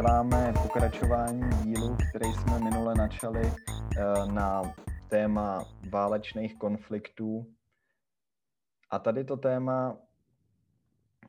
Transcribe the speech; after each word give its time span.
děláme 0.00 0.52
pokračování 0.62 1.50
dílu, 1.62 1.96
který 2.08 2.32
jsme 2.32 2.58
minule 2.58 2.94
načali 2.94 3.42
eh, 3.42 4.32
na 4.32 4.74
téma 5.08 5.64
válečných 5.90 6.58
konfliktů. 6.58 7.46
A 8.90 8.98
tady 8.98 9.24
to 9.24 9.36
téma, 9.36 9.98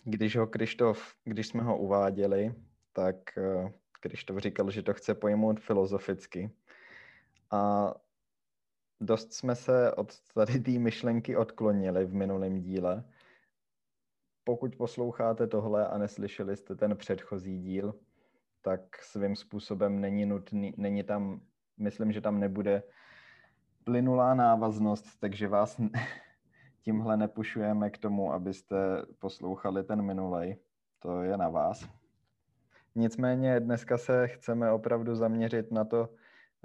když 0.04 0.36
ho 0.36 0.48
Krištof, 0.48 1.16
když 1.23 1.48
jsme 1.48 1.63
ho 1.63 1.77
uváděli, 1.77 2.55
tak 2.94 3.38
eh, 3.38 3.73
Krištof 3.91 4.38
říkal, 4.38 4.72
že 4.72 4.84
to 4.84 4.94
chce 4.94 5.16
pojmout 5.16 5.60
filozoficky. 5.60 6.52
A 7.52 7.94
dost 9.02 9.34
jsme 9.34 9.55
se 9.55 9.94
od 9.94 10.13
tady 10.34 10.60
té 10.60 10.72
myšlenky 10.72 11.35
odklonili 11.35 12.05
v 12.05 12.13
minulém 12.13 12.62
díle. 12.62 13.04
Pokud 14.44 14.76
posloucháte 14.76 15.48
tohle 15.48 15.88
a 15.88 15.98
neslyšeli 15.98 16.58
jste 16.58 16.76
ten 16.76 16.98
předchozí 16.98 17.60
díl, 17.60 17.94
tak 18.62 19.04
svým 19.04 19.36
způsobem 19.36 20.02
není 20.02 20.26
nutný, 20.26 20.74
není 20.78 21.04
tam, 21.04 21.42
myslím, 21.78 22.12
že 22.12 22.22
tam 22.22 22.40
nebude 22.40 22.84
plynulá 23.84 24.34
návaznost, 24.34 25.06
takže 25.20 25.48
vás 25.48 25.82
tímhle 26.82 27.18
nepušujeme 27.18 27.90
k 27.90 27.98
tomu, 27.98 28.34
abyste 28.34 28.76
poslouchali 29.20 29.84
ten 29.84 30.02
minulej. 30.02 30.58
To 31.00 31.22
je 31.22 31.38
na 31.38 31.50
vás. 31.50 31.90
Nicméně 32.96 33.60
dneska 33.60 33.98
se 33.98 34.27
chceme 34.27 34.72
opravdu 34.72 35.16
zaměřit 35.16 35.72
na 35.72 35.85
to, 35.85 36.10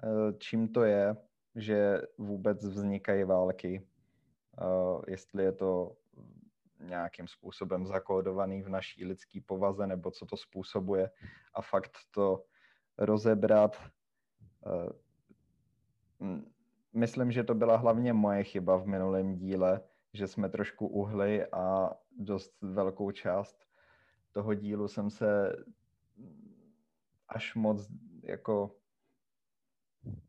eh, 0.03 0.33
čím 0.39 0.69
to 0.69 0.85
je, 0.85 1.17
že 1.55 2.03
vůbec 2.19 2.65
vznikají 2.65 3.25
války. 3.25 3.87
Eh, 4.61 5.11
jestli 5.11 5.45
je 5.45 5.53
to 5.53 5.97
nějakým 6.81 7.29
způsobem 7.29 7.87
zakódovaný 7.87 8.63
v 8.63 8.69
naší 8.69 9.05
lidské 9.05 9.41
povaze, 9.47 9.87
nebo 9.87 10.11
co 10.11 10.27
to 10.27 10.37
způsobuje 10.37 11.11
a 11.55 11.63
fakt 11.63 11.93
to 12.11 12.45
rozebrat. 12.99 13.83
Eh, 14.67 14.93
myslím, 16.93 17.33
že 17.33 17.45
to 17.45 17.55
byla 17.55 17.77
hlavně 17.77 18.13
moje 18.13 18.45
chyba 18.45 18.77
v 18.77 18.87
minulém 18.87 19.35
díle, 19.35 19.81
že 20.13 20.27
jsme 20.27 20.49
trošku 20.49 20.87
uhli 20.87 21.47
a 21.47 21.91
dost 22.19 22.53
velkou 22.63 23.11
část 23.11 23.67
toho 24.37 24.55
dílu 24.55 24.89
jsem 24.89 25.11
se 25.11 25.57
až 27.29 27.55
moc 27.55 27.89
jako 28.23 28.77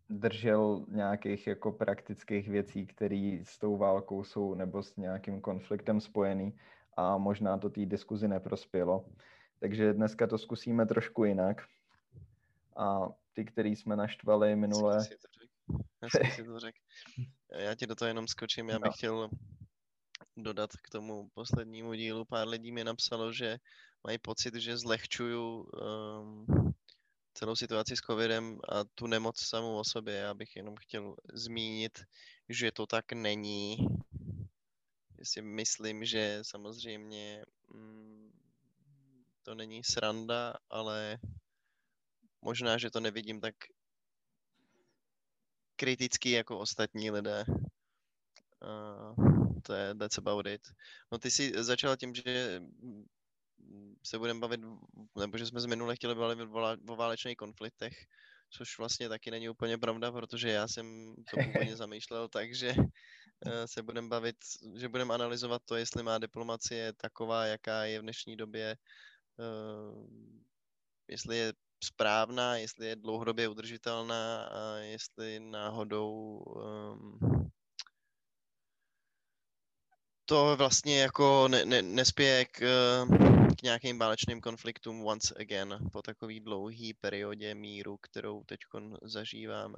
držel 0.09 0.85
nějakých 0.87 1.47
jako 1.47 1.71
praktických 1.71 2.49
věcí, 2.49 2.85
které 2.85 3.39
s 3.43 3.59
tou 3.59 3.77
válkou 3.77 4.23
jsou 4.23 4.53
nebo 4.53 4.83
s 4.83 4.95
nějakým 4.95 5.41
konfliktem 5.41 6.01
spojený 6.01 6.59
a 6.97 7.17
možná 7.17 7.57
to 7.57 7.69
té 7.69 7.85
diskuzi 7.85 8.27
neprospělo. 8.27 9.05
Takže 9.59 9.93
dneska 9.93 10.27
to 10.27 10.37
zkusíme 10.37 10.85
trošku 10.85 11.23
jinak. 11.23 11.61
A 12.77 13.09
ty, 13.33 13.45
který 13.45 13.75
jsme 13.75 13.95
naštvali 13.95 14.55
minule... 14.55 14.95
Já 16.01 16.09
jsem 16.09 16.31
si 16.31 16.43
to 16.43 16.59
řekl. 16.59 16.77
Já 17.59 17.75
ti 17.75 17.87
do 17.87 17.95
toho 17.95 18.07
jenom 18.07 18.27
skočím. 18.27 18.69
Já 18.69 18.79
bych 18.79 18.85
no. 18.85 18.91
chtěl 18.91 19.29
dodat 20.37 20.69
k 20.83 20.89
tomu 20.89 21.29
poslednímu 21.33 21.93
dílu. 21.93 22.25
Pár 22.25 22.47
lidí 22.47 22.71
mi 22.71 22.83
napsalo, 22.83 23.33
že 23.33 23.57
mají 24.03 24.17
pocit, 24.17 24.55
že 24.55 24.77
zlehčuju 24.77 25.61
um, 25.61 26.45
celou 27.37 27.55
situaci 27.55 27.97
s 27.97 27.99
covidem 27.99 28.59
a 28.69 28.83
tu 28.83 29.07
nemoc 29.07 29.39
samou 29.39 29.77
o 29.77 29.83
sobě. 29.83 30.15
Já 30.15 30.33
bych 30.33 30.55
jenom 30.55 30.75
chtěl 30.75 31.15
zmínit, 31.33 31.99
že 32.49 32.71
to 32.71 32.87
tak 32.87 33.13
není. 33.13 33.77
Já 35.17 35.25
si 35.25 35.41
myslím, 35.41 36.05
že 36.05 36.39
samozřejmě 36.41 37.45
mm, 37.73 38.31
to 39.43 39.55
není 39.55 39.83
sranda, 39.83 40.53
ale 40.69 41.17
možná, 42.41 42.77
že 42.77 42.91
to 42.91 42.99
nevidím 42.99 43.41
tak 43.41 43.55
kriticky 45.75 46.31
jako 46.31 46.59
ostatní 46.59 47.11
lidé. 47.11 47.45
Uh, 48.61 49.15
to 49.61 49.73
je, 49.73 49.95
that's 49.95 50.17
about 50.17 50.47
it. 50.47 50.61
No 51.11 51.17
ty 51.17 51.31
jsi 51.31 51.63
začal 51.63 51.97
tím, 51.97 52.15
že 52.15 52.61
se 54.03 54.17
budeme 54.17 54.39
bavit, 54.39 54.61
nebo 55.19 55.37
že 55.37 55.45
jsme 55.45 55.61
z 55.61 55.65
minule 55.65 55.95
chtěli 55.95 56.15
bavit 56.15 56.49
o 56.89 56.95
válečných 56.95 57.37
konfliktech, 57.37 57.93
což 58.49 58.77
vlastně 58.77 59.09
taky 59.09 59.31
není 59.31 59.49
úplně 59.49 59.77
pravda, 59.77 60.11
protože 60.11 60.49
já 60.49 60.67
jsem 60.67 61.15
to 61.15 61.37
původně 61.43 61.75
zamýšlel 61.75 62.27
tak, 62.27 62.55
že 62.55 62.75
eh, 63.45 63.67
se 63.67 63.83
budeme 63.83 64.07
bavit, 64.07 64.35
že 64.75 64.89
budeme 64.89 65.13
analyzovat 65.13 65.61
to, 65.65 65.75
jestli 65.75 66.03
má 66.03 66.17
diplomacie 66.17 66.93
taková, 66.93 67.45
jaká 67.45 67.83
je 67.83 67.99
v 67.99 68.01
dnešní 68.01 68.37
době, 68.37 68.77
eh, 69.39 70.07
jestli 71.07 71.37
je 71.37 71.53
správná, 71.83 72.57
jestli 72.57 72.87
je 72.87 72.95
dlouhodobě 72.95 73.47
udržitelná 73.47 74.43
a 74.43 74.75
jestli 74.75 75.39
náhodou 75.39 76.37
um, 76.37 77.19
to 80.25 80.55
vlastně 80.57 81.01
jako 81.01 81.47
ne, 81.47 81.65
ne, 81.65 81.81
nespěje 81.81 82.45
k, 82.45 82.61
k 83.55 83.63
nějakým 83.63 83.99
válečným 83.99 84.41
konfliktům 84.41 85.05
once 85.05 85.35
again 85.39 85.77
po 85.91 86.01
takový 86.01 86.39
dlouhý 86.39 86.93
periodě 86.93 87.55
míru, 87.55 87.97
kterou 87.97 88.43
teď 88.43 88.59
zažíváme. 89.03 89.75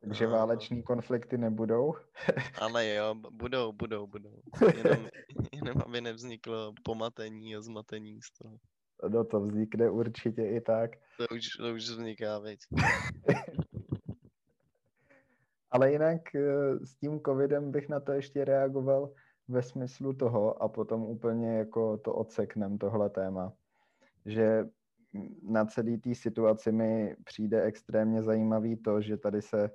Takže 0.00 0.26
uh, 0.26 0.32
váleční 0.32 0.82
konflikty 0.82 1.38
nebudou? 1.38 1.94
ale 2.60 2.88
jo, 2.94 3.14
budou, 3.30 3.72
budou, 3.72 4.06
budou. 4.06 4.40
Jenom, 4.76 5.08
jenom 5.52 5.82
aby 5.86 6.00
nevzniklo 6.00 6.72
pomatení 6.82 7.56
a 7.56 7.60
zmatení 7.60 8.22
z 8.22 8.30
toho. 8.38 8.56
No 9.08 9.24
to 9.24 9.40
vznikne 9.40 9.90
určitě 9.90 10.42
i 10.42 10.60
tak. 10.60 10.90
To 11.18 11.26
už, 11.36 11.48
to 11.56 11.74
už 11.74 11.82
vzniká, 11.82 12.38
veď. 12.38 12.58
Ale 15.70 15.92
jinak 15.92 16.34
eh, 16.34 16.78
s 16.86 16.94
tím 16.94 17.20
covidem 17.20 17.70
bych 17.70 17.88
na 17.88 18.00
to 18.00 18.12
ještě 18.12 18.44
reagoval 18.44 19.12
ve 19.48 19.62
smyslu 19.62 20.12
toho 20.12 20.62
a 20.62 20.68
potom 20.68 21.02
úplně 21.02 21.58
jako 21.58 21.96
to 21.96 22.14
odseknem 22.14 22.78
tohle 22.78 23.10
téma, 23.10 23.52
že 24.26 24.64
na 25.42 25.64
celý 25.64 25.98
té 25.98 26.14
situaci 26.14 26.72
mi 26.72 27.16
přijde 27.24 27.62
extrémně 27.62 28.22
zajímavý 28.22 28.76
to, 28.76 29.00
že 29.00 29.16
tady 29.16 29.42
se 29.42 29.70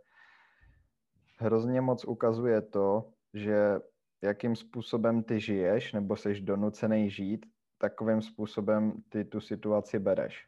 hrozně 1.37 1.81
moc 1.81 2.05
ukazuje 2.05 2.61
to, 2.61 3.09
že 3.33 3.79
jakým 4.21 4.55
způsobem 4.55 5.23
ty 5.23 5.39
žiješ 5.39 5.93
nebo 5.93 6.15
jsi 6.15 6.41
donucený 6.41 7.09
žít, 7.09 7.45
takovým 7.77 8.21
způsobem 8.21 9.03
ty 9.09 9.25
tu 9.25 9.39
situaci 9.39 9.99
bereš. 9.99 10.47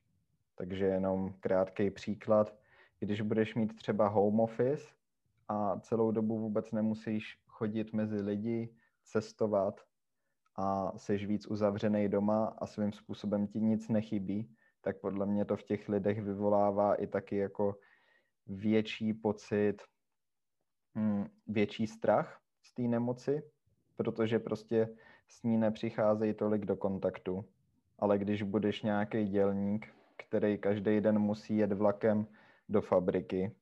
Takže 0.55 0.85
jenom 0.85 1.33
krátký 1.39 1.89
příklad, 1.89 2.55
když 2.99 3.21
budeš 3.21 3.55
mít 3.55 3.75
třeba 3.75 4.07
home 4.07 4.39
office, 4.39 4.87
a 5.47 5.79
celou 5.79 6.11
dobu 6.11 6.39
vůbec 6.39 6.71
nemusíš 6.71 7.39
chodit 7.47 7.93
mezi 7.93 8.21
lidi, 8.21 8.69
cestovat 9.05 9.81
a 10.55 10.97
jsi 10.97 11.17
víc 11.17 11.47
uzavřený 11.47 12.09
doma 12.09 12.45
a 12.57 12.65
svým 12.65 12.93
způsobem 12.93 13.47
ti 13.47 13.61
nic 13.61 13.89
nechybí, 13.89 14.55
tak 14.81 14.99
podle 14.99 15.25
mě 15.25 15.45
to 15.45 15.57
v 15.57 15.63
těch 15.63 15.89
lidech 15.89 16.21
vyvolává 16.21 16.95
i 16.95 17.07
taky 17.07 17.37
jako 17.37 17.75
větší 18.47 19.13
pocit, 19.13 19.77
hm, 20.95 21.25
větší 21.47 21.87
strach 21.87 22.41
z 22.61 22.73
té 22.73 22.81
nemoci, 22.81 23.43
protože 23.95 24.39
prostě 24.39 24.95
s 25.27 25.43
ní 25.43 25.57
nepřicházejí 25.57 26.33
tolik 26.33 26.65
do 26.65 26.75
kontaktu. 26.75 27.45
Ale 27.99 28.17
když 28.17 28.43
budeš 28.43 28.81
nějaký 28.81 29.27
dělník, 29.27 29.93
který 30.17 30.57
každý 30.57 31.01
den 31.01 31.19
musí 31.19 31.57
jet 31.57 31.71
vlakem 31.71 32.27
do 32.69 32.81
fabriky, 32.81 33.55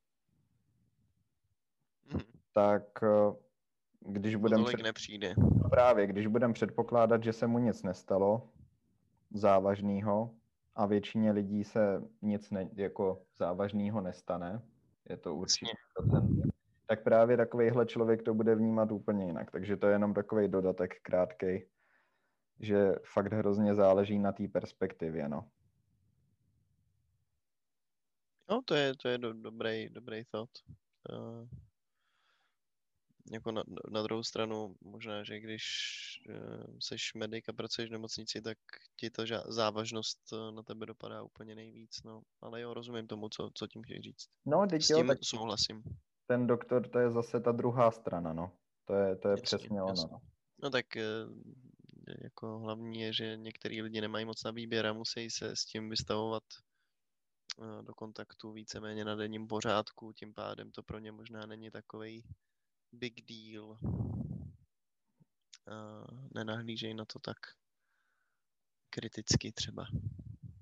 tak 2.53 3.03
eh, 3.03 3.42
když 4.05 4.35
budeme... 4.35 4.63
Před... 4.65 4.83
nepřijde. 4.83 5.35
Právě, 5.69 6.07
když 6.07 6.27
budeme 6.27 6.53
předpokládat, 6.53 7.23
že 7.23 7.33
se 7.33 7.47
mu 7.47 7.59
nic 7.59 7.83
nestalo 7.83 8.49
závažného 9.31 10.35
a 10.75 10.85
většině 10.85 11.31
lidí 11.31 11.63
se 11.63 12.01
nic 12.21 12.51
ne, 12.51 12.69
jako 12.73 13.21
závažného 13.37 14.01
nestane, 14.01 14.61
je 15.09 15.17
to 15.17 15.35
určitě 15.35 15.71
tak 16.87 17.03
právě 17.03 17.37
takovýhle 17.37 17.85
člověk 17.85 18.23
to 18.23 18.33
bude 18.33 18.55
vnímat 18.55 18.91
úplně 18.91 19.25
jinak. 19.25 19.51
Takže 19.51 19.77
to 19.77 19.87
je 19.87 19.93
jenom 19.93 20.13
takový 20.13 20.47
dodatek 20.47 21.01
krátkej, 21.01 21.67
že 22.59 22.95
fakt 23.13 23.33
hrozně 23.33 23.75
záleží 23.75 24.19
na 24.19 24.31
té 24.31 24.47
perspektivě, 24.47 25.29
no. 25.29 25.49
No, 28.49 28.61
to 28.65 28.75
je, 28.75 28.93
to 28.95 29.07
je 29.07 29.17
do, 29.17 29.33
dobrý, 29.33 29.89
dobrý 29.89 30.23
thought. 30.25 30.51
Uh, 31.09 31.47
jako 33.31 33.51
na, 33.51 33.63
na 33.91 34.01
druhou 34.01 34.23
stranu 34.23 34.75
možná, 34.81 35.23
že 35.23 35.39
když 35.39 35.63
uh, 36.29 36.77
seš 36.79 37.13
medic 37.13 37.45
a 37.49 37.53
pracuješ 37.53 37.89
v 37.89 37.91
nemocnici, 37.91 38.41
tak 38.41 38.57
ti 38.99 39.09
ta 39.09 39.23
závažnost 39.47 40.19
uh, 40.33 40.55
na 40.55 40.63
tebe 40.63 40.85
dopadá 40.85 41.23
úplně 41.23 41.55
nejvíc, 41.55 42.03
no. 42.05 42.21
Ale 42.41 42.61
jo, 42.61 42.73
rozumím 42.73 43.07
tomu, 43.07 43.29
co, 43.29 43.49
co 43.53 43.67
tím 43.67 43.83
chtějí 43.83 44.01
říct. 44.01 44.25
No, 44.45 44.65
S 44.79 44.87
tím 44.87 45.07
tak 45.07 45.17
souhlasím. 45.21 45.83
ten 46.27 46.47
doktor, 46.47 46.87
to 46.89 46.99
je 46.99 47.11
zase 47.11 47.39
ta 47.39 47.51
druhá 47.51 47.91
strana, 47.91 48.33
no. 48.33 48.51
To 48.85 48.93
je, 48.93 49.15
to 49.15 49.27
je 49.27 49.31
Jasně, 49.31 49.43
přesně 49.43 49.81
ono. 49.81 49.89
jasně. 49.89 50.09
No. 50.11 50.21
No 50.63 50.69
tak 50.69 50.97
eh, 50.97 51.03
jako 52.23 52.59
hlavní 52.59 52.99
je, 52.99 53.13
že 53.13 53.37
některý 53.37 53.81
lidi 53.81 54.01
nemají 54.01 54.25
moc 54.25 54.43
na 54.43 54.51
výběr 54.51 54.85
a 54.87 54.93
musí 54.93 55.29
se 55.29 55.55
s 55.55 55.65
tím 55.65 55.89
vystavovat 55.89 56.43
eh, 57.61 57.83
do 57.83 57.93
kontaktu 57.93 58.51
víceméně 58.51 59.05
na 59.05 59.15
denním 59.15 59.47
pořádku, 59.47 60.13
tím 60.13 60.33
pádem 60.33 60.71
to 60.71 60.83
pro 60.83 60.99
ně 60.99 61.11
možná 61.11 61.45
není 61.45 61.71
takový 61.71 62.23
big 62.93 63.25
deal. 63.25 63.77
A 65.67 66.07
nenahlížej 66.35 66.93
na 66.93 67.05
to 67.05 67.19
tak 67.19 67.37
kriticky 68.89 69.51
třeba. 69.51 69.85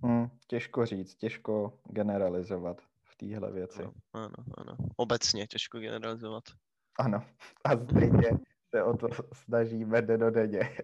Hm, 0.05 0.29
těžko 0.47 0.85
říct, 0.85 1.15
těžko 1.15 1.79
generalizovat 1.89 2.81
v 3.03 3.15
téhle 3.15 3.51
věci. 3.51 3.83
Ano, 3.83 3.93
ano, 4.13 4.33
ano. 4.57 4.77
Obecně 4.97 5.47
těžko 5.47 5.79
generalizovat. 5.79 6.43
Ano. 6.99 7.25
A 7.63 7.69
stejně 7.85 8.29
se 8.69 8.83
o 8.83 8.97
to 8.97 9.07
snažíme 9.33 10.01
denodenně. 10.01 10.77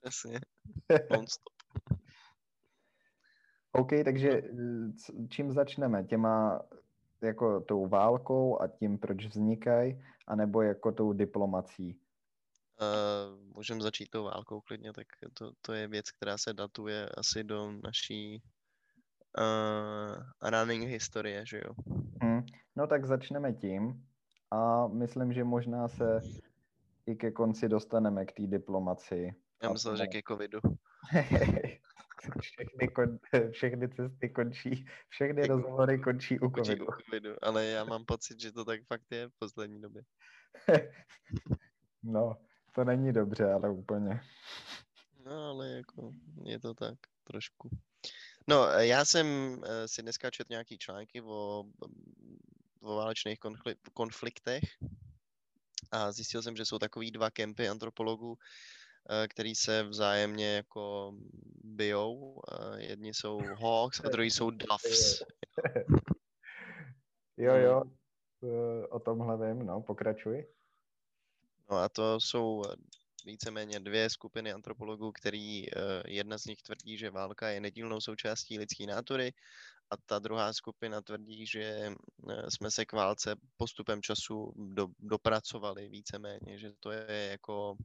Přesně. 0.00 0.40
Non-stop. 1.10 1.60
OK, 3.72 3.90
takže 4.04 4.30
eh, 4.30 5.28
čím 5.28 5.52
začneme? 5.52 6.04
Těma 6.04 6.62
jako 7.22 7.60
tou 7.60 7.88
válkou 7.88 8.60
a 8.62 8.68
tím, 8.68 8.98
proč 8.98 9.26
vznikají, 9.26 10.02
anebo 10.30 10.62
jako 10.62 10.92
tou 10.92 11.12
diplomací? 11.12 12.00
Uh, 12.80 13.54
můžeme 13.54 13.80
začít 13.80 14.10
tou 14.10 14.24
válkou 14.24 14.60
klidně, 14.60 14.92
tak 14.92 15.06
to, 15.34 15.52
to 15.62 15.72
je 15.72 15.88
věc, 15.88 16.10
která 16.10 16.38
se 16.38 16.52
datuje 16.52 17.08
asi 17.08 17.44
do 17.44 17.72
naší 17.72 18.42
uh, 19.38 20.50
running 20.50 20.84
historie, 20.84 21.46
že 21.46 21.60
jo? 21.64 21.74
Hm. 22.24 22.46
No 22.76 22.86
tak 22.86 23.04
začneme 23.04 23.52
tím 23.52 24.06
a 24.50 24.86
myslím, 24.88 25.32
že 25.32 25.44
možná 25.44 25.88
se 25.88 26.20
i 27.06 27.16
ke 27.16 27.30
konci 27.30 27.68
dostaneme 27.68 28.26
k 28.26 28.32
té 28.32 28.46
diplomacii. 28.46 29.34
Já 29.62 29.68
A 29.68 29.72
myslel, 29.72 29.96
že 29.96 30.06
ke 30.06 30.20
covidu. 30.28 30.60
všechny, 32.40 32.88
kon, 32.88 33.18
všechny 33.52 33.88
cesty 33.88 34.28
končí, 34.28 34.86
všechny 35.08 35.40
Jako- 35.40 35.52
rozhovory 35.56 35.98
končí 35.98 36.40
u 36.40 36.50
covidu. 36.50 36.86
u 36.86 37.02
covidu, 37.04 37.34
ale 37.42 37.66
já 37.66 37.84
mám 37.84 38.04
pocit, 38.04 38.40
že 38.40 38.52
to 38.52 38.64
tak 38.64 38.80
fakt 38.86 39.12
je 39.12 39.28
v 39.28 39.32
poslední 39.38 39.80
době. 39.80 40.02
no, 42.02 42.36
to 42.74 42.84
není 42.84 43.12
dobře, 43.12 43.52
ale 43.52 43.70
úplně. 43.70 44.20
No, 45.24 45.48
ale 45.50 45.68
jako 45.70 46.12
je 46.44 46.60
to 46.60 46.74
tak 46.74 46.98
trošku. 47.24 47.70
No, 48.48 48.64
já 48.66 49.04
jsem 49.04 49.26
eh, 49.66 49.88
si 49.88 50.02
dneska 50.02 50.30
četl 50.30 50.48
nějaký 50.50 50.78
články 50.78 51.22
o, 51.22 51.64
o 52.80 52.94
válečných 52.96 53.38
konfli- 53.38 53.76
konfliktech 53.94 54.62
a 55.92 56.12
zjistil 56.12 56.42
jsem, 56.42 56.56
že 56.56 56.64
jsou 56.64 56.78
takový 56.78 57.10
dva 57.10 57.30
kempy 57.30 57.68
antropologů, 57.68 58.38
který 59.28 59.54
se 59.54 59.82
vzájemně 59.82 60.54
jako 60.54 61.14
bijou. 61.64 62.40
Eh, 62.52 62.82
Jedni 62.82 63.14
jsou 63.14 63.40
hawks 63.62 64.00
a 64.04 64.08
druhý 64.08 64.30
jsou 64.30 64.50
doves. 64.50 65.22
Jo, 67.36 67.54
jo, 67.54 67.82
eh, 68.44 68.86
o 68.86 69.00
tomhle 69.00 69.48
vím, 69.48 69.66
no, 69.66 69.82
pokračuj. 69.82 70.46
No 71.70 71.76
a 71.76 71.88
to 71.88 72.20
jsou 72.20 72.62
eh, 72.68 72.76
víceméně 73.24 73.80
dvě 73.80 74.10
skupiny 74.10 74.52
antropologů, 74.52 75.12
který 75.12 75.66
eh, 75.68 76.02
jedna 76.06 76.38
z 76.38 76.44
nich 76.44 76.62
tvrdí, 76.62 76.98
že 76.98 77.10
válka 77.10 77.48
je 77.48 77.60
nedílnou 77.60 78.00
součástí 78.00 78.58
lidské 78.58 78.86
nátury 78.86 79.32
a 79.90 79.96
ta 79.96 80.18
druhá 80.18 80.52
skupina 80.52 81.02
tvrdí, 81.02 81.46
že 81.46 81.62
eh, 81.62 82.50
jsme 82.50 82.70
se 82.70 82.84
k 82.84 82.92
válce 82.92 83.36
postupem 83.56 84.02
času 84.02 84.52
do, 84.56 84.88
dopracovali 84.98 85.88
víceméně, 85.88 86.58
že 86.58 86.72
to 86.80 86.90
je 86.90 87.28
jako 87.30 87.76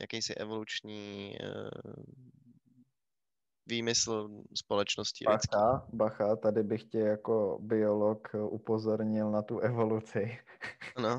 jakýsi 0.00 0.34
evoluční 0.34 1.36
eh, 1.40 1.70
výmysl 3.66 4.28
společnosti. 4.54 5.24
Bacha, 5.24 5.86
bacha, 5.92 6.36
tady 6.36 6.62
bych 6.62 6.84
tě 6.84 6.98
jako 6.98 7.58
biolog 7.62 8.28
upozornil 8.50 9.30
na 9.30 9.42
tu 9.42 9.58
evoluci. 9.58 10.38
Ano, 10.96 11.18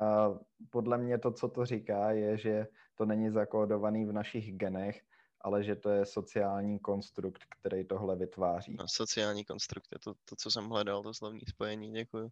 A 0.00 0.30
podle 0.70 0.98
mě 0.98 1.18
to, 1.18 1.30
co 1.32 1.48
to 1.48 1.64
říká, 1.66 2.10
je, 2.10 2.38
že 2.38 2.66
to 2.94 3.06
není 3.06 3.30
zakódovaný 3.30 4.04
v 4.04 4.12
našich 4.12 4.56
genech, 4.56 5.02
ale 5.40 5.64
že 5.64 5.76
to 5.76 5.90
je 5.90 6.06
sociální 6.06 6.78
konstrukt, 6.78 7.42
který 7.60 7.84
tohle 7.84 8.16
vytváří. 8.16 8.76
no, 8.78 8.84
sociální 8.88 9.44
konstrukt 9.44 9.88
je 9.92 9.98
to, 9.98 10.14
to, 10.24 10.36
co 10.36 10.50
jsem 10.50 10.68
hledal, 10.68 11.02
to 11.02 11.14
slovní 11.14 11.40
spojení, 11.48 11.92
děkuju. 11.92 12.30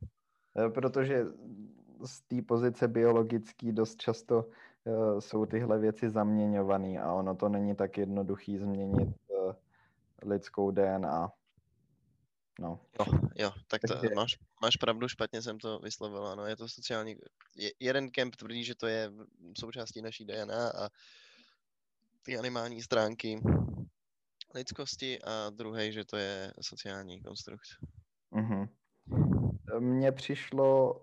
Eh, 0.59 0.71
Protože 0.71 1.25
z 2.07 2.21
té 2.21 2.43
pozice 2.43 2.89
biologický 2.89 3.73
dost 3.73 3.97
často 3.97 4.49
jsou 5.19 5.47
tyhle 5.47 5.79
věci 5.79 6.11
zaměňované 6.11 6.99
a 7.03 7.13
ono 7.13 7.35
to 7.35 7.49
není 7.49 7.77
tak 7.77 7.99
jednoduchý 7.99 8.59
změnit 8.59 9.09
eh, 9.31 9.55
lidskou 10.23 10.71
DNA. 10.71 11.33
No. 12.61 12.81
Jo, 13.01 13.19
jo, 13.37 13.53
tak 13.69 13.81
to, 13.89 13.95
Takže- 13.95 14.15
máš, 14.15 14.39
máš 14.63 14.77
pravdu, 14.77 15.09
špatně 15.09 15.43
jsem 15.43 15.59
to 15.59 15.79
vyslovil, 15.79 16.27
ano, 16.27 16.47
je 16.47 16.57
to 16.57 16.69
sociální, 16.69 17.17
je, 17.57 17.71
jeden 17.81 18.11
kemp 18.11 18.37
tvrdí, 18.37 18.65
že 18.65 18.75
to 18.75 18.87
je 18.87 19.11
součástí 19.59 20.03
naší 20.03 20.25
DNA 20.25 20.69
a 20.69 20.89
ty 22.23 22.39
animální 22.39 22.83
stránky 22.83 23.41
lidskosti 24.55 25.23
a 25.23 25.51
druhý, 25.51 25.93
že 25.93 26.05
to 26.05 26.17
je 26.17 26.53
sociální 26.61 27.23
konstrukt. 27.23 27.67
Mhm. 28.31 28.69
Mně 29.79 30.13
přišlo 30.13 31.01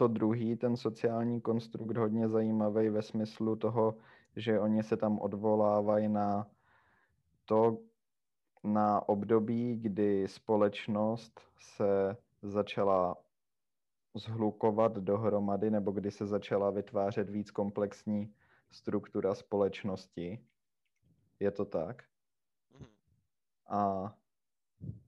to 0.00 0.08
druhý, 0.08 0.56
ten 0.56 0.76
sociální 0.76 1.40
konstrukt, 1.40 1.96
hodně 1.96 2.28
zajímavý 2.28 2.88
ve 2.88 3.02
smyslu 3.02 3.56
toho, 3.56 3.96
že 4.36 4.60
oni 4.60 4.82
se 4.82 4.96
tam 4.96 5.18
odvolávají 5.18 6.08
na 6.08 6.46
to, 7.44 7.78
na 8.64 9.08
období, 9.08 9.76
kdy 9.76 10.28
společnost 10.28 11.40
se 11.58 12.16
začala 12.42 13.16
zhlukovat 14.14 14.92
dohromady, 14.92 15.70
nebo 15.70 15.90
kdy 15.92 16.10
se 16.10 16.26
začala 16.26 16.70
vytvářet 16.70 17.30
víc 17.30 17.50
komplexní 17.50 18.34
struktura 18.70 19.34
společnosti. 19.34 20.44
Je 21.40 21.50
to 21.50 21.64
tak? 21.64 22.02
Mhm. 22.78 22.86
A 23.68 24.14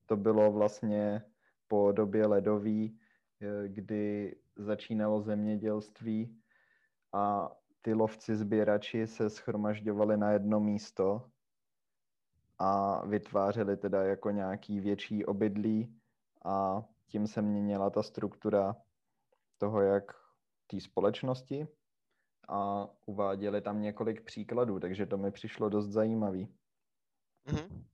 to 0.06 0.16
bylo 0.16 0.52
vlastně 0.52 1.22
po 1.68 1.92
době 1.92 2.26
ledový, 2.26 2.98
eh, 3.40 3.68
kdy 3.68 4.36
začínalo 4.56 5.22
zemědělství 5.22 6.40
a 7.12 7.50
ty 7.82 7.94
lovci 7.94 8.36
sběrači 8.36 9.06
se 9.06 9.30
schromažďovali 9.30 10.16
na 10.16 10.30
jedno 10.32 10.60
místo 10.60 11.30
a 12.58 13.00
vytvářeli 13.06 13.76
teda 13.76 14.02
jako 14.02 14.30
nějaký 14.30 14.80
větší 14.80 15.24
obydlí 15.24 16.00
a 16.44 16.82
tím 17.06 17.26
se 17.26 17.42
měnila 17.42 17.90
ta 17.90 18.02
struktura 18.02 18.76
toho, 19.58 19.80
jak 19.80 20.04
té 20.66 20.80
společnosti 20.80 21.68
a 22.48 22.88
uváděli 23.06 23.60
tam 23.60 23.82
několik 23.82 24.24
příkladů, 24.24 24.80
takže 24.80 25.06
to 25.06 25.18
mi 25.18 25.30
přišlo 25.30 25.68
dost 25.68 25.88
zajímavý. 25.88 26.54
Mhm. 27.46 27.84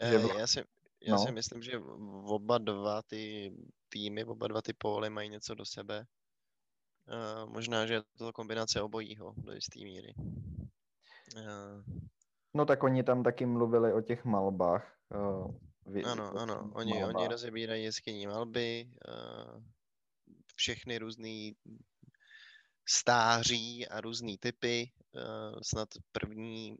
Že 0.00 0.16
Eh, 0.16 0.38
Já 0.38 0.46
si, 0.46 0.64
já 1.02 1.18
si 1.18 1.26
no. 1.26 1.32
myslím, 1.32 1.62
že 1.62 1.78
oba 2.24 2.58
dva 2.58 3.02
ty 3.02 3.52
týmy, 3.90 4.24
oba 4.24 4.48
dva 4.48 4.62
ty 4.62 4.72
póly 4.72 5.10
mají 5.10 5.28
něco 5.28 5.54
do 5.54 5.64
sebe. 5.64 6.06
Eh, 7.08 7.46
možná, 7.46 7.86
že 7.86 7.94
je 7.94 8.02
to 8.18 8.32
kombinace 8.32 8.82
obojího 8.82 9.34
do 9.36 9.52
jisté 9.52 9.80
míry. 9.80 10.14
Eh, 11.36 11.82
No 12.54 12.66
tak 12.66 12.82
oni 12.82 13.02
tam 13.02 13.22
taky 13.22 13.46
mluvili 13.46 13.92
o 13.92 14.00
těch 14.00 14.24
malbách. 14.24 14.96
Uh, 15.14 15.54
vy, 15.86 16.04
Ano, 16.04 16.30
ano, 16.38 16.70
oni, 16.74 16.92
oni 16.92 17.00
malbách. 17.02 17.30
rozebírají 17.30 17.84
jeskyní 17.84 18.26
malby, 18.26 18.90
eh, 19.08 19.62
všechny 20.56 20.98
různý 20.98 21.56
stáří 22.88 23.88
a 23.88 24.00
různý 24.00 24.38
typy. 24.38 24.90
Snad 25.62 25.88
první 26.12 26.76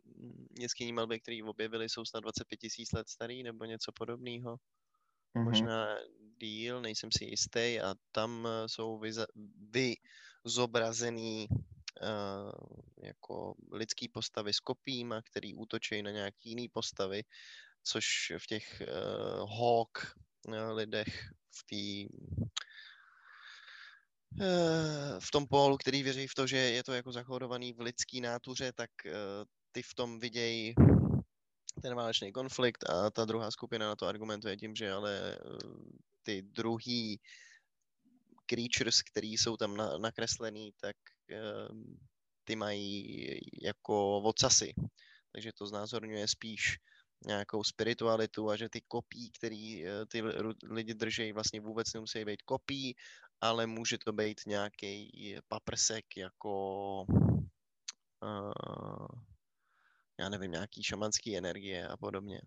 jeskyní 0.58 0.92
malby, 0.92 1.20
které 1.20 1.40
objevili, 1.44 1.88
jsou 1.88 2.04
snad 2.04 2.20
25 2.20 2.56
tisíc 2.56 2.92
let 2.92 3.08
starý 3.08 3.42
nebo 3.42 3.64
něco 3.64 3.92
podobného. 3.92 4.56
Mhm. 5.34 5.44
Možná 5.44 5.96
díl, 6.46 6.80
nejsem 6.80 7.10
si 7.12 7.24
jistý. 7.24 7.80
A 7.80 7.94
tam 8.12 8.46
eh, 8.46 8.68
jsou 8.68 9.00
vyzobrazený 10.44 11.48
eh, 11.50 13.06
jako 13.06 13.54
lidský 13.72 14.08
postavy 14.08 14.52
s 14.52 14.60
kopíma, 14.60 15.22
který 15.22 15.54
útočí 15.54 16.02
na 16.02 16.10
nějaký 16.10 16.48
jiný 16.48 16.68
postavy, 16.68 17.24
což 17.82 18.32
v 18.38 18.46
těch 18.46 18.82
uh, 18.82 19.50
hawk 19.50 20.16
uh, 20.48 20.54
lidech 20.72 21.30
v 21.50 21.64
té 21.70 22.14
uh, 24.40 25.20
v 25.20 25.30
tom 25.30 25.46
pólu, 25.46 25.76
který 25.76 26.02
věří 26.02 26.26
v 26.26 26.34
to, 26.34 26.46
že 26.46 26.56
je 26.56 26.84
to 26.84 26.92
jako 26.92 27.12
zakódovaný 27.12 27.72
v 27.72 27.80
lidský 27.80 28.20
nátuře, 28.20 28.72
tak 28.72 28.90
uh, 29.06 29.12
ty 29.72 29.82
v 29.82 29.94
tom 29.94 30.20
vidějí 30.20 30.74
ten 31.82 31.94
válečný 31.94 32.32
konflikt 32.32 32.90
a 32.90 33.10
ta 33.10 33.24
druhá 33.24 33.50
skupina 33.50 33.88
na 33.88 33.96
to 33.96 34.06
argumentuje 34.06 34.56
tím, 34.56 34.76
že 34.76 34.92
ale 34.92 35.38
uh, 35.44 35.90
ty 36.22 36.42
druhý 36.42 37.20
creatures, 38.46 39.02
který 39.02 39.32
jsou 39.32 39.56
tam 39.56 39.76
na, 39.76 39.98
nakreslený, 39.98 40.72
tak 40.80 40.96
um, 41.70 41.98
ty 42.44 42.56
mají 42.56 43.40
jako 43.62 44.20
vocasy. 44.24 44.74
Takže 45.32 45.52
to 45.52 45.66
znázorňuje 45.66 46.28
spíš 46.28 46.78
nějakou 47.26 47.64
spiritualitu 47.64 48.50
a 48.50 48.56
že 48.56 48.68
ty 48.68 48.80
kopí, 48.80 49.30
který 49.30 49.86
eh, 49.86 50.06
ty 50.06 50.22
lidi 50.70 50.94
drží, 50.94 51.32
vlastně 51.32 51.60
vůbec 51.60 51.92
nemusí 51.92 52.24
být 52.24 52.42
kopí, 52.42 52.96
ale 53.40 53.66
může 53.66 53.98
to 53.98 54.12
být 54.12 54.40
nějaký 54.46 55.36
paprsek 55.48 56.16
jako 56.16 57.04
uh, 58.22 59.20
já 60.20 60.28
nevím, 60.28 60.50
nějaký 60.50 60.82
šamanský 60.82 61.36
energie 61.36 61.88
a 61.88 61.96
podobně. 61.96 62.40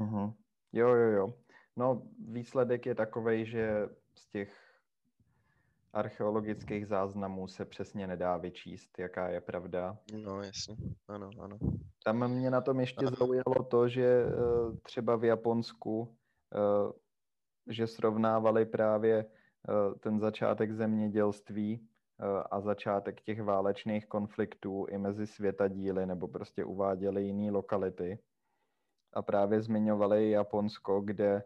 Uh-huh. 0.00 0.34
Jo, 0.72 0.88
jo, 0.88 1.10
jo. 1.10 1.34
No, 1.80 2.02
výsledek 2.28 2.86
je 2.86 2.94
takový, 2.94 3.46
že 3.46 3.88
z 4.14 4.26
těch 4.26 4.52
archeologických 5.92 6.86
záznamů 6.86 7.48
se 7.48 7.64
přesně 7.64 8.06
nedá 8.06 8.36
vyčíst, 8.36 8.98
jaká 8.98 9.28
je 9.28 9.40
pravda. 9.40 9.98
No, 10.24 10.42
jasně, 10.42 10.76
ano, 11.08 11.30
ano. 11.40 11.58
Tam 12.04 12.28
mě 12.28 12.50
na 12.50 12.60
tom 12.60 12.80
ještě 12.80 13.06
ano. 13.06 13.16
zaujalo 13.16 13.64
to, 13.70 13.88
že 13.88 14.04
eh, 14.04 14.32
třeba 14.82 15.16
v 15.16 15.24
Japonsku, 15.24 16.16
eh, 16.54 16.92
že 17.66 17.86
srovnávali 17.86 18.66
právě 18.66 19.24
eh, 19.24 19.98
ten 19.98 20.20
začátek 20.20 20.72
zemědělství 20.72 21.86
a 22.50 22.60
začátek 22.60 23.20
těch 23.20 23.42
válečných 23.42 24.06
konfliktů 24.06 24.86
i 24.90 24.98
mezi 24.98 25.26
světadíly, 25.26 26.06
nebo 26.06 26.28
prostě 26.28 26.64
uváděli 26.64 27.24
jiné 27.24 27.50
lokality. 27.50 28.18
A 29.12 29.22
právě 29.22 29.62
zmiňovali 29.62 30.30
Japonsko, 30.30 31.00
kde 31.00 31.42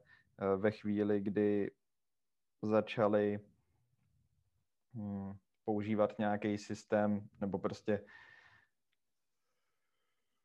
ve 0.56 0.70
chvíli, 0.70 1.20
kdy 1.20 1.70
začali 2.62 3.40
hmm, 4.94 5.34
používat 5.64 6.18
nějaký 6.18 6.58
systém, 6.58 7.28
nebo 7.40 7.58
prostě 7.58 8.04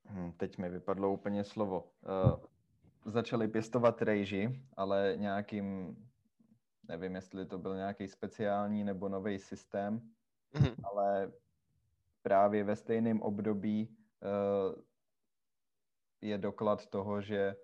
hmm, 0.05 0.31
teď 0.31 0.57
mi 0.57 0.69
vypadlo 0.69 1.13
úplně 1.13 1.43
slovo. 1.43 1.91
Uh, 2.01 2.39
začali 3.05 3.47
pěstovat 3.47 4.01
rejži, 4.01 4.63
ale 4.77 5.13
nějakým, 5.17 5.97
nevím, 6.87 7.15
jestli 7.15 7.45
to 7.45 7.57
byl 7.57 7.75
nějaký 7.75 8.07
speciální 8.07 8.83
nebo 8.83 9.09
nový 9.09 9.39
systém, 9.39 10.01
mm-hmm. 10.53 10.75
ale 10.83 11.31
právě 12.21 12.63
ve 12.63 12.75
stejném 12.75 13.21
období 13.21 13.97
uh, 14.21 14.81
je 16.21 16.37
doklad 16.37 16.85
toho, 16.87 17.21
že 17.21 17.55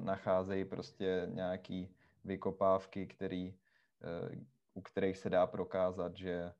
nacházejí 0.00 0.64
prostě 0.64 1.26
nějaký 1.30 1.94
vykopávky, 2.24 3.06
který, 3.06 3.48
uh, 3.48 4.44
u 4.74 4.80
kterých 4.82 5.16
se 5.16 5.30
dá 5.30 5.46
prokázat, 5.46 6.16
že 6.16 6.52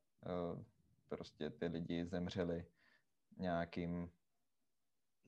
uh, 0.54 0.62
prostě 1.08 1.50
ty 1.50 1.66
lidi 1.66 2.06
zemřeli 2.06 2.66
nějakým... 3.36 4.10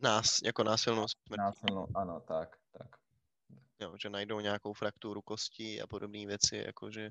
Nás, 0.03 0.43
jako 0.45 0.65
násilnou 0.65 1.07
smrtí. 1.09 1.39
Násilnou, 1.39 1.87
ano, 1.95 2.21
tak, 2.21 2.57
tak. 2.79 2.97
Jo, 3.81 3.97
že 4.03 4.11
najdou 4.11 4.41
nějakou 4.41 4.73
frakturu 4.73 5.23
kostí 5.23 5.83
a 5.83 5.87
podobné 5.87 6.27
věci, 6.27 6.57
jakože 6.57 7.11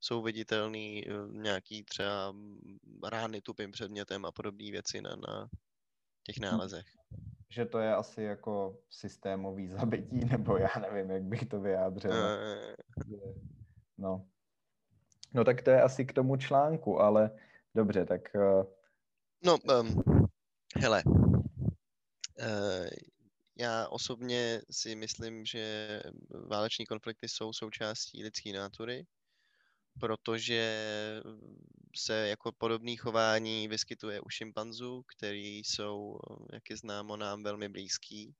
jsou 0.00 0.22
viditelné 0.22 0.78
eh, 0.78 1.02
nějaký 1.30 1.84
třeba 1.84 2.34
rány 3.04 3.40
tupým 3.40 3.70
předmětem 3.70 4.24
a 4.24 4.32
podobné 4.32 4.70
věci 4.70 5.00
na, 5.00 5.16
na 5.16 5.48
těch 6.22 6.38
nálezech. 6.38 6.99
Že 7.50 7.64
to 7.66 7.78
je 7.78 7.94
asi 7.94 8.22
jako 8.22 8.78
systémový 8.90 9.68
zabití, 9.78 10.24
nebo 10.24 10.56
já 10.56 10.70
nevím, 10.80 11.10
jak 11.10 11.22
bych 11.22 11.46
to 11.46 11.60
vyjádřil. 11.60 12.10
Uh... 12.10 13.34
No. 13.98 14.26
No 15.34 15.44
tak 15.44 15.62
to 15.62 15.70
je 15.70 15.82
asi 15.82 16.04
k 16.04 16.12
tomu 16.12 16.36
článku, 16.36 17.00
ale 17.00 17.30
dobře, 17.74 18.04
tak... 18.04 18.20
Uh... 18.34 18.64
No, 19.44 19.58
um, 19.80 20.02
hele, 20.76 21.02
uh, 21.06 22.86
já 23.60 23.88
osobně 23.88 24.60
si 24.70 24.94
myslím, 24.94 25.44
že 25.44 26.02
váleční 26.48 26.86
konflikty 26.86 27.28
jsou 27.28 27.52
součástí 27.52 28.22
lidské 28.22 28.52
nátury, 28.52 29.06
protože 30.00 30.62
se 31.96 32.28
jako 32.28 32.52
podobné 32.52 32.96
chování 32.96 33.68
vyskytuje 33.68 34.20
u 34.20 34.28
šimpanzů, 34.28 35.02
který 35.02 35.58
jsou, 35.58 36.18
jak 36.52 36.70
je 36.70 36.76
známo, 36.76 37.16
nám 37.16 37.42
velmi 37.42 37.68
blízký 37.68 38.34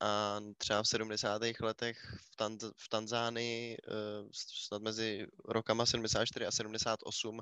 a 0.00 0.40
třeba 0.58 0.82
v 0.82 0.88
70. 0.88 1.42
letech 1.60 1.98
v, 2.20 2.36
Tanz- 2.36 2.72
v 2.76 2.88
Tanzánii, 2.88 3.76
uh, 3.78 4.28
snad 4.32 4.82
mezi 4.82 5.26
rokama 5.44 5.86
74 5.86 6.46
a 6.46 6.50
78, 6.50 7.40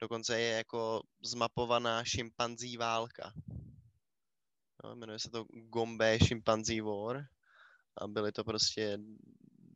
dokonce 0.00 0.40
je 0.40 0.56
jako 0.56 1.02
zmapovaná 1.22 2.04
šimpanzí 2.04 2.76
válka. 2.76 3.32
No, 4.84 4.96
jmenuje 4.96 5.18
se 5.18 5.30
to 5.30 5.44
Gombe 5.50 6.18
Šimpanzí 6.18 6.80
War 6.80 7.26
a 7.96 8.06
byly 8.08 8.32
to 8.32 8.44
prostě 8.44 8.98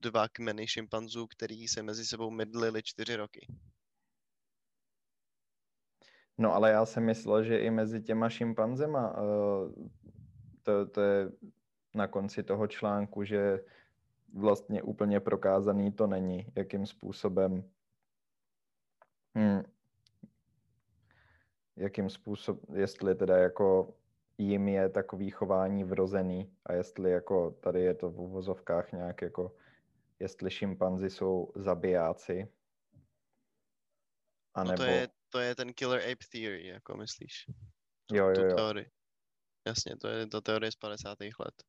dva 0.00 0.28
kmeny 0.28 0.66
šimpanzů, 0.66 1.26
který 1.26 1.69
se 1.69 1.83
mezi 1.83 2.07
sebou 2.07 2.30
mydlili 2.30 2.83
čtyři 2.83 3.16
roky. 3.16 3.47
No 6.38 6.54
ale 6.54 6.71
já 6.71 6.87
jsem 6.87 7.04
myslel, 7.04 7.45
že 7.45 7.59
i 7.59 7.71
mezi 7.71 8.02
těma 8.02 8.28
šimpanzema 8.28 9.19
uh, 9.19 9.73
to, 10.62 10.87
to 10.87 11.00
je 11.00 11.30
na 11.95 12.07
konci 12.07 12.42
toho 12.42 12.66
článku, 12.66 13.25
že 13.25 13.61
vlastně 14.35 14.83
úplně 14.83 15.21
prokázaný 15.21 15.92
to 15.92 16.07
není, 16.07 16.47
jakým 16.57 16.87
způsobem 16.87 17.71
hmm, 19.35 19.62
jakým 21.76 22.11
způsob, 22.11 22.61
jestli 22.75 23.14
teda 23.14 23.37
jako 23.37 23.95
jim 24.38 24.69
je 24.69 24.88
takový 24.88 25.30
chování 25.30 25.85
vrozený 25.85 26.52
a 26.66 26.73
jestli 26.73 27.11
jako 27.11 27.50
tady 27.50 27.80
je 27.80 27.95
to 27.95 28.11
v 28.11 28.21
uvozovkách 28.21 28.92
nějak 28.92 29.23
jako 29.23 29.52
jestli 30.21 30.50
šimpanzi 30.50 31.11
jsou 31.11 31.53
zabijáci 31.57 32.53
a 34.55 34.65
nebo... 34.65 34.73
No 34.73 34.77
to 34.77 34.85
je, 34.85 35.09
to 35.29 35.39
je 35.39 35.55
ten 35.55 35.75
killer 35.75 36.00
ape 36.00 36.25
theory, 36.33 36.67
jako 36.67 36.97
myslíš? 36.97 37.47
Jo, 38.12 38.27
jo, 38.29 38.45
jo. 38.45 38.57
Teorii. 38.57 38.91
Jasně, 39.67 39.97
to 39.97 40.09
je 40.09 40.27
to 40.27 40.41
teorie 40.41 40.73
z 40.73 40.77
50. 40.77 41.19
let. 41.21 41.65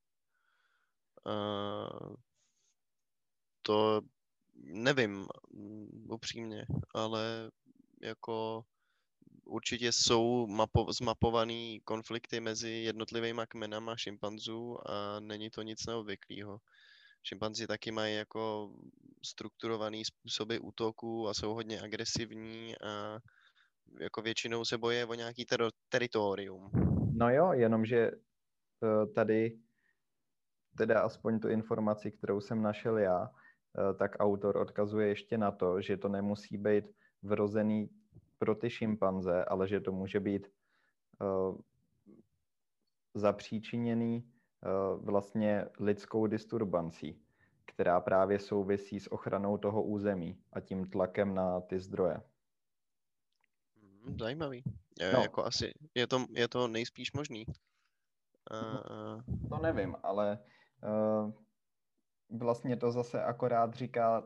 Uh, 1.25 2.15
to 3.61 4.01
nevím 4.55 5.27
upřímně, 6.09 6.65
ale 6.93 7.51
jako 8.01 8.65
určitě 9.43 9.91
jsou 9.91 10.47
mapo- 10.47 10.93
zmapovaný 10.93 11.81
konflikty 11.85 12.39
mezi 12.39 12.69
jednotlivými 12.69 13.41
kmenama 13.47 13.97
šimpanzů 13.97 14.89
a 14.89 15.19
není 15.19 15.49
to 15.49 15.61
nic 15.61 15.85
neobvyklého. 15.85 16.59
Šimpanzi 17.23 17.67
taky 17.67 17.91
mají 17.91 18.15
jako 18.15 18.71
strukturovaný 19.25 20.05
způsoby 20.05 20.57
útoku 20.61 21.27
a 21.27 21.33
jsou 21.33 21.53
hodně 21.53 21.81
agresivní 21.81 22.75
a 22.77 23.19
jako 23.99 24.21
většinou 24.21 24.65
se 24.65 24.77
boje 24.77 25.05
o 25.05 25.13
nějaký 25.13 25.45
ter- 25.45 25.71
teritorium. 25.89 26.71
No 27.13 27.29
jo, 27.29 27.53
jenomže 27.53 28.11
uh, 28.11 29.13
tady 29.13 29.59
teda 30.77 31.01
aspoň 31.01 31.39
tu 31.39 31.49
informaci, 31.49 32.11
kterou 32.11 32.41
jsem 32.41 32.61
našel 32.61 32.97
já, 32.97 33.21
uh, 33.21 33.97
tak 33.97 34.11
autor 34.19 34.57
odkazuje 34.57 35.07
ještě 35.07 35.37
na 35.37 35.51
to, 35.51 35.81
že 35.81 35.97
to 35.97 36.09
nemusí 36.09 36.57
být 36.57 36.85
vrozený 37.21 37.89
pro 38.37 38.55
ty 38.55 38.69
šimpanze, 38.69 39.45
ale 39.45 39.67
že 39.67 39.79
to 39.79 39.91
může 39.91 40.19
být 40.19 40.47
uh, 41.21 41.57
zapříčiněný 43.13 44.31
vlastně 44.97 45.65
lidskou 45.79 46.27
disturbancí, 46.27 47.21
která 47.65 47.99
právě 47.99 48.39
souvisí 48.39 48.99
s 48.99 49.11
ochranou 49.11 49.57
toho 49.57 49.83
území 49.83 50.37
a 50.53 50.59
tím 50.59 50.89
tlakem 50.89 51.35
na 51.35 51.61
ty 51.61 51.79
zdroje. 51.79 52.21
Hmm, 53.81 54.19
zajímavý. 54.19 54.63
Je, 54.99 55.13
no. 55.13 55.21
jako 55.21 55.45
asi, 55.45 55.73
je, 55.95 56.07
to, 56.07 56.25
je 56.31 56.47
to 56.47 56.67
nejspíš 56.67 57.13
možný. 57.13 57.45
Uh... 58.51 59.49
To 59.49 59.57
nevím, 59.57 59.95
ale 60.03 60.39
uh, 60.83 61.31
vlastně 62.39 62.77
to 62.77 62.91
zase 62.91 63.23
akorát 63.23 63.73
říká 63.73 64.23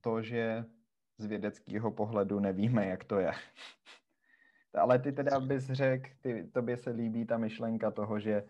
to, 0.00 0.22
že 0.22 0.64
z 1.18 1.26
vědeckého 1.26 1.90
pohledu 1.90 2.40
nevíme, 2.40 2.86
jak 2.86 3.04
to 3.04 3.18
je. 3.18 3.32
Ale 4.74 4.98
ty 4.98 5.12
teda 5.12 5.40
bys 5.40 5.64
řekl, 5.64 6.10
ty, 6.20 6.50
tobě 6.52 6.76
se 6.76 6.90
líbí 6.90 7.26
ta 7.26 7.38
myšlenka 7.38 7.90
toho, 7.90 8.20
že 8.20 8.42
uh, 8.42 8.48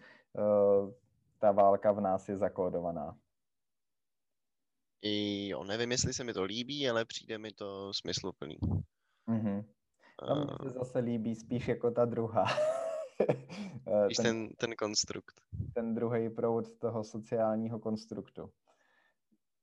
ta 1.38 1.52
válka 1.52 1.92
v 1.92 2.00
nás 2.00 2.28
je 2.28 2.36
zakódovaná. 2.36 3.18
I 5.02 5.48
jo, 5.48 5.64
nevím, 5.64 5.90
jestli 5.92 6.14
se 6.14 6.24
mi 6.24 6.32
to 6.32 6.42
líbí, 6.42 6.90
ale 6.90 7.04
přijde 7.04 7.38
mi 7.38 7.52
to 7.52 7.92
smysluplný. 7.94 8.58
Mm-hmm. 9.28 9.64
A 10.18 10.34
mně 10.34 10.52
se 10.62 10.70
zase 10.70 10.98
líbí 10.98 11.34
spíš 11.34 11.68
jako 11.68 11.90
ta 11.90 12.04
druhá. 12.04 12.44
ten, 14.16 14.22
ten, 14.22 14.48
ten 14.48 14.76
konstrukt. 14.76 15.40
Ten 15.74 15.94
druhý 15.94 16.30
proud 16.30 16.78
toho 16.78 17.04
sociálního 17.04 17.78
konstruktu 17.78 18.50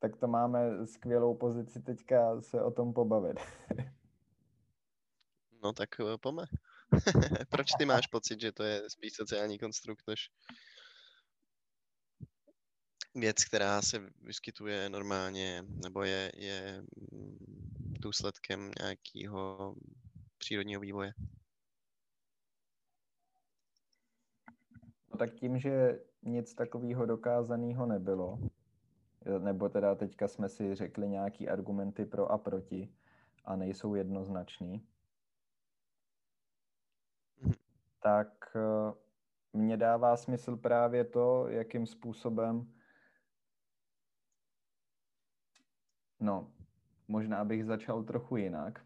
tak 0.03 0.17
to 0.17 0.27
máme 0.27 0.87
skvělou 0.87 1.35
pozici 1.35 1.81
teďka 1.81 2.41
se 2.41 2.61
o 2.61 2.71
tom 2.71 2.93
pobavit. 2.93 3.39
No 5.63 5.73
tak 5.73 5.89
eh, 5.99 6.17
pome. 6.17 6.43
Proč 7.49 7.67
ty 7.77 7.85
máš 7.85 8.07
pocit, 8.07 8.41
že 8.41 8.51
to 8.51 8.63
je 8.63 8.89
spíš 8.89 9.13
sociální 9.13 9.59
konstrukt 9.59 10.03
než 10.07 10.29
věc, 13.15 13.43
která 13.43 13.81
se 13.81 13.99
vyskytuje 14.21 14.89
normálně, 14.89 15.63
nebo 15.83 16.03
je, 16.03 16.31
je 16.35 16.83
důsledkem 17.99 18.71
nějakého 18.79 19.75
přírodního 20.37 20.81
vývoje? 20.81 21.13
No 25.11 25.17
tak 25.17 25.33
tím, 25.33 25.59
že 25.59 25.99
nic 26.21 26.53
takového 26.53 27.05
dokázaného 27.05 27.85
nebylo, 27.85 28.39
nebo 29.39 29.69
teda 29.69 29.95
teďka 29.95 30.27
jsme 30.27 30.49
si 30.49 30.75
řekli 30.75 31.09
nějaký 31.09 31.49
argumenty 31.49 32.05
pro 32.05 32.31
a 32.31 32.37
proti 32.37 32.93
a 33.45 33.55
nejsou 33.55 33.95
jednoznačný, 33.95 34.87
tak 38.03 38.55
eh, 38.55 38.93
mně 39.53 39.77
dává 39.77 40.17
smysl 40.17 40.57
právě 40.57 41.03
to, 41.03 41.47
jakým 41.47 41.85
způsobem 41.85 42.73
No, 46.23 46.51
možná 47.07 47.45
bych 47.45 47.65
začal 47.65 48.03
trochu 48.03 48.37
jinak. 48.37 48.85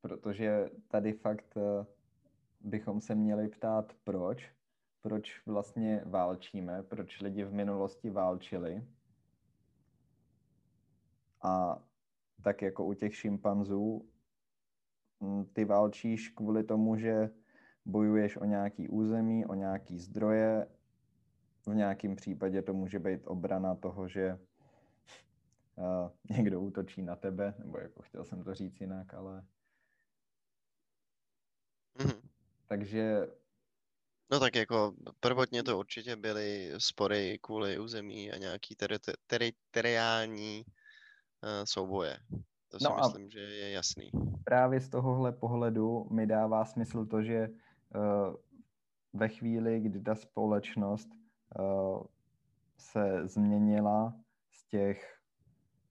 Protože 0.00 0.70
tady 0.88 1.12
fakt 1.12 1.56
eh, 1.56 1.86
bychom 2.60 3.00
se 3.00 3.14
měli 3.14 3.48
ptát, 3.48 3.92
proč. 4.04 4.52
Proč 5.02 5.46
vlastně 5.46 6.02
válčíme, 6.04 6.82
proč 6.82 7.20
lidi 7.20 7.44
v 7.44 7.52
minulosti 7.52 8.10
válčili. 8.10 8.86
A 11.42 11.82
tak 12.42 12.62
jako 12.62 12.84
u 12.84 12.94
těch 12.94 13.16
šimpanzů, 13.16 14.08
ty 15.52 15.64
válčíš 15.64 16.28
kvůli 16.28 16.64
tomu, 16.64 16.96
že 16.96 17.30
bojuješ 17.84 18.36
o 18.36 18.44
nějaký 18.44 18.88
území, 18.88 19.46
o 19.46 19.54
nějaký 19.54 19.98
zdroje. 19.98 20.66
V 21.66 21.74
nějakém 21.74 22.16
případě 22.16 22.62
to 22.62 22.74
může 22.74 22.98
být 22.98 23.26
obrana 23.26 23.74
toho, 23.74 24.08
že 24.08 24.38
uh, 25.76 26.10
někdo 26.36 26.60
útočí 26.60 27.02
na 27.02 27.16
tebe, 27.16 27.54
nebo 27.58 27.78
jako 27.78 28.02
chtěl 28.02 28.24
jsem 28.24 28.42
to 28.42 28.54
říct 28.54 28.80
jinak, 28.80 29.14
ale... 29.14 29.44
Mhm. 31.98 32.28
Takže 32.66 33.26
No 34.30 34.40
tak 34.40 34.54
jako 34.54 34.94
prvotně 35.20 35.62
to 35.62 35.78
určitě 35.78 36.16
byly 36.16 36.72
spory 36.78 37.38
kvůli 37.42 37.78
území 37.78 38.32
a 38.32 38.36
nějaký 38.36 38.74
teri- 38.74 39.14
teritoriální 39.26 40.64
uh, 40.66 41.50
souboje. 41.64 42.18
To 42.68 42.78
si 42.78 42.84
No 42.84 42.98
a- 42.98 43.06
myslím, 43.06 43.30
že 43.30 43.40
je 43.40 43.70
jasný. 43.70 44.10
právě 44.44 44.80
z 44.80 44.88
tohohle 44.88 45.32
pohledu 45.32 46.06
mi 46.10 46.26
dává 46.26 46.64
smysl 46.64 47.06
to, 47.06 47.22
že 47.22 47.48
uh, 47.48 48.34
ve 49.12 49.28
chvíli, 49.28 49.80
kdy 49.80 50.00
ta 50.00 50.14
společnost 50.14 51.08
uh, 51.58 52.02
se 52.78 53.28
změnila 53.28 54.14
z 54.52 54.64
těch 54.66 55.18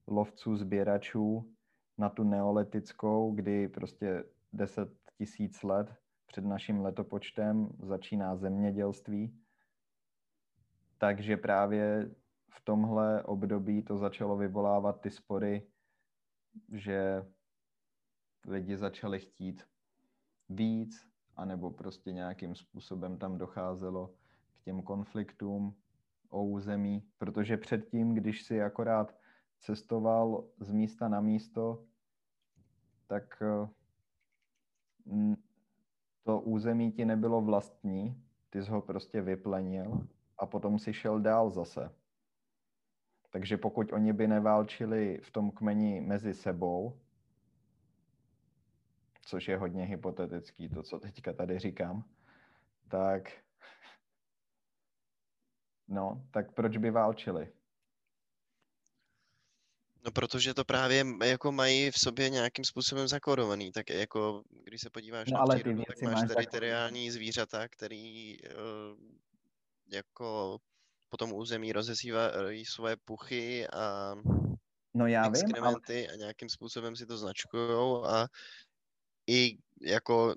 lovců, 0.06 0.56
sběračů 0.56 1.52
na 1.98 2.08
tu 2.08 2.24
neolitickou, 2.24 3.32
kdy 3.34 3.68
prostě 3.68 4.24
10 4.52 4.88
tisíc 5.18 5.62
let 5.62 5.94
před 6.26 6.44
naším 6.44 6.80
letopočtem 6.80 7.68
začíná 7.82 8.36
zemědělství. 8.36 9.38
Takže 10.98 11.36
právě 11.36 12.10
v 12.50 12.60
tomhle 12.64 13.22
období 13.22 13.82
to 13.82 13.98
začalo 13.98 14.36
vyvolávat 14.36 15.00
ty 15.00 15.10
spory, 15.10 15.66
že 16.72 17.26
lidi 18.46 18.76
začali 18.76 19.20
chtít 19.20 19.64
víc, 20.48 21.06
anebo 21.36 21.70
prostě 21.70 22.12
nějakým 22.12 22.54
způsobem 22.54 23.18
tam 23.18 23.38
docházelo 23.38 24.14
k 24.60 24.64
těm 24.64 24.82
konfliktům 24.82 25.76
o 26.28 26.44
území, 26.44 27.02
protože 27.18 27.56
předtím, 27.56 28.14
když 28.14 28.42
si 28.42 28.62
akorát 28.62 29.18
cestoval 29.60 30.44
z 30.60 30.72
místa 30.72 31.08
na 31.08 31.20
místo, 31.20 31.84
tak 33.06 33.42
eh, 33.42 33.68
to 36.22 36.40
území 36.40 36.92
ti 36.92 37.04
nebylo 37.04 37.40
vlastní, 37.42 38.22
ty 38.50 38.62
jsi 38.62 38.70
ho 38.70 38.82
prostě 38.82 39.22
vyplenil 39.22 40.06
a 40.38 40.46
potom 40.46 40.78
si 40.78 40.92
šel 40.92 41.20
dál 41.20 41.50
zase. 41.50 41.94
Takže 43.30 43.56
pokud 43.56 43.92
oni 43.92 44.12
by 44.12 44.28
neválčili 44.28 45.20
v 45.22 45.30
tom 45.30 45.50
kmeni 45.50 46.00
mezi 46.00 46.34
sebou, 46.34 47.00
což 49.26 49.48
je 49.48 49.56
hodně 49.56 49.84
hypotetický, 49.84 50.68
to, 50.68 50.82
co 50.82 50.98
teďka 50.98 51.32
tady 51.32 51.58
říkám, 51.58 52.04
tak 52.88 53.32
no, 55.88 56.26
tak 56.30 56.52
proč 56.54 56.76
by 56.76 56.90
válčili? 56.90 57.52
No 60.04 60.12
protože 60.12 60.54
to 60.54 60.64
právě 60.64 61.04
jako 61.24 61.52
mají 61.52 61.90
v 61.90 61.98
sobě 61.98 62.30
nějakým 62.30 62.64
způsobem 62.64 63.08
zakodovaný, 63.08 63.72
tak 63.72 63.90
jako 63.90 64.42
když 64.64 64.80
se 64.80 64.90
podíváš 64.90 65.30
No, 65.30 65.38
na 65.38 65.54
přírodu, 65.54 65.82
tak 65.86 66.02
máš 66.02 66.28
teritoriální 66.28 67.10
zvířata, 67.10 67.68
který 67.68 68.36
eh, 68.44 68.50
jako 69.92 70.58
po 71.16 71.24
tom 71.24 71.32
území 71.32 71.72
rozesívají 71.72 72.64
svoje 72.64 72.96
puchy 73.04 73.68
a 73.68 74.14
No 74.94 75.06
já 75.06 75.22
vím, 75.22 75.32
ale 75.34 75.40
exkrementy 75.40 76.08
a 76.08 76.16
nějakým 76.16 76.48
způsobem 76.48 76.96
si 76.96 77.06
to 77.06 77.18
značkujou 77.18 78.04
a 78.04 78.26
i 79.30 79.58
jako 79.82 80.34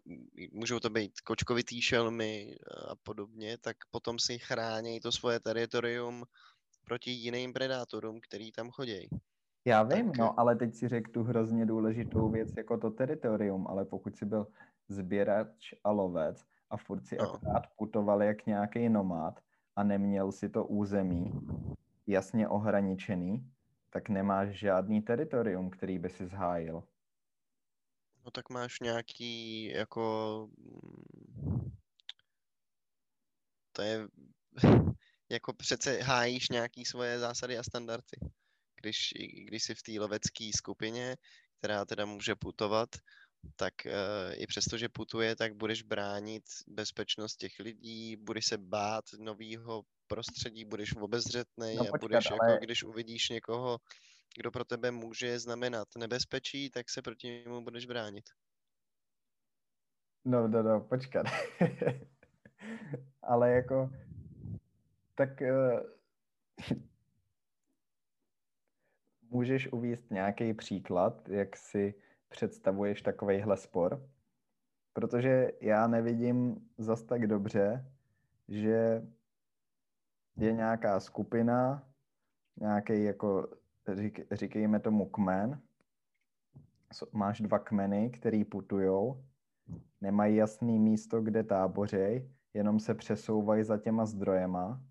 můžou 0.51 0.79
to 0.79 0.89
být 0.89 1.11
kočkovitý 1.21 1.81
šelmy 1.81 2.55
a 2.91 2.95
podobně, 3.03 3.57
tak 3.57 3.77
potom 3.91 4.19
si 4.19 4.39
chrání 4.39 4.99
to 4.99 5.11
svoje 5.11 5.39
teritorium 5.39 6.23
proti 6.85 7.11
jiným 7.11 7.53
predátorům, 7.53 8.19
který 8.27 8.51
tam 8.51 8.69
chodí. 8.71 9.07
Já 9.67 9.83
vím, 9.83 10.07
Tak- 10.07 10.17
no, 10.17 10.39
ale 10.39 10.55
teď 10.55 10.75
si 10.75 10.87
řekl 10.87 11.11
tu 11.11 11.23
hrozně 11.23 11.65
důležitou 11.65 12.29
věc 12.29 12.49
jako 12.57 12.77
to 12.77 12.91
teritorium, 12.91 13.67
ale 13.67 13.85
pokud 13.85 14.15
si 14.17 14.25
byl 14.25 14.47
sběrač 14.89 15.73
a 15.83 15.91
lovec 15.91 16.45
a 16.69 16.77
furt 16.77 17.05
si 17.07 17.17
No. 17.17 17.23
akorát 17.33 17.63
putoval 17.77 18.23
jak 18.23 18.45
nějaký 18.45 18.89
nomád 18.89 19.39
a 19.75 19.83
neměl 19.83 20.31
si 20.31 20.49
to 20.49 20.65
území 20.65 21.31
jasně 22.07 22.47
ohraničený, 22.47 23.51
tak 23.89 24.09
nemáš 24.09 24.49
žádný 24.59 25.01
teritorium, 25.01 25.69
který 25.69 25.99
by 25.99 26.09
si 26.09 26.27
zhájil. 26.27 26.83
No 28.25 28.31
tak 28.31 28.49
máš 28.49 28.79
nějaký 28.79 29.63
jako... 29.63 30.47
mm, 30.57 31.71
To 33.71 33.81
je... 33.81 34.07
Jako 35.31 35.53
přece 35.53 36.01
hájíš 36.01 36.49
nějaký 36.49 36.85
svoje 36.85 37.19
zásady 37.19 37.57
a 37.57 37.63
standardy. 37.63 38.17
Když, 38.81 39.13
když 39.47 39.63
jsi 39.63 39.75
v 39.75 39.83
té 39.83 39.91
lovecké 39.99 40.49
skupině, 40.55 41.15
která 41.57 41.85
teda 41.85 42.05
může 42.05 42.35
putovat, 42.35 42.89
tak 43.55 43.73
uh, 43.85 43.91
i 44.33 44.47
přesto, 44.47 44.77
že 44.77 44.89
putuje, 44.89 45.35
tak 45.35 45.53
budeš 45.53 45.81
bránit 45.83 46.43
bezpečnost 46.67 47.35
těch 47.35 47.59
lidí, 47.59 48.15
budeš 48.15 48.45
se 48.45 48.57
bát 48.57 49.03
nového 49.19 49.83
prostředí, 50.07 50.65
budeš 50.65 50.95
obezřetný 50.95 51.75
No 51.75 51.81
a 51.81 51.85
počkat, 51.85 52.01
budeš 52.01 52.31
ale- 52.31 52.51
jako, 52.51 52.65
když 52.65 52.83
uvidíš 52.83 53.29
někoho, 53.29 53.77
kdo 54.37 54.51
pro 54.51 54.65
tebe 54.65 54.91
může 54.91 55.39
znamenat 55.39 55.87
nebezpečí, 55.97 56.69
tak 56.69 56.89
se 56.89 57.01
proti 57.01 57.27
němu 57.27 57.63
budeš 57.63 57.85
bránit. 57.85 58.29
No, 60.25 60.47
no, 60.47 60.63
no, 60.63 60.81
počkat. 60.81 61.25
ale 63.21 63.51
jako, 63.51 63.89
tak 65.15 65.41
eh, 65.41 65.83
můžeš 69.21 69.71
uvést 69.71 70.11
nějaký 70.11 70.53
příklad, 70.53 71.29
jak 71.29 71.57
si 71.57 71.93
představuješ 72.29 73.01
takovejhle 73.01 73.57
spor? 73.57 74.09
Protože 74.93 75.51
já 75.61 75.87
nevidím 75.87 76.69
zas 76.77 77.03
tak 77.03 77.27
dobře, 77.27 77.91
že 78.47 79.07
je 80.37 80.53
nějaká 80.53 80.99
skupina, 80.99 81.87
nějaký 82.59 83.03
jako, 83.03 83.47
řík, 83.93 84.19
říkejme 84.31 84.79
tomu 84.79 85.09
kmen, 85.09 85.61
máš 87.11 87.41
dva 87.41 87.59
kmeny, 87.59 88.09
který 88.09 88.45
putujou, 88.45 89.25
nemají 90.01 90.35
jasný 90.35 90.79
místo, 90.79 91.21
kde 91.21 91.43
tábořej, 91.43 92.31
jenom 92.53 92.79
se 92.79 92.95
přesouvají 92.95 93.63
za 93.63 93.77
těma 93.77 94.05
zdrojema. 94.05 94.81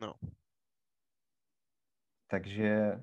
No. 0.00 0.14
Takže 2.26 3.02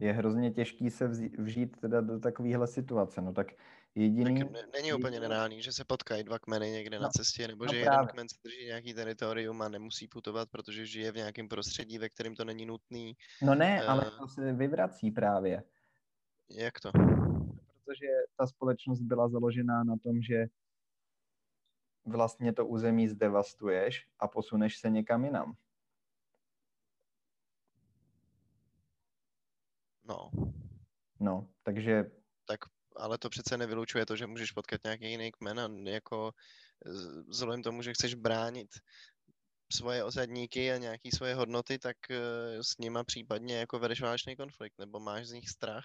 je 0.00 0.12
hrozně 0.12 0.50
těžký 0.50 0.90
se 0.90 1.08
vžít 1.38 1.76
teda 1.80 2.00
do 2.00 2.20
takovéhle 2.20 2.66
situace. 2.66 3.22
No 3.22 3.32
tak 3.32 3.52
Jediný, 3.94 4.40
Tak 4.40 4.72
není 4.72 4.92
úplně 4.92 5.20
nereálný, 5.20 5.62
že 5.62 5.72
se 5.72 5.84
potkají 5.84 6.24
dva 6.24 6.38
kmeny 6.38 6.70
někde 6.70 6.96
no, 6.96 7.02
na 7.02 7.08
cestě, 7.08 7.48
nebo 7.48 7.64
no 7.64 7.72
že 7.72 7.82
právě. 7.82 7.96
jeden 7.96 8.06
kmen 8.06 8.28
se 8.28 8.36
drží 8.44 8.64
nějaký 8.64 8.94
teritorium 8.94 9.62
a 9.62 9.68
nemusí 9.68 10.08
putovat, 10.08 10.48
protože 10.50 10.86
žije 10.86 11.12
v 11.12 11.16
nějakém 11.16 11.48
prostředí, 11.48 11.98
ve 11.98 12.08
kterém 12.08 12.34
to 12.34 12.44
není 12.44 12.66
nutný. 12.66 13.16
No 13.42 13.54
ne, 13.54 13.82
uh, 13.84 13.90
ale 13.90 14.10
to 14.18 14.28
se 14.28 14.52
vyvrací 14.52 15.10
právě. 15.10 15.62
Jak 16.50 16.80
to? 16.80 16.90
Protože 17.74 18.06
ta 18.36 18.46
společnost 18.46 19.00
byla 19.00 19.28
založená 19.28 19.84
na 19.84 19.96
tom, 20.02 20.22
že 20.22 20.46
vlastně 22.06 22.52
to 22.52 22.66
území 22.66 23.08
zdevastuješ 23.08 24.06
a 24.18 24.28
posuneš 24.28 24.78
se 24.78 24.90
někam 24.90 25.24
jinam. 25.24 25.56
No. 30.10 30.30
No, 31.20 31.48
takže... 31.62 32.04
Tak 32.46 32.60
ale 32.96 33.18
to 33.18 33.28
přece 33.30 33.56
nevylučuje 33.56 34.06
to, 34.06 34.16
že 34.16 34.26
můžeš 34.26 34.52
potkat 34.52 34.80
nějaký 34.84 35.10
jiný 35.10 35.32
kmen 35.32 35.60
a 35.60 35.90
jako 35.90 36.32
vzhledem 37.28 37.62
tomu, 37.62 37.82
že 37.82 37.92
chceš 37.92 38.14
bránit 38.14 38.68
svoje 39.72 40.04
osadníky 40.04 40.72
a 40.72 40.78
nějaký 40.78 41.10
svoje 41.10 41.34
hodnoty, 41.34 41.78
tak 41.78 41.96
eh, 42.10 42.64
s 42.64 42.78
nima 42.78 43.04
případně 43.04 43.56
jako 43.56 43.78
vedeš 43.78 44.00
válečný 44.00 44.36
konflikt, 44.36 44.78
nebo 44.78 45.00
máš 45.00 45.26
z 45.26 45.32
nich 45.32 45.48
strach 45.48 45.84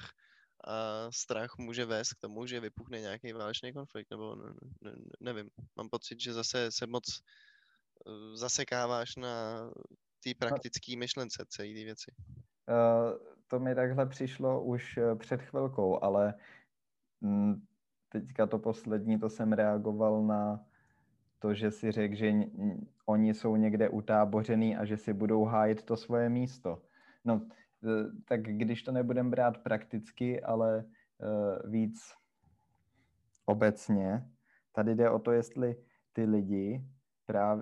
a 0.68 1.08
strach 1.12 1.58
může 1.58 1.86
vést 1.86 2.14
k 2.14 2.20
tomu, 2.20 2.46
že 2.46 2.60
vypuchne 2.60 3.00
nějaký 3.00 3.34
válečný 3.34 3.74
konflikt, 3.74 4.12
nebo 4.12 4.36
ne, 4.36 4.54
ne, 4.82 4.92
nevím. 5.20 5.50
Mám 5.76 5.90
pocit, 5.90 6.20
že 6.20 6.34
zase 6.34 6.72
se 6.72 6.88
moc 6.88 7.04
eh, 7.10 8.38
zasekáváš 8.38 9.16
na 9.16 9.66
té 10.24 10.32
praktické 10.40 10.98
myšlence 10.98 11.46
celé 11.50 11.68
ty 11.68 11.84
věci. 11.84 12.12
Uh, 12.70 13.35
to 13.48 13.60
mi 13.60 13.76
takhle 13.76 14.06
přišlo 14.06 14.64
už 14.64 15.00
před 15.18 15.42
chvilkou, 15.42 16.04
ale 16.04 16.34
mm, 17.22 17.66
teďka 18.10 18.48
to 18.48 18.60
poslední, 18.60 19.20
to 19.20 19.30
jsem 19.30 19.54
reagoval 19.54 20.24
na 20.24 20.66
to, 21.40 21.54
že 21.54 21.72
si 21.72 21.92
řekl, 21.92 22.16
že 22.16 22.34
oni 23.06 23.34
jsou 23.34 23.56
někde 23.56 23.90
utábořený 23.90 24.78
a 24.78 24.86
že 24.86 24.98
si 24.98 25.14
budou 25.14 25.46
hájit 25.46 25.84
to 25.84 25.98
svoje 25.98 26.30
místo. 26.30 26.82
No, 27.26 27.42
Eh, 27.86 28.12
tak 28.26 28.42
když 28.42 28.84
to 28.84 28.92
nebudeme 28.92 29.30
brát 29.30 29.58
prakticky, 29.58 30.42
ale 30.42 30.84
uh, 30.84 31.72
víc 31.72 32.14
obecně, 33.46 34.30
tady 34.72 34.96
jde 34.96 35.10
o 35.10 35.20
to, 35.20 35.32
jestli 35.32 35.76
ty 36.14 36.24
lidi, 36.24 36.86
práv, 37.26 37.60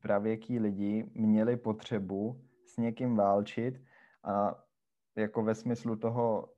pravěký 0.00 0.58
lidi, 0.58 1.10
měli 1.14 1.56
potřebu 1.56 2.44
s 2.66 2.76
někým 2.76 3.16
válčit 3.16 3.82
a 4.24 4.63
jako 5.16 5.42
ve 5.42 5.54
smyslu 5.54 5.96
toho, 5.96 6.52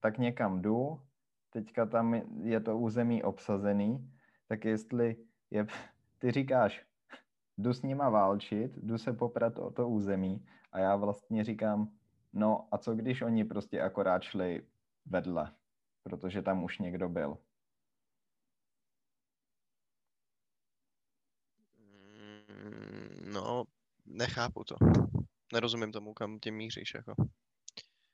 tak 0.00 0.18
někam 0.18 0.62
jdu, 0.62 1.00
teďka 1.50 1.86
tam 1.86 2.14
je 2.42 2.60
to 2.60 2.78
území 2.78 3.22
obsazený, 3.22 4.12
tak 4.48 4.64
jestli 4.64 5.16
je, 5.50 5.66
ty 6.18 6.30
říkáš, 6.30 6.86
jdu 7.58 7.72
s 7.72 7.82
nima 7.82 8.08
válčit, 8.08 8.76
jdu 8.76 8.98
se 8.98 9.12
poprat 9.12 9.58
o 9.58 9.70
to 9.70 9.88
území 9.88 10.46
a 10.72 10.78
já 10.78 10.96
vlastně 10.96 11.44
říkám, 11.44 11.92
no 12.32 12.68
a 12.70 12.78
co 12.78 12.94
když 12.94 13.22
oni 13.22 13.44
prostě 13.44 13.80
akorát 13.80 14.22
šli 14.22 14.66
vedle, 15.06 15.54
protože 16.02 16.42
tam 16.42 16.64
už 16.64 16.78
někdo 16.78 17.08
byl. 17.08 17.38
Mm, 22.48 23.32
no, 23.32 23.64
nechápu 24.06 24.64
to. 24.64 24.76
Nerozumím 25.52 25.92
tomu, 25.92 26.14
kam 26.14 26.38
tě 26.38 26.50
míříš, 26.50 26.94
jako. 26.94 27.14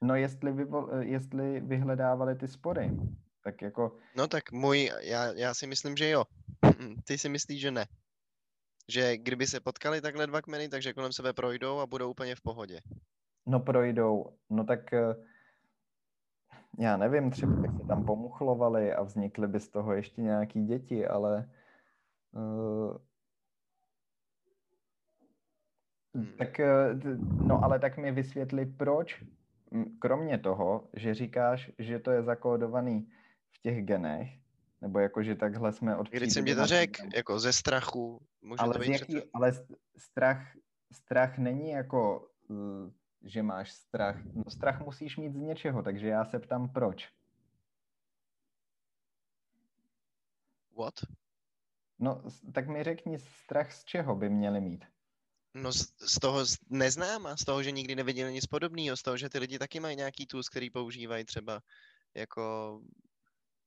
No, 0.01 0.15
jestli, 0.15 0.53
vyvol, 0.53 0.91
jestli 1.01 1.61
vyhledávali 1.61 2.35
ty 2.35 2.49
spory, 2.49 2.91
tak 3.45 3.63
jako... 3.63 3.97
No 4.17 4.29
tak 4.29 4.53
můj, 4.53 4.91
já, 5.01 5.33
já 5.33 5.55
si 5.55 5.67
myslím, 5.67 5.97
že 5.97 6.11
jo. 6.11 6.25
Ty 7.05 7.19
si 7.19 7.29
myslíš, 7.29 7.61
že 7.61 7.71
ne 7.71 7.87
že 8.89 9.17
kdyby 9.17 9.47
se 9.47 9.61
potkali 9.61 10.01
takhle 10.01 10.27
dva 10.27 10.43
kmeny, 10.43 10.69
takže 10.69 10.93
kolem 10.93 11.13
sebe 11.13 11.33
projdou 11.33 11.79
a 11.79 11.87
budou 11.87 12.11
úplně 12.11 12.35
v 12.35 12.41
pohodě. 12.41 12.81
No 13.47 13.61
projdou, 13.61 14.37
no 14.51 14.65
tak 14.65 14.93
eh, 14.93 15.15
já 16.79 16.97
nevím, 16.97 17.31
třeba 17.31 17.53
by 17.53 17.69
se 17.69 17.87
tam 17.87 18.05
pomuchlovali 18.05 18.93
a 18.93 19.03
vznikly 19.03 19.49
by 19.49 19.61
z 19.61 19.69
toho 19.69 19.93
ještě 19.93 20.23
nějaký 20.23 20.65
děti, 20.65 21.07
ale 21.07 21.51
uh, 22.33 22.97
tak, 26.39 26.61
eh, 26.61 26.95
no 27.47 27.65
ale 27.65 27.79
tak 27.79 27.97
mi 27.97 28.13
vysvětli, 28.13 28.67
proč, 28.67 29.25
kromě 29.99 30.39
toho, 30.39 30.89
že 30.93 31.15
říkáš, 31.15 31.71
že 31.79 31.99
to 31.99 32.11
je 32.11 32.23
zakódovaný 32.23 33.11
v 33.51 33.59
těch 33.59 33.85
genech, 33.85 34.29
nebo 34.81 34.99
jako, 34.99 35.23
že 35.23 35.35
takhle 35.35 35.73
jsme 35.73 35.97
od 35.97 36.11
Když 36.11 36.33
jsem 36.33 36.45
ti 36.45 36.55
to 36.55 36.67
řekl, 36.67 37.03
jako 37.15 37.39
ze 37.39 37.53
strachu, 37.53 38.27
může 38.43 38.59
ale 38.59 38.73
to 38.73 38.79
být 38.79 38.93
jaký, 38.93 39.23
Ale 39.33 39.53
strach, 39.97 40.57
strach 40.93 41.39
není 41.39 41.71
jako, 41.71 42.29
uh, 42.49 42.91
že 43.23 43.43
máš 43.43 43.73
strach. 43.73 44.17
No 44.35 44.45
strach 44.49 44.81
musíš 44.81 45.17
mít 45.17 45.35
z 45.35 45.41
něčeho, 45.41 45.83
takže 45.83 46.09
já 46.09 46.25
se 46.25 46.39
ptám, 46.39 46.69
proč. 46.69 47.09
What? 50.79 50.95
No, 51.99 52.23
tak 52.53 52.69
mi 52.69 52.85
řekni, 52.85 53.19
strach 53.19 53.73
z 53.73 53.85
čeho 53.85 54.17
by 54.17 54.29
měli 54.29 54.61
mít? 54.61 54.85
No 55.55 55.73
z, 55.73 55.93
z 55.99 56.21
toho 56.21 56.45
z 56.45 56.57
neznáma, 56.71 57.37
z 57.37 57.45
toho, 57.45 57.63
že 57.63 57.71
nikdy 57.71 57.97
neviděli 57.97 58.33
nic 58.33 58.47
podobného, 58.47 58.97
z 58.97 59.03
toho, 59.03 59.17
že 59.17 59.29
ty 59.29 59.39
lidi 59.39 59.59
taky 59.59 59.81
mají 59.81 59.97
nějaký 59.97 60.27
tools, 60.27 60.49
který 60.49 60.71
používají 60.71 61.25
třeba 61.25 61.61
jako 62.15 62.81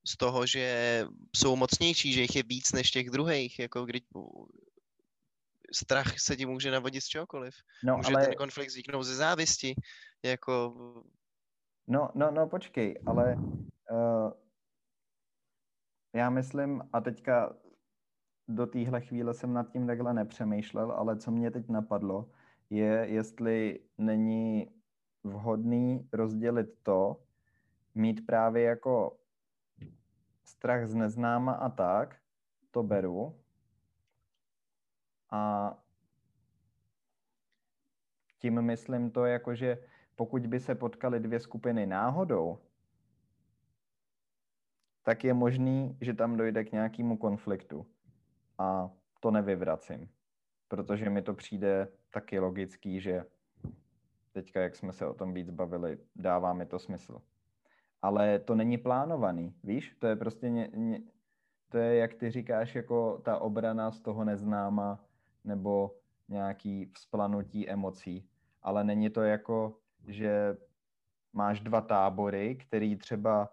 z 0.08 0.18
toho, 0.18 0.46
že 0.46 1.06
jsou 1.36 1.56
mocnější, 1.56 2.14
že 2.14 2.22
jich 2.22 2.36
je 2.36 2.44
víc 2.44 2.72
než 2.72 2.92
těch 2.92 3.10
druhých, 3.10 3.60
jako 3.60 3.86
kdy 3.86 4.02
strach 5.74 6.20
se 6.20 6.38
ti 6.38 6.46
může 6.46 6.72
navodit 6.72 7.04
z 7.04 7.08
čehokoliv. 7.08 7.56
No, 7.84 7.98
může 7.98 8.14
ale... 8.14 8.26
ten 8.26 8.36
konflikt 8.36 8.70
vzniknout 8.70 9.04
ze 9.04 9.16
závisti, 9.16 9.76
jako... 10.24 10.74
No, 11.88 12.10
no, 12.16 12.32
no, 12.32 12.48
počkej, 12.48 13.00
ale 13.06 13.36
uh, 13.92 14.32
já 16.16 16.30
myslím, 16.30 16.90
a 16.94 17.02
teďka 17.02 17.56
do 18.56 18.68
téhle 18.68 19.02
chvíle 19.02 19.34
jsem 19.34 19.54
nad 19.54 19.72
tím 19.72 19.88
takhle 19.88 20.14
nepřemýšlel, 20.14 20.92
ale 20.92 21.18
co 21.18 21.32
mě 21.32 21.52
teď 21.52 21.70
napadlo, 21.70 22.30
je, 22.70 23.06
jestli 23.10 23.80
není 23.98 24.72
vhodný 25.24 26.10
rozdělit 26.14 26.70
to, 26.84 27.24
mít 27.96 28.26
právě 28.26 28.64
jako 28.64 29.18
strach 30.44 30.88
z 30.88 30.96
neznáma 30.96 31.52
a 31.52 31.70
tak, 31.70 32.16
to 32.72 32.84
beru. 32.84 33.40
A 35.32 35.74
tím 38.40 38.62
myslím 38.62 39.12
to 39.12 39.26
jako, 39.26 39.56
že 39.56 39.78
pokud 40.16 40.48
by 40.48 40.60
se 40.60 40.76
potkaly 40.76 41.20
dvě 41.20 41.40
skupiny 41.40 41.86
náhodou, 41.86 42.60
tak 45.04 45.24
je 45.24 45.34
možný, 45.34 45.98
že 46.02 46.14
tam 46.14 46.38
dojde 46.38 46.64
k 46.64 46.72
nějakému 46.72 47.18
konfliktu. 47.18 47.86
A 48.62 48.90
to 49.20 49.32
nevyvracím, 49.32 50.10
protože 50.68 51.10
mi 51.10 51.22
to 51.22 51.34
přijde 51.34 51.88
taky 52.10 52.40
logický, 52.40 53.02
že 53.02 53.26
teďka, 54.32 54.62
jak 54.62 54.76
jsme 54.76 54.94
se 54.94 55.08
o 55.08 55.14
tom 55.14 55.34
víc 55.34 55.50
bavili, 55.50 55.98
dává 56.16 56.54
mi 56.54 56.66
to 56.66 56.80
smysl. 56.80 57.22
Ale 58.02 58.40
to 58.40 58.56
není 58.56 58.78
plánovaný, 58.78 59.56
víš? 59.64 59.96
To 60.00 60.08
je 60.08 60.16
prostě, 60.16 60.50
ně, 60.50 60.70
ně, 60.76 61.02
to 61.70 61.78
je, 61.78 61.96
jak 61.96 62.14
ty 62.14 62.32
říkáš, 62.32 62.76
jako 62.76 63.22
ta 63.26 63.38
obrana 63.38 63.92
z 63.92 64.00
toho 64.00 64.24
neznáma, 64.24 65.06
nebo 65.44 65.96
nějaký 66.30 66.92
vzplanutí 66.94 67.70
emocí, 67.70 68.30
ale 68.62 68.84
není 68.84 69.10
to 69.10 69.22
jako, 69.22 69.78
že 70.08 70.58
máš 71.34 71.62
dva 71.62 71.82
tábory, 71.82 72.56
který 72.56 72.96
třeba 72.96 73.50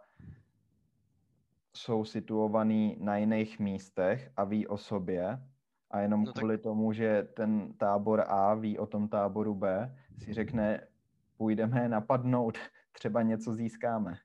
jsou 1.78 2.04
situovaný 2.04 2.96
na 3.00 3.16
jiných 3.16 3.58
místech 3.58 4.30
a 4.36 4.44
ví 4.44 4.66
o 4.66 4.78
sobě 4.78 5.38
a 5.90 6.00
jenom 6.00 6.24
no 6.24 6.32
kvůli 6.32 6.56
tak... 6.56 6.62
tomu, 6.62 6.92
že 6.92 7.22
ten 7.22 7.72
tábor 7.72 8.24
A 8.28 8.54
ví 8.54 8.78
o 8.78 8.86
tom 8.86 9.08
táboru 9.08 9.54
B, 9.54 9.96
si 10.18 10.32
řekne, 10.34 10.86
půjdeme 11.36 11.88
napadnout, 11.88 12.58
třeba 12.92 13.22
něco 13.22 13.54
získáme. 13.54 14.18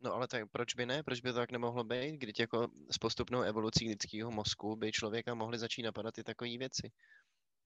No 0.00 0.14
ale 0.14 0.28
tak 0.28 0.50
proč 0.50 0.74
by 0.74 0.86
ne? 0.86 1.02
Proč 1.02 1.20
by 1.20 1.28
to 1.32 1.38
tak 1.38 1.52
nemohlo 1.52 1.84
být? 1.84 2.12
Když 2.12 2.38
jako 2.38 2.68
s 2.90 2.98
postupnou 2.98 3.42
evolucí 3.42 3.88
lidského 3.88 4.30
mozku 4.30 4.76
by 4.76 4.92
člověka 4.92 5.34
mohli 5.34 5.58
začít 5.58 5.82
napadat 5.82 6.18
i 6.18 6.24
takové 6.24 6.58
věci. 6.58 6.90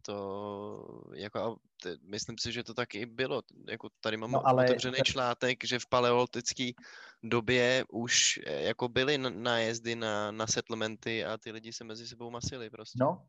To 0.02 1.02
jako, 1.14 1.56
myslím 2.02 2.38
si, 2.38 2.52
že 2.52 2.64
to 2.64 2.74
tak 2.74 2.94
i 2.94 3.06
bylo. 3.06 3.42
Jako 3.68 3.88
tady 4.00 4.16
mám 4.16 4.30
no, 4.30 4.46
ale... 4.46 4.64
otevřený 4.64 4.98
článek, 5.04 5.64
že 5.64 5.78
v 5.78 5.86
paleolitické 5.86 6.70
době 7.22 7.84
už 7.92 8.40
eh, 8.46 8.62
jako 8.62 8.88
byly 8.88 9.18
nájezdy 9.18 9.96
na, 9.96 10.30
na 10.30 10.46
settlementy 10.46 11.24
a 11.24 11.38
ty 11.38 11.52
lidi 11.52 11.72
se 11.72 11.84
mezi 11.84 12.06
sebou 12.06 12.30
masili 12.30 12.70
prostě. 12.70 12.98
No, 13.00 13.26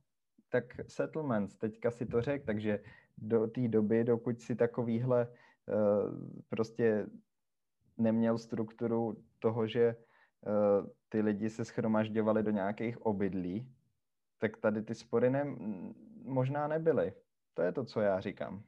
tak 0.50 0.64
settlements, 0.88 1.56
teďka 1.56 1.92
si 1.92 2.06
to 2.06 2.22
řekl, 2.22 2.46
takže 2.46 2.80
do 3.18 3.48
té 3.48 3.68
doby, 3.68 4.04
dokud 4.04 4.42
si 4.42 4.56
takovýhle 4.56 5.28
uh, 5.28 6.30
prostě 6.50 7.06
neměl 7.98 8.38
strukturu 8.38 9.24
toho, 9.40 9.68
že 9.68 9.96
ty 11.10 11.22
lidi 11.22 11.50
se 11.50 11.66
schromažďovali 11.66 12.44
do 12.44 12.52
nějakých 12.52 13.06
obydlí, 13.06 13.68
tak 14.38 14.58
tady 14.58 14.82
ty 14.82 14.96
spory 14.96 15.30
ne, 15.30 15.46
možná 16.24 16.68
nebyly. 16.68 17.14
To 17.54 17.62
je 17.62 17.72
to, 17.72 17.86
co 17.86 18.02
já 18.02 18.20
říkám. 18.20 18.64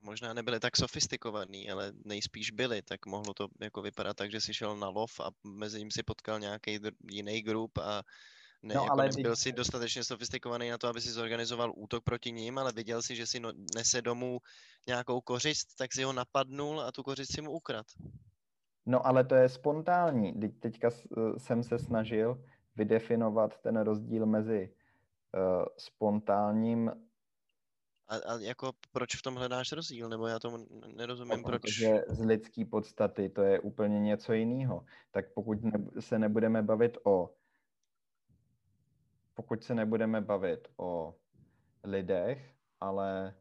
Možná 0.00 0.34
nebyly 0.34 0.60
tak 0.60 0.76
sofistikovaný, 0.76 1.70
ale 1.70 1.92
nejspíš 2.04 2.50
byly, 2.50 2.82
tak 2.82 3.06
mohlo 3.06 3.34
to 3.34 3.48
jako 3.60 3.82
vypadat 3.82 4.16
tak, 4.16 4.30
že 4.30 4.40
jsi 4.40 4.54
šel 4.54 4.76
na 4.76 4.88
lov 4.88 5.20
a 5.20 5.30
mezi 5.44 5.78
ním 5.78 5.90
si 5.90 6.02
potkal 6.02 6.40
nějaký 6.40 6.78
jiný 7.10 7.42
grup 7.42 7.78
a 7.78 8.02
ne, 8.62 8.74
no, 8.74 8.82
jako 8.82 8.92
ale 8.92 9.08
nebyl 9.16 9.36
jsi 9.36 9.52
dostatečně 9.52 10.04
sofistikovaný 10.04 10.70
na 10.70 10.78
to, 10.78 10.88
aby 10.88 11.00
si 11.00 11.10
zorganizoval 11.10 11.72
útok 11.76 12.04
proti 12.04 12.32
ním, 12.32 12.58
ale 12.58 12.72
viděl 12.72 13.02
si, 13.02 13.16
že 13.16 13.26
si 13.26 13.40
no, 13.40 13.52
nese 13.74 14.02
domů 14.02 14.38
nějakou 14.86 15.20
kořist, 15.20 15.68
tak 15.78 15.94
si 15.94 16.02
ho 16.02 16.12
napadnul 16.12 16.80
a 16.80 16.92
tu 16.92 17.02
kořist 17.02 17.32
si 17.32 17.42
mu 17.42 17.50
ukrad. 17.50 17.86
No 18.86 19.06
ale 19.06 19.24
to 19.24 19.34
je 19.34 19.48
spontánní. 19.48 20.32
Teď, 20.40 20.58
teďka 20.60 20.90
jsem 21.38 21.62
se 21.62 21.78
snažil 21.78 22.44
vydefinovat 22.76 23.58
ten 23.60 23.80
rozdíl 23.80 24.26
mezi 24.26 24.74
spontánním 25.78 26.92
a, 28.08 28.14
a 28.16 28.38
jako 28.38 28.72
proč 28.92 29.16
v 29.16 29.22
tom 29.22 29.34
hledáš 29.34 29.72
rozdíl? 29.72 30.08
Nebo 30.08 30.26
já 30.26 30.38
tomu 30.38 30.66
nerozumím, 30.96 31.36
no, 31.36 31.42
proč... 31.42 31.62
Protože 31.62 32.04
z 32.08 32.24
lidský 32.24 32.64
podstaty 32.64 33.28
to 33.28 33.42
je 33.42 33.60
úplně 33.60 34.00
něco 34.00 34.32
jiného. 34.32 34.84
Tak 35.10 35.32
pokud 35.32 35.62
ne, 35.62 35.72
se 36.00 36.18
nebudeme 36.18 36.62
bavit 36.62 36.98
o 37.04 37.34
pokud 39.34 39.64
se 39.64 39.74
nebudeme 39.74 40.20
bavit 40.20 40.68
o 40.76 41.14
lidech, 41.84 42.54
ale 42.80 43.34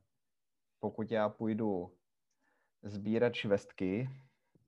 pokud 0.79 1.11
já 1.11 1.29
půjdu 1.29 1.97
sbírat 2.83 3.33
švestky 3.33 4.09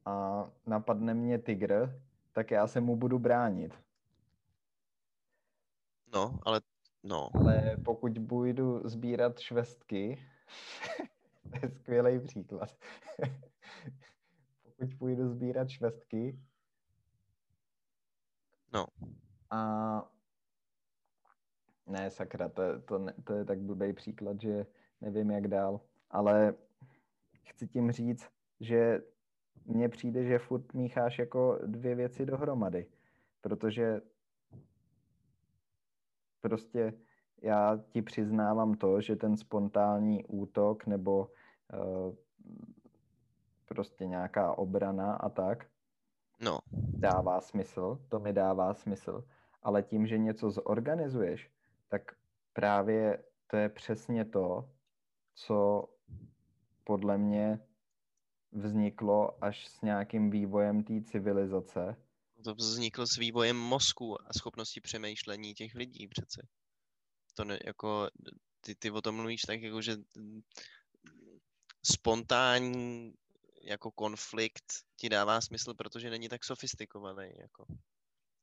a 0.06 0.46
napadne 0.65 1.13
mě 1.13 1.39
tygr, 1.39 2.02
tak 2.32 2.52
já 2.52 2.68
se 2.68 2.82
mu 2.82 2.96
budu 2.96 3.20
bránit. 3.20 3.74
No, 6.13 6.39
ale 6.44 6.62
no. 7.04 7.30
Ale 7.34 7.78
pokud 7.86 8.18
budu 8.18 8.82
sbírat 8.90 9.40
švestky, 9.40 10.26
to 11.44 11.66
je 11.66 11.70
skvělý 11.70 12.20
příklad. 12.20 12.70
pokud 14.80 14.96
půjdu 15.00 15.30
sbírat 15.30 15.70
švestky 15.70 16.40
no. 18.74 18.86
a 19.50 20.12
ne, 21.88 22.12
sakra, 22.12 22.50
to, 22.50 22.82
to, 22.82 23.06
to 23.24 23.34
je 23.34 23.46
tak 23.46 23.60
blbý 23.60 23.94
příklad, 23.94 24.42
že 24.42 24.66
nevím, 25.02 25.32
jak 25.32 25.48
dál. 25.48 25.82
Ale 26.12 26.54
chci 27.44 27.68
tím 27.68 27.92
říct, 27.92 28.30
že 28.60 29.02
mně 29.66 29.90
přijde, 29.90 30.24
že 30.24 30.40
furt 30.40 30.74
mícháš 30.74 31.20
jako 31.20 31.60
dvě 31.66 31.96
věci 31.96 32.26
dohromady. 32.26 32.88
Protože 33.42 34.02
prostě 36.41 36.93
já 37.41 37.78
ti 37.89 38.02
přiznávám 38.02 38.73
to, 38.73 39.02
že 39.02 39.15
ten 39.15 39.38
spontánní 39.38 40.25
útok 40.25 40.86
nebo 40.86 41.28
uh, 41.73 42.15
prostě 43.65 44.06
nějaká 44.06 44.58
obrana 44.58 45.13
a 45.13 45.30
tak 45.30 45.65
no. 46.41 46.60
dává 46.73 47.41
smysl, 47.41 47.99
to 48.10 48.19
mi 48.19 48.34
dává 48.34 48.73
smysl, 48.73 49.23
ale 49.63 49.84
tím, 49.84 50.08
že 50.08 50.17
něco 50.17 50.52
zorganizuješ, 50.52 51.52
tak 51.88 52.02
právě 52.54 53.23
to 53.47 53.58
je 53.58 53.69
přesně 53.69 54.25
to, 54.25 54.69
co 55.34 55.89
podle 56.84 57.17
mě 57.17 57.60
vzniklo 58.52 59.43
až 59.43 59.67
s 59.67 59.82
nějakým 59.82 60.30
vývojem 60.30 60.84
té 60.84 61.02
civilizace. 61.02 61.95
To 62.43 62.56
vzniklo 62.56 63.08
s 63.08 63.17
vývojem 63.17 63.58
mozku 63.58 64.21
a 64.28 64.34
schopnosti 64.34 64.82
přemýšlení 64.82 65.54
těch 65.54 65.75
lidí 65.75 66.08
přece. 66.08 66.47
To 67.34 67.43
ne, 67.43 67.60
jako, 67.65 68.10
ty, 68.62 68.75
ty 68.75 68.91
o 68.91 69.02
tom 69.02 69.15
mluvíš 69.15 69.41
tak, 69.41 69.62
jako, 69.62 69.82
že 69.82 69.97
spontánní 71.84 73.13
jako 73.62 73.91
konflikt 73.91 74.73
ti 74.95 75.10
dává 75.10 75.41
smysl, 75.41 75.73
protože 75.73 76.10
není 76.10 76.30
tak 76.30 76.45
sofistikovaný. 76.45 77.30
Jako 77.41 77.65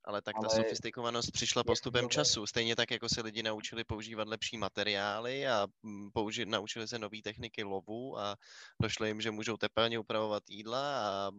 ale 0.06 0.22
tak 0.22 0.37
ale 0.37 0.48
ta 0.48 0.54
sofistikovanost 0.56 1.32
přišla 1.32 1.64
postupem 1.64 2.09
času. 2.09 2.46
Stejně 2.46 2.76
tak, 2.76 2.90
jako 2.90 3.09
se 3.09 3.22
lidi 3.22 3.42
naučili 3.42 3.85
používat 3.85 4.28
lepší 4.28 4.56
materiály 4.56 5.46
a 5.46 5.66
mm, 5.82 6.09
použi- 6.11 6.46
naučili 6.46 6.88
se 6.88 6.98
nové 6.98 7.22
techniky 7.24 7.64
lovu 7.64 8.18
a 8.18 8.37
došlo 8.82 9.06
jim, 9.06 9.20
že 9.20 9.30
můžou 9.30 9.56
tepelně 9.56 9.98
upravovat 9.98 10.42
jídla 10.50 11.09
a 11.09 11.30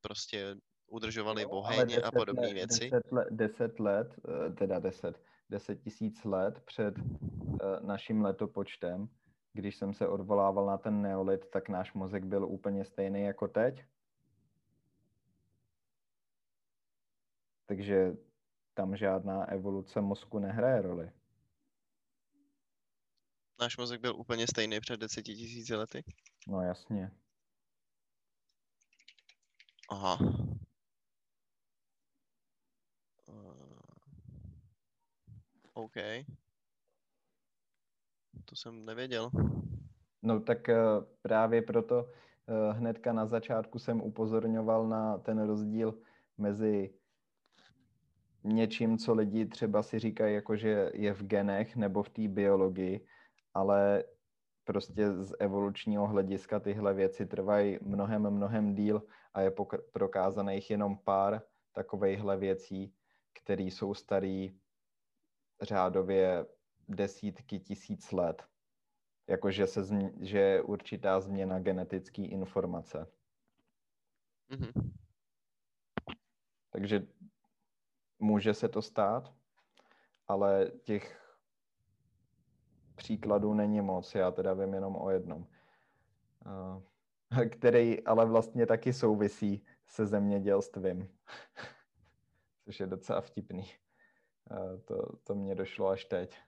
prostě 0.00 0.56
udržovali 0.92 1.46
oheň 1.46 1.96
a 2.04 2.10
podobné 2.10 2.54
věci. 2.54 2.90
Deset 2.90 3.12
let, 3.12 3.28
deset 3.30 3.80
let, 3.80 4.14
eh, 4.28 4.52
teda 4.52 4.78
deset, 4.78 5.20
deset 5.50 5.80
tisíc 5.80 6.24
let 6.24 6.60
před 6.64 6.98
uh, 6.98 7.58
naším 7.80 8.22
letopočtem, 8.22 9.08
když 9.52 9.76
jsem 9.76 9.94
se 9.94 10.08
odvolával 10.08 10.66
na 10.66 10.78
ten 10.78 11.02
neolit, 11.02 11.50
tak 11.50 11.68
náš 11.68 11.92
mozek 11.92 12.24
byl 12.24 12.44
úplně 12.44 12.84
stejný 12.84 13.22
jako 13.22 13.48
teď. 13.48 13.84
takže 17.72 18.12
tam 18.74 18.96
žádná 18.96 19.44
evoluce 19.44 20.00
mozku 20.00 20.38
nehraje 20.38 20.82
roli. 20.82 21.12
Náš 23.60 23.76
mozek 23.76 24.00
byl 24.00 24.16
úplně 24.16 24.46
stejný 24.46 24.80
před 24.80 25.00
deseti 25.00 25.34
tisíci 25.34 25.74
lety? 25.74 26.04
No 26.48 26.62
jasně. 26.62 27.10
Aha. 29.90 30.18
OK. 35.74 35.96
To 38.44 38.56
jsem 38.56 38.84
nevěděl. 38.84 39.30
No 40.22 40.40
tak 40.40 40.68
uh, 40.68 41.04
právě 41.22 41.62
proto 41.62 42.04
uh, 42.04 42.76
hnedka 42.76 43.12
na 43.12 43.26
začátku 43.26 43.78
jsem 43.78 44.00
upozorňoval 44.00 44.88
na 44.88 45.18
ten 45.18 45.46
rozdíl 45.46 45.98
mezi 46.38 46.94
něčím, 48.44 48.98
co 48.98 49.14
lidi 49.14 49.46
třeba 49.46 49.82
si 49.82 49.98
říkají, 49.98 50.34
jako 50.34 50.56
že 50.56 50.90
je 50.94 51.12
v 51.12 51.22
genech 51.22 51.76
nebo 51.76 52.02
v 52.02 52.08
té 52.08 52.28
biologii, 52.28 53.06
ale 53.54 54.04
prostě 54.64 55.12
z 55.12 55.34
evolučního 55.38 56.06
hlediska 56.06 56.60
tyhle 56.60 56.94
věci 56.94 57.26
trvají 57.26 57.78
mnohem, 57.82 58.30
mnohem 58.30 58.74
díl 58.74 59.02
a 59.34 59.40
je 59.40 59.52
prokázaných 59.92 60.70
jenom 60.70 60.98
pár 60.98 61.42
takovejhle 61.72 62.36
věcí, 62.36 62.94
které 63.32 63.62
jsou 63.62 63.94
starý 63.94 64.60
řádově 65.62 66.46
desítky 66.88 67.58
tisíc 67.58 68.12
let. 68.12 68.42
Jakože 69.26 69.66
se 69.66 69.84
změ, 69.84 70.12
že 70.20 70.38
je 70.38 70.62
určitá 70.62 71.20
změna 71.20 71.58
genetické 71.58 72.22
informace. 72.22 73.06
Mm-hmm. 74.50 74.92
Takže 76.70 77.06
Může 78.22 78.54
se 78.54 78.68
to 78.68 78.82
stát, 78.82 79.34
ale 80.28 80.70
těch 80.82 81.36
příkladů 82.94 83.54
není 83.54 83.80
moc. 83.80 84.14
Já 84.14 84.30
teda 84.30 84.54
vím 84.54 84.74
jenom 84.74 84.96
o 84.96 85.10
jednom, 85.10 85.46
který 87.50 88.04
ale 88.04 88.26
vlastně 88.26 88.66
taky 88.66 88.92
souvisí 88.92 89.64
se 89.86 90.06
zemědělstvím, 90.06 91.08
což 92.64 92.80
je 92.80 92.86
docela 92.86 93.20
vtipný. 93.20 93.64
To, 94.84 95.16
to 95.16 95.34
mě 95.34 95.54
došlo 95.54 95.88
až 95.88 96.04
teď. 96.04 96.38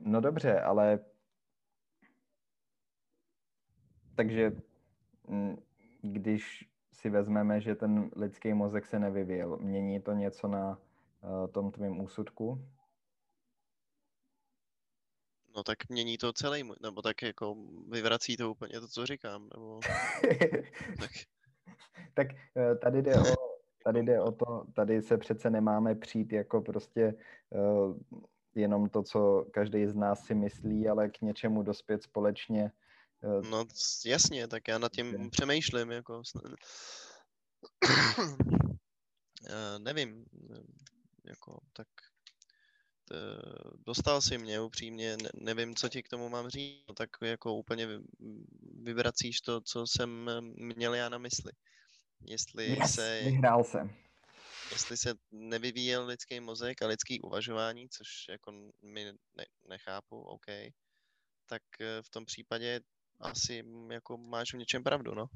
No 0.00 0.20
dobře, 0.20 0.60
ale 0.60 1.04
takže 4.14 4.52
mm, 5.28 5.56
když 6.02 6.68
si 6.92 7.10
vezmeme, 7.10 7.60
že 7.60 7.74
ten 7.74 8.10
lidský 8.16 8.54
mozek 8.54 8.86
se 8.86 8.98
nevyvíjel, 8.98 9.56
mění 9.56 10.00
to 10.00 10.12
něco 10.12 10.48
na 10.48 10.78
tom 11.52 11.70
tvým 11.70 12.00
úsudku? 12.00 12.68
No 15.56 15.62
tak 15.62 15.88
mění 15.88 16.18
to 16.18 16.32
celý, 16.32 16.70
nebo 16.82 17.02
tak 17.02 17.22
jako 17.22 17.56
vyvrací 17.88 18.36
to 18.36 18.50
úplně 18.50 18.80
to, 18.80 18.88
co 18.88 19.06
říkám, 19.06 19.48
nebo... 19.54 19.80
tak. 21.00 21.10
tak 22.14 22.26
uh, 22.30 22.78
tady 22.78 23.02
jde 23.02 23.14
o, 23.14 23.34
tady 23.84 24.02
jde 24.02 24.20
o 24.20 24.32
to, 24.32 24.64
tady 24.74 25.02
se 25.02 25.18
přece 25.18 25.50
nemáme 25.50 25.94
přijít 25.94 26.32
jako 26.32 26.60
prostě 26.60 27.14
uh, 27.50 27.96
jenom 28.54 28.88
to, 28.88 29.02
co 29.02 29.46
každý 29.50 29.86
z 29.86 29.94
nás 29.94 30.24
si 30.24 30.34
myslí, 30.34 30.88
ale 30.88 31.08
k 31.08 31.20
něčemu 31.20 31.62
dospět 31.62 32.02
společně 32.02 32.72
Eh, 33.24 33.48
no 33.50 33.64
jasně, 34.04 34.48
tak 34.48 34.68
já 34.68 34.78
nad 34.78 34.92
tím 34.92 35.14
okay. 35.14 35.30
přemýšlím, 35.30 35.90
jako 35.90 36.22
já 39.48 39.78
nevím, 39.78 40.24
jako 41.24 41.60
tak 41.72 41.88
dostal 43.86 44.20
si 44.20 44.38
mě 44.38 44.60
upřímně, 44.60 45.16
ne, 45.16 45.28
nevím, 45.34 45.74
co 45.74 45.88
ti 45.88 46.02
k 46.02 46.08
tomu 46.08 46.28
mám 46.28 46.48
říct, 46.48 46.84
no, 46.88 46.94
tak 46.94 47.10
jako 47.22 47.54
úplně 47.54 47.88
vyvracíš 48.82 49.40
to, 49.40 49.60
co 49.60 49.86
jsem 49.86 50.30
měl 50.76 50.94
já 50.94 51.08
na 51.08 51.18
mysli. 51.18 51.52
jestli 52.26 52.64
Yes, 52.64 52.94
se 52.94 53.20
vyhrál 53.24 53.64
jsem. 53.64 53.90
jestli 54.72 54.96
se 54.96 55.14
nevyvíjel 55.32 56.06
lidský 56.06 56.40
mozek 56.40 56.82
a 56.82 56.86
lidský 56.86 57.20
uvažování, 57.20 57.88
což 57.88 58.08
jako 58.28 58.52
my 58.82 59.04
ne, 59.36 59.46
nechápu, 59.68 60.20
OK, 60.20 60.46
tak 61.46 61.62
eh, 61.80 62.02
v 62.02 62.10
tom 62.10 62.24
případě 62.24 62.80
asi 63.20 63.62
mm, 63.62 63.90
jako 63.92 64.16
máš 64.16 64.54
v 64.54 64.58
něčem 64.58 64.82
pravdu, 64.82 65.14
no. 65.14 65.26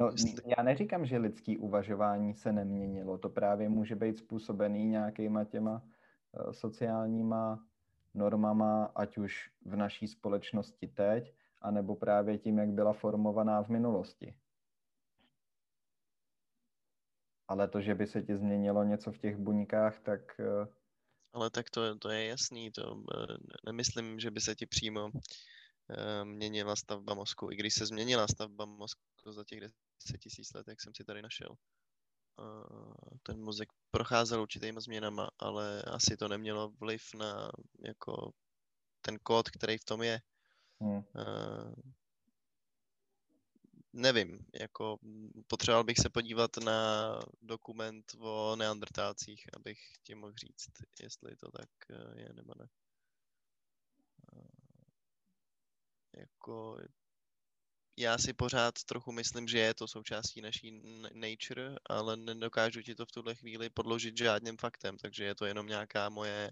No, 0.00 0.10
já 0.44 0.62
neříkám, 0.62 1.06
že 1.06 1.18
lidský 1.18 1.58
uvažování 1.58 2.34
se 2.34 2.52
neměnilo. 2.52 3.18
To 3.18 3.28
právě 3.28 3.68
může 3.68 3.96
být 3.96 4.18
způsobený 4.18 4.86
nějakýma 4.86 5.44
těma 5.44 5.82
eh, 5.84 6.52
sociálníma 6.52 7.66
normama, 8.14 8.84
ať 8.84 9.18
už 9.18 9.50
v 9.64 9.76
naší 9.76 10.08
společnosti 10.08 10.86
teď, 10.86 11.34
anebo 11.60 11.96
právě 11.96 12.38
tím, 12.38 12.58
jak 12.58 12.68
byla 12.68 12.92
formovaná 12.92 13.62
v 13.62 13.68
minulosti. 13.68 14.34
Ale 17.48 17.68
to, 17.68 17.80
že 17.80 17.94
by 17.94 18.06
se 18.06 18.22
ti 18.22 18.36
změnilo 18.36 18.84
něco 18.84 19.12
v 19.12 19.18
těch 19.18 19.36
buňkách, 19.36 20.00
tak 20.00 20.40
eh, 20.40 20.66
Ale 21.32 21.50
tak 21.50 21.70
to, 21.70 21.98
to 21.98 22.08
je 22.10 22.26
jasný, 22.26 22.70
to 22.70 23.04
eh, 23.14 23.36
nemyslím, 23.66 24.20
že 24.20 24.30
by 24.30 24.40
se 24.40 24.54
ti 24.54 24.66
přímo 24.66 25.10
měnila 26.24 26.76
stavba 26.76 27.14
mozku, 27.14 27.52
i 27.52 27.56
když 27.56 27.74
se 27.74 27.86
změnila 27.86 28.26
stavba 28.28 28.64
mozku 28.64 29.02
za 29.32 29.44
těch 29.44 29.60
10 29.60 29.89
tisíc 30.18 30.52
let, 30.52 30.68
jak 30.68 30.80
jsem 30.80 30.94
si 30.94 31.04
tady 31.04 31.22
našel. 31.22 31.56
Ten 33.22 33.42
mozek 33.42 33.68
procházel 33.90 34.42
určitýma 34.42 34.80
změnama, 34.80 35.30
ale 35.38 35.82
asi 35.82 36.16
to 36.16 36.28
nemělo 36.28 36.68
vliv 36.70 37.02
na 37.14 37.50
jako 37.84 38.32
ten 39.00 39.18
kód, 39.22 39.50
který 39.50 39.78
v 39.78 39.84
tom 39.84 40.02
je. 40.02 40.20
hm, 40.82 41.02
Eh, 41.16 41.74
nevím, 43.92 44.46
jako 44.60 44.98
potřeboval 45.46 45.84
bych 45.84 45.98
se 45.98 46.10
podívat 46.10 46.56
na 46.56 47.20
dokument 47.42 48.12
o 48.18 48.56
neandertálcích, 48.56 49.46
abych 49.56 49.78
ti 50.02 50.14
mohl 50.14 50.32
říct, 50.36 50.70
jestli 51.02 51.36
to 51.36 51.50
tak 51.50 51.68
eh, 51.90 52.20
je 52.20 52.32
nebo 52.32 52.52
ne. 52.58 52.68
Jako 56.12 56.76
já 57.96 58.18
si 58.18 58.32
pořád 58.32 58.74
trochu 58.88 59.12
myslím, 59.12 59.48
že 59.48 59.58
je 59.58 59.74
to 59.74 59.88
součástí 59.88 60.40
naší 60.40 60.82
nature, 61.14 61.74
ale 61.86 62.16
nedokážu 62.16 62.82
ti 62.82 62.94
to 62.94 63.06
v 63.06 63.12
tuhle 63.12 63.34
chvíli 63.34 63.70
podložit 63.70 64.16
žádným 64.16 64.56
faktem, 64.56 64.96
takže 64.96 65.24
je 65.24 65.34
to 65.34 65.46
jenom 65.46 65.66
nějaká 65.66 66.08
moje, 66.08 66.50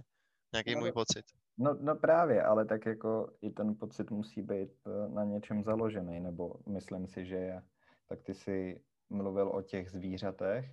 nějaký 0.53 0.75
No 0.75 0.81
můj 0.81 0.93
pocit. 0.93 1.25
No, 1.59 1.77
no 1.81 1.97
právě, 1.97 2.43
ale 2.43 2.65
tak 2.65 2.87
jako 2.87 3.33
i 3.41 3.51
ten 3.51 3.75
pocit 3.75 4.11
musí 4.11 4.43
být 4.43 4.71
eh, 4.87 5.09
na 5.09 5.25
něčem 5.25 5.63
založený, 5.65 6.21
nebo 6.21 6.55
myslím 6.67 7.07
si, 7.07 7.27
že 7.27 7.37
je. 7.37 7.63
Tak 8.07 8.23
ty 8.23 8.35
jsi 8.35 8.81
mluvil 9.11 9.49
o 9.49 9.63
těch 9.63 9.91
zvířatech 9.91 10.73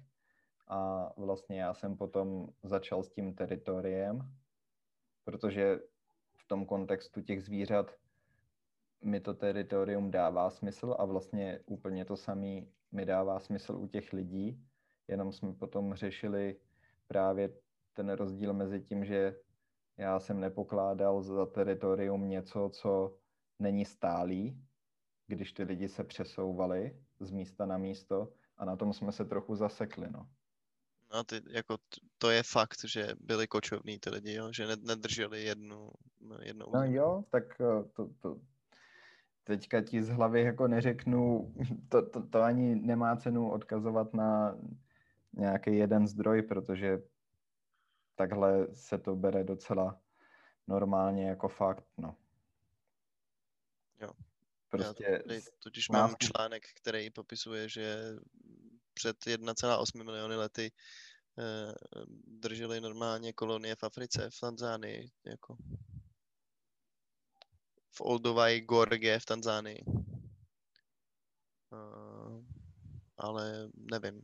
a 0.68 1.10
vlastně 1.18 1.62
já 1.62 1.74
jsem 1.74 1.98
potom 1.98 2.48
začal 2.64 3.04
s 3.04 3.10
tím 3.10 3.36
teritoriem, 3.36 4.20
protože 5.24 5.80
v 6.38 6.48
tom 6.48 6.66
kontextu 6.66 7.22
těch 7.22 7.44
zvířat 7.44 7.92
mi 9.06 9.20
to 9.20 9.34
teritorium 9.34 10.12
dává 10.12 10.50
smysl 10.50 10.96
a 11.00 11.06
vlastně 11.06 11.60
úplně 11.66 12.06
to 12.06 12.18
samé 12.18 12.62
mi 12.92 13.06
dává 13.06 13.40
smysl 13.40 13.76
u 13.76 13.88
těch 13.88 14.14
lidí, 14.14 14.66
jenom 15.08 15.32
jsme 15.32 15.54
potom 15.54 15.94
řešili 15.94 16.60
právě 17.08 17.50
ten 17.94 18.10
rozdíl 18.10 18.54
mezi 18.54 18.82
tím, 18.82 19.06
že 19.06 19.36
já 19.98 20.20
jsem 20.20 20.40
nepokládal 20.40 21.22
za 21.22 21.46
teritorium 21.46 22.30
něco, 22.30 22.70
co 22.74 23.18
není 23.60 23.86
stálý, 23.86 24.62
když 25.28 25.54
ty 25.54 25.64
lidi 25.64 25.90
se 25.90 26.04
přesouvali 26.04 27.04
z 27.20 27.32
místa 27.32 27.66
na 27.66 27.78
místo 27.78 28.34
a 28.58 28.66
na 28.66 28.76
tom 28.76 28.94
jsme 28.94 29.12
se 29.12 29.26
trochu 29.26 29.56
zasekli, 29.56 30.12
no. 30.12 30.30
No 31.14 31.24
ty, 31.24 31.42
jako 31.50 31.78
to 32.18 32.30
je 32.30 32.44
fakt, 32.44 32.86
že 32.86 33.08
byli 33.20 33.48
kočovní 33.48 34.00
ty 34.00 34.10
lidi, 34.10 34.34
jo? 34.34 34.52
že 34.52 34.68
ne- 34.68 34.76
nedrželi 34.76 35.44
jednu, 35.44 35.90
jednou 36.42 36.66
No 36.74 36.84
jo, 36.84 37.24
tak 37.30 37.62
eh, 37.62 37.84
to, 37.96 38.10
to 38.22 38.40
teďka 39.46 39.82
ti 39.82 40.04
z 40.04 40.10
hlavy 40.10 40.42
jako 40.42 40.68
neřeknu, 40.68 41.54
to, 41.90 42.10
to, 42.10 42.28
to 42.28 42.42
ani 42.42 42.76
nemá 42.76 43.16
cenu 43.16 43.52
odkazovat 43.52 44.14
na 44.14 44.58
nějaký 45.34 45.78
jeden 45.78 46.08
zdroj, 46.08 46.42
protože 46.42 47.02
takhle 48.16 48.68
se 48.74 48.98
to 48.98 49.16
bere 49.16 49.44
docela 49.44 50.02
normálně 50.68 51.30
jako 51.30 51.48
fakt, 51.48 51.86
no. 51.98 52.18
Jo. 54.02 54.12
Prostě 54.70 55.24
Já 55.30 55.40
totiž 55.60 55.90
mám 55.90 56.16
článek, 56.20 56.64
který 56.76 57.10
popisuje, 57.10 57.70
že 57.70 57.98
před 58.94 59.18
1,8 59.18 60.04
miliony 60.04 60.36
lety 60.36 60.72
eh, 61.40 61.74
drželi 62.28 62.82
normálně 62.82 63.34
kolonie 63.34 63.76
v 63.76 63.84
Africe, 63.84 64.30
v 64.30 64.40
Tanzánii, 64.40 65.12
jako 65.26 65.58
v 67.98 68.02
Olduvai 68.02 68.62
Gorge 68.62 69.20
v 69.20 69.26
Tanzánii. 69.26 69.84
Eh, 71.74 72.44
ale 73.18 73.70
nevím, 73.76 74.22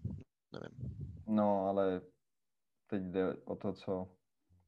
nevím. 0.51 0.95
No, 1.27 1.65
ale 1.67 2.01
teď 2.87 3.03
jde 3.03 3.33
o 3.35 3.55
to, 3.55 3.73
co 3.73 4.15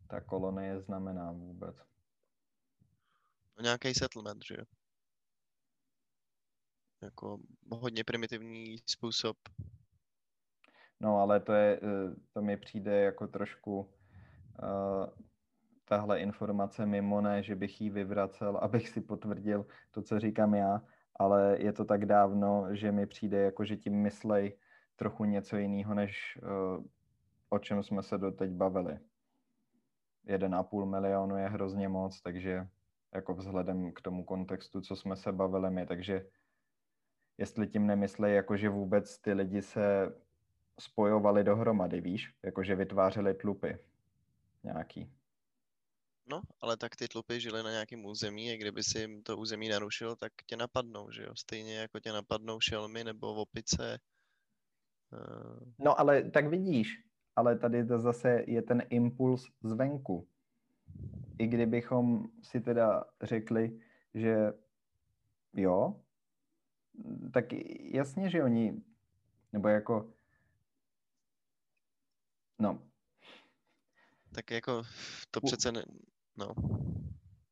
ta 0.08 0.22
kolonie 0.22 0.82
znamená 0.82 1.32
vůbec. 1.32 1.76
Nějaký 3.62 3.94
settlement, 3.94 4.44
že 4.46 4.56
jo? 4.60 4.66
Jako 7.02 7.40
hodně 7.72 8.04
primitivní 8.04 8.78
způsob. 8.86 9.38
No, 11.00 11.18
ale 11.18 11.40
to 11.40 11.54
je, 11.54 11.80
eh, 11.84 12.16
to 12.34 12.42
mi 12.42 12.58
přijde 12.58 13.02
jako 13.02 13.28
trošku 13.28 13.80
uh, 14.64 15.10
tahle 15.94 16.20
informace 16.20 16.86
mimo, 16.86 17.22
ne, 17.22 17.44
že 17.44 17.56
bych 17.56 17.82
ji 17.82 17.90
vyvracel, 17.90 18.58
abych 18.58 18.90
si 18.90 19.02
potvrdil 19.02 19.66
to, 19.92 20.02
co 20.02 20.20
říkám 20.20 20.54
já, 20.54 20.82
ale 21.16 21.58
je 21.60 21.74
to 21.74 21.86
tak 21.86 22.06
dávno, 22.06 22.76
že 22.76 22.92
mi 22.92 23.06
přijde 23.06 23.38
jako, 23.42 23.66
že 23.66 23.78
tím 23.78 23.94
myslej 23.94 24.58
trochu 24.96 25.26
něco 25.26 25.58
jiného, 25.58 25.94
než 25.94 26.40
uh, 26.42 26.86
o 27.50 27.60
čem 27.60 27.84
jsme 27.84 28.04
se 28.04 28.18
doteď 28.18 28.52
bavili. 28.52 29.00
1,5 30.28 30.86
milionu 30.86 31.38
je 31.38 31.48
hrozně 31.50 31.90
moc, 31.90 32.22
takže 32.22 32.68
jako 33.14 33.34
vzhledem 33.34 33.92
k 33.92 34.02
tomu 34.02 34.24
kontextu, 34.24 34.82
co 34.82 34.96
jsme 34.96 35.16
se 35.16 35.32
bavili 35.32 35.72
my, 35.72 35.86
takže 35.86 36.26
jestli 37.38 37.68
tím 37.68 37.88
nemyslej, 37.88 38.36
jako 38.36 38.58
že 38.58 38.70
vůbec 38.70 39.22
ty 39.22 39.34
lidi 39.34 39.62
se 39.62 40.16
spojovali 40.80 41.44
dohromady, 41.44 42.02
víš? 42.02 42.34
Jakože 42.44 42.76
vytvářeli 42.76 43.34
tlupy 43.34 43.78
nějaký. 44.64 45.23
No, 46.26 46.42
ale 46.62 46.78
tak 46.78 46.96
ty 46.96 47.08
tlupy 47.08 47.40
žily 47.40 47.64
na 47.64 47.72
nějakém 47.72 48.06
území 48.06 48.52
a 48.52 48.58
kdyby 48.58 48.84
si 48.84 49.00
jim 49.00 49.24
to 49.24 49.38
území 49.38 49.70
narušil, 49.70 50.16
tak 50.16 50.34
tě 50.46 50.58
napadnou, 50.58 51.12
že 51.12 51.24
jo? 51.24 51.36
Stejně 51.36 51.76
jako 51.76 52.00
tě 52.00 52.12
napadnou 52.12 52.60
šelmy 52.60 53.04
nebo 53.04 53.34
opice. 53.34 54.00
Eh, 55.14 55.74
No 55.80 56.00
ale 56.00 56.32
tak 56.32 56.48
vidíš, 56.48 56.88
ale 57.36 57.60
tady 57.60 57.86
to 57.86 58.00
zase 58.00 58.44
je 58.48 58.62
ten 58.62 58.84
impuls 58.90 59.48
zvenku. 59.64 60.28
I 61.40 61.48
kdybychom 61.48 62.26
si 62.44 62.62
teda 62.62 63.04
řekli, 63.22 63.80
že 64.14 64.54
jo, 65.54 66.02
tak 67.34 67.46
jasně, 67.80 68.30
že 68.30 68.44
oni, 68.44 68.82
nebo 69.54 69.68
jako, 69.68 70.14
no, 72.60 72.82
Tak 74.34 74.52
jako 74.52 74.84
to 75.32 75.42
přece 75.42 75.72
ne... 75.72 75.84
No, 76.38 76.56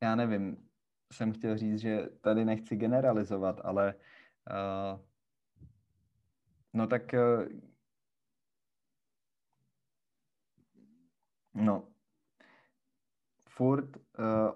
já 0.02 0.14
nevím, 0.14 0.68
jsem 1.12 1.32
chtěl 1.32 1.58
říct, 1.58 1.78
že 1.78 2.08
tady 2.20 2.44
nechci 2.44 2.76
generalizovat, 2.76 3.60
ale 3.64 3.94
uh, 3.94 5.00
no 6.72 6.86
tak 6.86 7.14
uh, 7.14 7.48
no. 11.54 11.88
Furt 13.48 13.96
uh, 13.96 14.02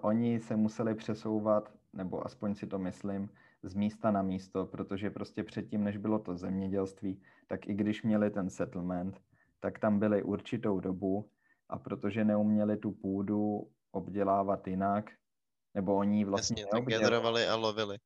oni 0.01 0.39
se 0.39 0.55
museli 0.55 0.95
přesouvat, 0.95 1.73
nebo 1.93 2.25
aspoň 2.25 2.55
si 2.55 2.67
to 2.67 2.79
myslím, 2.79 3.29
z 3.63 3.73
místa 3.73 4.11
na 4.11 4.21
místo, 4.21 4.65
protože 4.65 5.09
prostě 5.09 5.43
předtím, 5.43 5.83
než 5.83 5.97
bylo 5.97 6.19
to 6.19 6.37
zemědělství, 6.37 7.21
tak 7.47 7.67
i 7.67 7.73
když 7.73 8.03
měli 8.03 8.29
ten 8.29 8.49
settlement, 8.49 9.21
tak 9.59 9.79
tam 9.79 9.99
byli 9.99 10.23
určitou 10.23 10.79
dobu 10.79 11.29
a 11.69 11.79
protože 11.79 12.25
neuměli 12.25 12.77
tu 12.77 12.91
půdu 12.91 13.71
obdělávat 13.97 14.67
jinak, 14.67 15.11
nebo 15.73 15.95
oni 15.95 16.25
vlastně 16.25 16.61
jasně, 16.61 16.71
tak 16.71 16.85
generovali 16.85 17.47
a 17.47 17.55
lovili. 17.55 17.97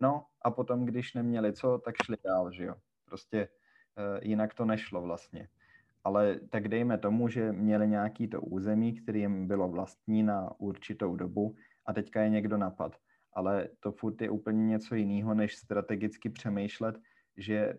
No 0.00 0.24
a 0.42 0.50
potom, 0.50 0.86
když 0.86 1.14
neměli 1.14 1.52
co, 1.52 1.78
tak 1.78 1.94
šli 2.04 2.16
dál, 2.24 2.52
že 2.52 2.64
jo. 2.64 2.74
Prostě 3.04 3.48
uh, 3.48 4.18
jinak 4.22 4.54
to 4.54 4.64
nešlo 4.64 5.02
vlastně. 5.02 5.48
Ale 6.04 6.40
tak 6.50 6.68
dejme 6.68 6.98
tomu, 6.98 7.28
že 7.28 7.52
měli 7.52 7.88
nějaký 7.88 8.28
to 8.28 8.40
území, 8.40 8.92
který 8.92 9.20
jim 9.20 9.46
bylo 9.46 9.68
vlastní 9.68 10.22
na 10.22 10.60
určitou 10.60 11.16
dobu 11.16 11.56
a 11.86 11.92
teďka 11.92 12.22
je 12.22 12.28
někdo 12.28 12.56
napad. 12.56 12.96
ale 13.32 13.68
to 13.80 13.92
furt 13.92 14.20
je 14.20 14.30
úplně 14.30 14.66
něco 14.66 14.94
jiného, 14.94 15.34
než 15.34 15.56
strategicky 15.56 16.28
přemýšlet, 16.28 16.98
že 17.36 17.78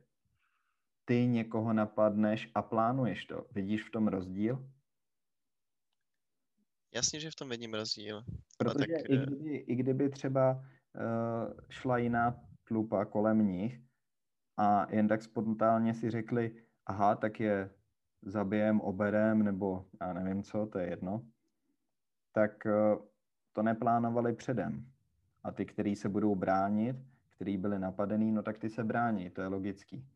ty 1.05 1.27
někoho 1.27 1.73
napadneš 1.73 2.51
a 2.55 2.61
plánuješ 2.61 3.25
to. 3.25 3.45
Vidíš 3.51 3.83
v 3.83 3.91
tom 3.91 4.07
rozdíl? 4.07 4.69
Jasně, 6.95 7.19
že 7.19 7.31
v 7.31 7.35
tom 7.35 7.49
vidím 7.49 7.73
rozdíl. 7.73 8.23
Protože 8.57 8.77
tak, 8.77 8.89
i, 8.89 9.17
eh, 9.17 9.25
kdyby, 9.25 9.55
i 9.55 9.75
kdyby 9.75 10.09
třeba 10.09 10.51
uh, 10.53 11.53
šla 11.69 11.97
jiná 11.97 12.39
tlupa 12.63 13.05
kolem 13.05 13.47
nich 13.47 13.81
a 14.57 14.93
jen 14.93 15.07
tak 15.07 15.21
spontánně 15.23 15.93
si 15.93 16.09
řekli, 16.09 16.55
aha, 16.85 17.15
tak 17.15 17.39
je 17.39 17.69
zabijem, 18.21 18.81
oberem, 18.81 19.43
nebo 19.43 19.85
já 20.01 20.13
nevím 20.13 20.43
co, 20.43 20.65
to 20.65 20.79
je 20.79 20.89
jedno, 20.89 21.25
tak 22.31 22.65
uh, 22.65 23.05
to 23.53 23.63
neplánovali 23.63 24.33
předem. 24.33 24.85
A 25.43 25.51
ty, 25.51 25.65
kteří 25.65 25.95
se 25.95 26.09
budou 26.09 26.35
bránit, 26.35 26.95
kteří 27.35 27.57
byli 27.57 27.79
napadený, 27.79 28.31
no 28.31 28.43
tak 28.43 28.57
ty 28.57 28.69
se 28.69 28.83
brání, 28.83 29.29
to 29.29 29.41
je 29.41 29.47
logický. 29.47 30.07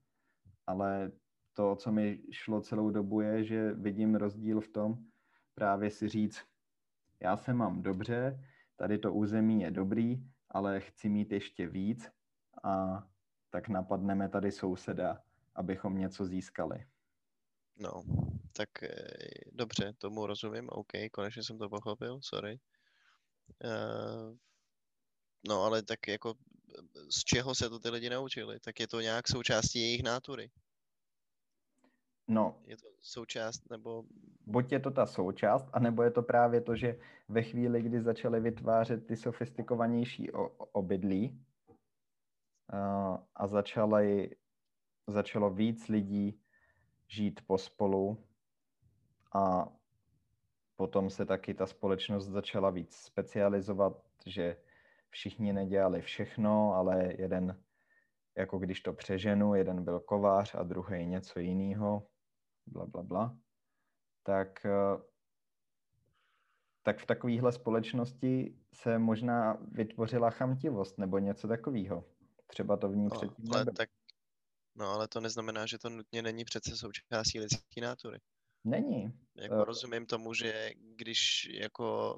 Ale 0.67 1.11
to, 1.53 1.75
co 1.75 1.91
mi 1.91 2.19
šlo 2.32 2.61
celou 2.61 2.91
dobu, 2.91 3.21
je, 3.21 3.43
že 3.43 3.73
vidím 3.73 4.15
rozdíl 4.15 4.61
v 4.61 4.67
tom, 4.67 4.97
právě 5.55 5.91
si 5.91 6.07
říct, 6.07 6.41
já 7.20 7.38
se 7.38 7.53
mám 7.53 7.82
dobře, 7.82 8.43
tady 8.76 8.97
to 8.97 9.13
území 9.13 9.61
je 9.61 9.72
dobrý, 9.72 10.24
ale 10.49 10.80
chci 10.80 11.09
mít 11.09 11.32
ještě 11.32 11.68
víc 11.68 12.11
a 12.63 13.03
tak 13.49 13.70
napadneme 13.70 14.30
tady 14.30 14.51
souseda, 14.51 15.24
abychom 15.55 15.97
něco 15.97 16.26
získali. 16.26 16.86
No, 17.78 18.03
tak 18.53 18.84
e, 18.84 18.89
dobře, 19.51 19.93
tomu 19.97 20.28
rozumím, 20.28 20.70
OK, 20.70 20.91
konečně 21.11 21.43
jsem 21.43 21.57
to 21.57 21.70
pochopil, 21.70 22.20
sorry. 22.24 22.59
Uh, 23.63 24.38
no, 25.47 25.63
ale 25.63 25.84
tak 25.84 26.07
jako 26.07 26.34
z 27.09 27.24
čeho 27.24 27.55
se 27.55 27.70
to 27.70 27.80
ty 27.80 27.89
lidi 27.89 28.09
naučili? 28.09 28.59
Tak 28.59 28.80
je 28.80 28.88
to 28.88 29.01
nějak 29.01 29.28
součástí 29.28 29.80
jejich 29.80 30.03
nátury. 30.03 30.51
No. 32.28 32.55
Je 32.65 32.78
to 32.78 32.88
součást, 33.01 33.69
nebo... 33.69 34.03
Buď 34.45 34.71
je 34.71 34.80
to 34.80 34.91
ta 34.91 35.05
součást, 35.05 35.69
anebo 35.73 36.03
je 36.03 36.11
to 36.11 36.21
právě 36.21 36.61
to, 36.61 36.75
že 36.75 36.99
ve 37.30 37.43
chvíli, 37.43 37.82
kdy 37.82 38.01
začali 38.01 38.39
vytvářet 38.39 39.07
ty 39.07 39.15
sofistikovanější 39.15 40.32
obydlí 40.71 41.45
uh, 42.73 43.17
a 43.36 43.47
začali, 43.47 44.36
začalo 45.07 45.49
víc 45.49 45.88
lidí 45.88 46.41
žít 47.07 47.41
pospolu 47.47 48.23
a 49.34 49.67
potom 50.75 51.09
se 51.09 51.25
taky 51.25 51.53
ta 51.53 51.65
společnost 51.65 52.28
začala 52.28 52.69
víc 52.69 52.95
specializovat, 52.95 54.03
že 54.25 54.57
všichni 55.09 55.53
nedělali 55.53 56.01
všechno, 56.01 56.73
ale 56.73 57.13
jeden, 57.17 57.63
jako 58.38 58.57
když 58.57 58.82
to 58.82 58.93
přeženu, 58.93 59.55
jeden 59.55 59.84
byl 59.84 59.99
kovář 59.99 60.55
a 60.55 60.63
druhý 60.63 61.05
něco 61.05 61.39
jiného, 61.39 62.07
bla, 62.68 62.86
bla, 62.86 63.03
bla, 63.03 63.38
tak, 64.24 64.65
eh, 64.65 65.01
tak 66.84 66.99
v 66.99 67.05
takovéhle 67.05 67.51
společnosti 67.51 68.57
se 68.74 68.99
možná 68.99 69.53
vytvořila 69.53 70.30
chamtivost 70.30 70.97
nebo 70.97 71.20
něco 71.20 71.47
takového. 71.47 72.05
Třeba 72.47 72.78
to 72.78 72.89
v 72.89 72.95
ní 72.95 73.03
no, 73.03 73.09
předtím 73.09 73.53
ale 73.53 73.65
tak, 73.65 73.89
No 74.78 74.86
ale 74.86 75.07
to 75.07 75.22
neznamená, 75.22 75.65
že 75.65 75.78
to 75.78 75.89
nutně 75.89 76.22
není 76.22 76.45
přece 76.45 76.78
součástí 76.78 77.39
lidské 77.39 77.82
nátury. 77.82 78.20
Není. 78.63 79.13
Jako 79.36 79.55
uh... 79.55 79.63
rozumím 79.63 80.05
tomu, 80.05 80.34
že 80.34 80.72
když 80.95 81.49
jako 81.51 82.15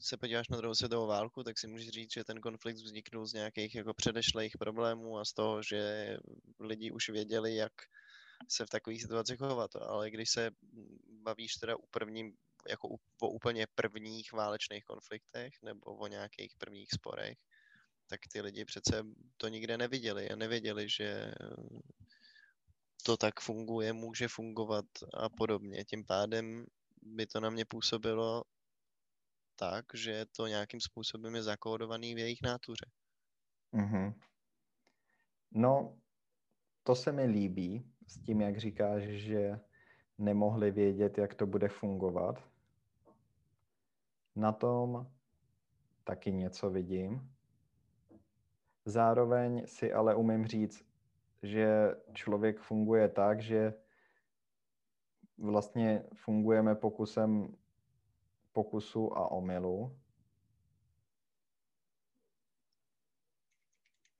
se 0.00 0.16
podíváš 0.16 0.48
na 0.48 0.56
druhou 0.56 0.74
světovou 0.74 1.06
válku, 1.06 1.44
tak 1.44 1.58
si 1.58 1.66
můžeš 1.66 1.88
říct, 1.88 2.12
že 2.12 2.24
ten 2.24 2.40
konflikt 2.40 2.76
vzniknul 2.76 3.26
z 3.26 3.32
nějakých 3.32 3.74
jako 3.74 3.94
předešlých 3.94 4.58
problémů 4.58 5.18
a 5.18 5.24
z 5.24 5.32
toho, 5.32 5.62
že 5.62 6.16
lidi 6.60 6.90
už 6.90 7.08
věděli, 7.08 7.56
jak 7.56 7.72
se 8.48 8.66
v 8.66 8.70
takových 8.70 9.02
situacích 9.02 9.38
chovat. 9.38 9.76
Ale 9.76 10.10
když 10.10 10.30
se 10.30 10.50
bavíš 11.22 11.54
teda 11.54 11.76
u 11.76 11.86
prvním, 11.90 12.36
jako 12.68 12.88
o 13.20 13.28
úplně 13.28 13.66
prvních 13.74 14.32
válečných 14.32 14.84
konfliktech 14.84 15.62
nebo 15.62 15.80
o 15.80 16.06
nějakých 16.06 16.54
prvních 16.58 16.90
sporech, 16.90 17.38
tak 18.06 18.20
ty 18.32 18.40
lidi 18.40 18.64
přece 18.64 19.02
to 19.36 19.48
nikde 19.48 19.78
neviděli 19.78 20.30
a 20.30 20.36
nevěděli, 20.36 20.88
že 20.88 21.32
to 23.02 23.16
tak 23.16 23.40
funguje, 23.40 23.92
může 23.92 24.28
fungovat 24.28 24.84
a 25.14 25.28
podobně. 25.28 25.84
Tím 25.84 26.04
pádem 26.04 26.66
by 27.02 27.26
to 27.26 27.40
na 27.40 27.50
mě 27.50 27.64
působilo 27.64 28.44
tak, 29.56 29.84
že 29.94 30.26
to 30.36 30.46
nějakým 30.46 30.80
způsobem 30.80 31.34
je 31.34 31.42
zakódovaný 31.42 32.14
v 32.14 32.18
jejich 32.18 32.38
nátuře. 32.42 32.90
Mm-hmm. 33.74 34.14
No, 35.50 35.98
to 36.82 36.94
se 36.94 37.12
mi 37.12 37.24
líbí 37.24 37.92
s 38.08 38.20
tím, 38.20 38.40
jak 38.40 38.56
říkáš, 38.58 39.02
že 39.02 39.60
nemohli 40.18 40.70
vědět, 40.70 41.18
jak 41.18 41.34
to 41.34 41.46
bude 41.46 41.68
fungovat. 41.68 42.48
Na 44.36 44.52
tom 44.52 45.06
taky 46.04 46.32
něco 46.32 46.70
vidím. 46.70 47.30
Zároveň 48.84 49.66
si 49.66 49.92
ale 49.92 50.14
umím 50.14 50.46
říct, 50.46 50.86
že 51.42 51.94
člověk 52.12 52.60
funguje 52.60 53.08
tak, 53.08 53.40
že 53.40 53.74
vlastně 55.38 56.04
fungujeme 56.14 56.74
pokusem 56.74 57.56
pokusu 58.52 59.16
a 59.18 59.30
omylu. 59.30 59.98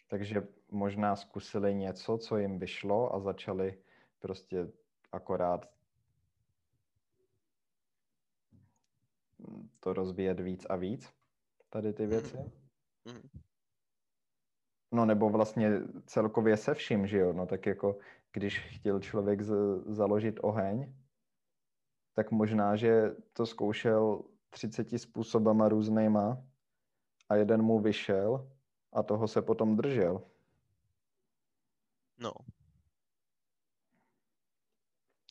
Takže 0.09 0.58
možná 0.71 1.17
zkusili 1.17 1.75
něco, 1.75 2.19
co 2.19 2.37
jim 2.39 2.59
vyšlo 2.59 3.15
a 3.15 3.21
začali 3.21 3.79
prostě 4.19 4.69
akorát 5.13 5.71
to 9.81 9.93
rozvíjet 9.93 10.41
víc 10.41 10.67
a 10.71 10.77
víc, 10.77 11.15
tady 11.71 11.93
ty 11.93 12.07
věci. 12.07 12.37
Mm-hmm. 12.37 13.41
No 14.93 15.05
nebo 15.05 15.31
vlastně 15.31 15.71
celkově 16.07 16.57
se 16.57 16.75
vším, 16.75 17.07
že 17.07 17.19
jo, 17.19 17.33
no 17.33 17.47
tak 17.47 17.67
jako 17.67 17.99
když 18.33 18.59
chtěl 18.59 19.01
člověk 19.01 19.43
z- 19.43 19.83
založit 19.87 20.41
oheň, 20.43 20.95
tak 22.13 22.31
možná, 22.31 22.77
že 22.77 23.17
to 23.33 23.47
zkoušel 23.47 24.23
30 24.51 24.99
způsobama 24.99 25.69
různýma 25.69 26.43
a 27.29 27.35
jeden 27.35 27.63
mu 27.63 27.79
vyšel 27.81 28.51
a 28.93 29.03
toho 29.03 29.29
se 29.29 29.43
potom 29.43 29.77
držel. 29.77 30.23
No. 32.19 32.33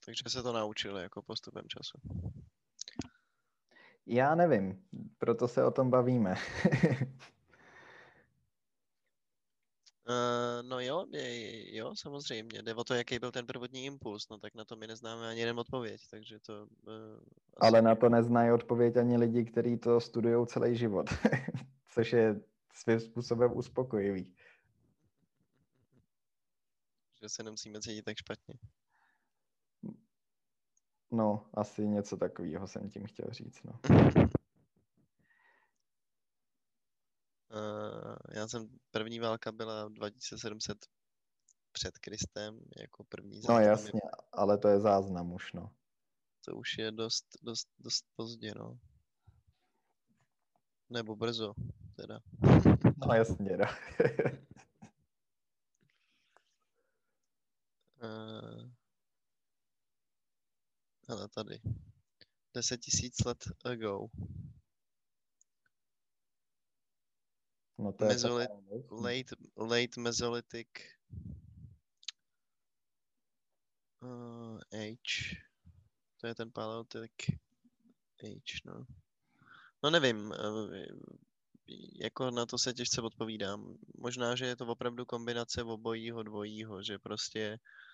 Takže 0.05 0.23
se 0.27 0.43
to 0.43 0.53
naučili 0.53 1.01
jako 1.01 1.21
postupem 1.21 1.63
času. 1.67 1.97
Já 4.05 4.35
nevím, 4.35 4.83
proto 5.17 5.47
se 5.47 5.63
o 5.65 5.71
tom 5.71 5.89
bavíme. 5.89 6.35
Uh, 10.07 10.63
no 10.69 10.79
jo, 10.79 11.05
je, 11.11 11.75
jo, 11.75 11.95
samozřejmě. 11.95 12.61
Jde 12.61 12.75
o 12.75 12.83
to, 12.83 12.93
jaký 12.93 13.19
byl 13.19 13.31
ten 13.31 13.45
prvotní 13.45 13.85
impuls, 13.85 14.29
no 14.29 14.37
tak 14.37 14.55
na 14.55 14.65
to 14.65 14.75
my 14.75 14.87
neznáme 14.87 15.27
ani 15.29 15.39
jeden 15.39 15.59
odpověď, 15.59 16.01
takže 16.11 16.39
to... 16.39 16.67
Uh, 16.87 17.23
Ale 17.57 17.81
na 17.81 17.95
to 17.95 18.09
neznají 18.09 18.51
odpověď 18.51 18.97
ani 18.97 19.17
lidi, 19.17 19.45
kteří 19.45 19.77
to 19.77 20.01
studují 20.01 20.47
celý 20.47 20.75
život, 20.75 21.05
což 21.93 22.13
je 22.13 22.41
svým 22.73 22.99
způsobem 22.99 23.51
uspokojivý. 23.55 24.35
Že 27.27 27.31
se 27.31 27.43
nemusíme 27.43 27.81
cítit 27.81 28.05
tak 28.05 28.17
špatně. 28.17 28.55
No, 31.11 31.49
asi 31.53 31.87
něco 31.87 32.17
takového 32.17 32.67
jsem 32.67 32.89
tím 32.89 33.05
chtěl 33.05 33.27
říct, 33.31 33.63
no. 33.63 33.79
Uh, 37.51 38.15
já 38.35 38.47
jsem, 38.47 38.67
první 38.91 39.19
válka 39.19 39.51
byla 39.51 39.89
2700 39.89 40.77
před 41.71 41.97
Kristem, 41.97 42.59
jako 42.77 43.03
první 43.03 43.41
záznam. 43.41 43.57
No 43.57 43.67
jasně, 43.67 44.01
ale 44.31 44.57
to 44.57 44.67
je 44.67 44.79
záznam 44.79 45.33
už, 45.33 45.53
no. 45.53 45.71
To 46.45 46.55
už 46.55 46.77
je 46.77 46.91
dost, 46.91 47.25
dost, 47.41 47.67
dost 47.79 48.05
pozdě, 48.15 48.53
no. 48.55 48.79
Nebo 50.89 51.15
brzo, 51.15 51.53
teda. 51.95 52.19
No 53.07 53.13
jasně, 53.13 53.57
no. 53.57 53.65
uh, 58.03 58.71
ale 61.07 61.29
tady. 61.29 61.59
10 62.53 62.77
tisíc 62.77 63.19
let 63.25 63.45
ago. 63.65 64.07
No 67.77 67.93
to 67.93 68.05
Mezolit, 68.05 68.49
je 68.49 68.83
late, 68.91 69.35
late 69.57 70.01
Mesolithic 70.01 70.67
uh, 74.01 74.59
age. 74.73 75.37
To 76.21 76.27
je 76.27 76.35
ten 76.35 76.51
Paleolithic 76.51 77.11
age, 78.23 78.61
no. 78.65 78.85
No 79.83 79.89
nevím, 79.89 80.31
uh, 80.31 80.75
jako 82.01 82.31
na 82.31 82.45
to 82.45 82.57
se 82.57 82.73
těžce 82.73 83.01
odpovídám. 83.01 83.77
Možná, 83.97 84.35
že 84.35 84.45
je 84.45 84.55
to 84.55 84.67
opravdu 84.67 85.05
kombinace 85.05 85.63
obojího, 85.63 86.23
dvojího, 86.23 86.83
že 86.83 86.99
prostě 86.99 87.59
uh, 87.61 87.86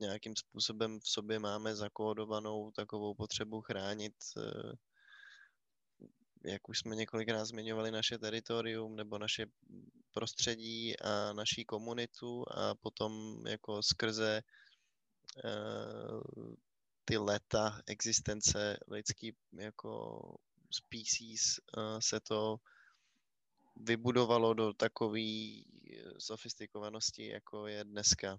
nějakým 0.00 0.36
způsobem 0.36 1.00
v 1.00 1.08
sobě 1.08 1.38
máme 1.38 1.76
zakódovanou 1.76 2.70
takovou 2.70 3.14
potřebu 3.14 3.60
chránit 3.60 4.14
uh, 4.36 4.72
jak 6.44 6.68
už 6.68 6.78
jsme 6.78 6.96
několikrát 6.96 7.44
zmiňovali, 7.44 7.90
naše 7.90 8.18
teritorium 8.18 8.96
nebo 8.96 9.18
naše 9.18 9.46
prostředí 10.10 11.00
a 11.00 11.32
naší 11.32 11.64
komunitu 11.64 12.44
a 12.50 12.74
potom 12.74 13.42
jako 13.46 13.82
skrze 13.82 14.42
uh, 15.44 16.54
ty 17.04 17.18
leta 17.18 17.80
existence 17.86 18.76
lidský 18.88 19.36
jako 19.52 20.20
species 20.70 21.60
se 21.98 22.20
to 22.20 22.56
vybudovalo 23.76 24.54
do 24.54 24.72
takové 24.72 25.60
sofistikovanosti, 26.18 27.26
jako 27.26 27.66
je 27.66 27.84
dneska. 27.84 28.38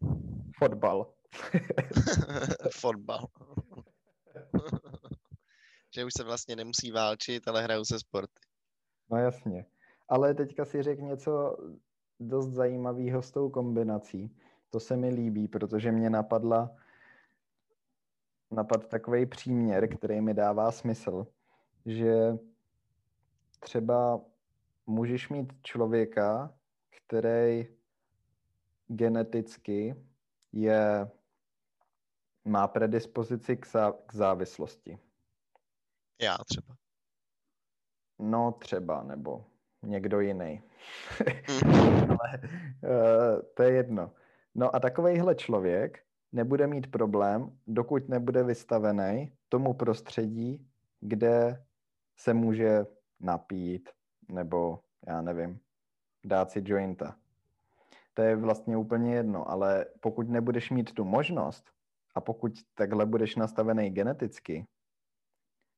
Fotbal. 0.57 1.13
Fotbal. 2.71 3.27
že 5.95 6.05
už 6.05 6.13
se 6.17 6.23
vlastně 6.23 6.55
nemusí 6.55 6.91
válčit, 6.91 7.47
ale 7.47 7.63
hrajou 7.63 7.85
se 7.85 7.99
sporty. 7.99 8.39
No 9.11 9.17
jasně. 9.17 9.65
Ale 10.09 10.33
teďka 10.33 10.65
si 10.65 10.83
řekl 10.83 11.01
něco 11.01 11.57
dost 12.19 12.47
zajímavého 12.47 13.21
s 13.21 13.31
tou 13.31 13.49
kombinací. 13.49 14.35
To 14.69 14.79
se 14.79 14.97
mi 14.97 15.09
líbí, 15.09 15.47
protože 15.47 15.91
mě 15.91 16.09
napadla 16.09 16.75
napad 18.51 18.87
takový 18.87 19.25
příměr, 19.25 19.95
který 19.97 20.21
mi 20.21 20.33
dává 20.33 20.71
smysl, 20.71 21.27
že 21.85 22.37
třeba 23.59 24.21
můžeš 24.87 25.29
mít 25.29 25.53
člověka, 25.63 26.53
který 26.89 27.67
geneticky 28.87 29.95
je, 30.55 31.11
má 32.45 32.67
predispozici 32.67 33.57
k, 33.57 33.67
zá, 33.67 33.91
k 34.05 34.13
závislosti. 34.15 34.99
Já 36.21 36.37
třeba. 36.37 36.75
No 38.19 38.51
třeba, 38.51 39.03
nebo 39.03 39.45
někdo 39.83 40.19
jiný. 40.19 40.63
Ale 42.09 42.41
uh, 42.41 43.41
to 43.53 43.63
je 43.63 43.71
jedno. 43.71 44.13
No 44.55 44.75
a 44.75 44.79
takovejhle 44.79 45.35
člověk 45.35 46.05
nebude 46.31 46.67
mít 46.67 46.91
problém, 46.91 47.59
dokud 47.67 48.09
nebude 48.09 48.43
vystavený 48.43 49.37
tomu 49.49 49.73
prostředí, 49.73 50.69
kde 50.99 51.65
se 52.17 52.33
může 52.33 52.85
napít, 53.19 53.89
nebo 54.29 54.79
já 55.07 55.21
nevím, 55.21 55.59
dát 56.25 56.51
si 56.51 56.61
jointa. 56.65 57.17
To 58.15 58.21
je 58.21 58.35
vlastně 58.35 58.77
úplně 58.77 59.15
jedno, 59.15 59.49
ale 59.49 59.85
pokud 59.99 60.29
nebudeš 60.29 60.71
mít 60.71 60.93
tu 60.93 61.03
možnost 61.03 61.71
a 62.15 62.21
pokud 62.21 62.51
takhle 62.73 63.05
budeš 63.05 63.35
nastavený 63.35 63.89
geneticky, 63.89 64.65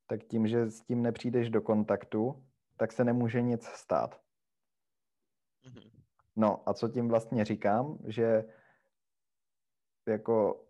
tak 0.08 0.24
tím, 0.24 0.48
že 0.48 0.72
s 0.72 0.82
tím 0.82 1.02
nepřijdeš 1.02 1.50
do 1.50 1.62
kontaktu, 1.62 2.44
tak 2.78 2.92
se 2.92 3.04
nemůže 3.04 3.42
nic 3.42 3.66
stát. 3.66 4.22
Mhm. 5.66 5.90
No 6.36 6.70
a 6.70 6.74
co 6.74 6.88
tím 6.88 7.08
vlastně 7.08 7.46
říkám, 7.46 7.98
že 8.08 8.44
jako 10.08 10.64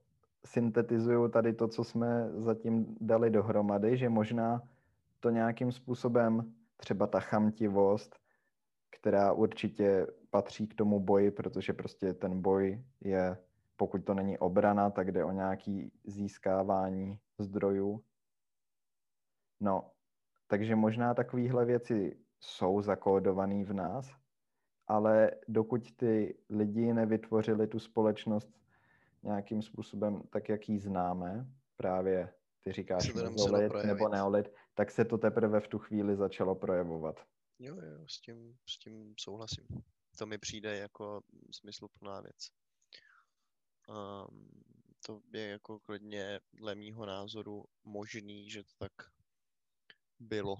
syntetizuju 0.45 1.27
tady 1.27 1.53
to, 1.53 1.67
co 1.67 1.83
jsme 1.83 2.29
zatím 2.31 2.97
dali 3.01 3.29
dohromady, 3.29 3.97
že 3.97 4.09
možná 4.09 4.61
to 5.19 5.29
nějakým 5.29 5.71
způsobem, 5.71 6.53
třeba 6.77 7.07
ta 7.07 7.19
chamtivost, 7.19 8.15
která 9.07 9.33
určitě 9.33 10.07
patří 10.29 10.67
k 10.67 10.73
tomu 10.73 10.99
boji, 10.99 11.31
protože 11.31 11.73
prostě 11.73 12.13
ten 12.13 12.41
boj 12.41 12.83
je, 13.01 13.37
pokud 13.75 14.05
to 14.05 14.13
není 14.13 14.37
obrana, 14.37 14.89
tak 14.89 15.11
jde 15.11 15.23
o 15.23 15.31
nějaký 15.31 15.91
získávání 16.03 17.19
zdrojů 17.39 18.03
No, 19.59 19.91
takže 20.47 20.75
možná 20.75 21.13
takovéhle 21.13 21.65
věci 21.65 22.17
jsou 22.39 22.81
zakódované 22.81 23.63
v 23.63 23.73
nás, 23.73 24.15
ale 24.87 25.31
dokud 25.47 25.91
ty 25.95 26.37
lidi 26.49 26.93
nevytvořili 26.93 27.67
tu 27.67 27.79
společnost 27.79 28.49
nějakým 29.23 29.61
způsobem 29.61 30.21
tak, 30.29 30.49
jak 30.49 30.69
ji 30.69 30.79
známe, 30.79 31.47
právě 31.77 32.33
ty 32.63 32.71
říkáš 32.71 33.13
mezolit 33.13 33.73
nebo 33.85 34.09
neolit, 34.09 34.53
tak 34.73 34.91
se 34.91 35.05
to 35.05 35.17
teprve 35.17 35.59
v 35.59 35.67
tu 35.67 35.79
chvíli 35.79 36.15
začalo 36.15 36.55
projevovat. 36.55 37.25
Jo, 37.59 37.75
jo, 37.75 38.07
s 38.07 38.19
tím, 38.21 38.57
s 38.69 38.77
tím 38.77 39.13
souhlasím. 39.19 39.67
To 40.17 40.25
mi 40.25 40.37
přijde 40.37 40.77
jako 40.77 41.21
smysluplná 41.51 42.21
věc. 42.21 42.49
Um, 43.87 44.63
to 45.05 45.21
je 45.33 45.47
jako 45.47 45.79
klidně 45.79 46.39
dle 46.53 46.75
mýho 46.75 47.05
názoru 47.05 47.65
možný, 47.83 48.49
že 48.49 48.63
to 48.63 48.73
tak 48.77 48.91
bylo. 50.19 50.55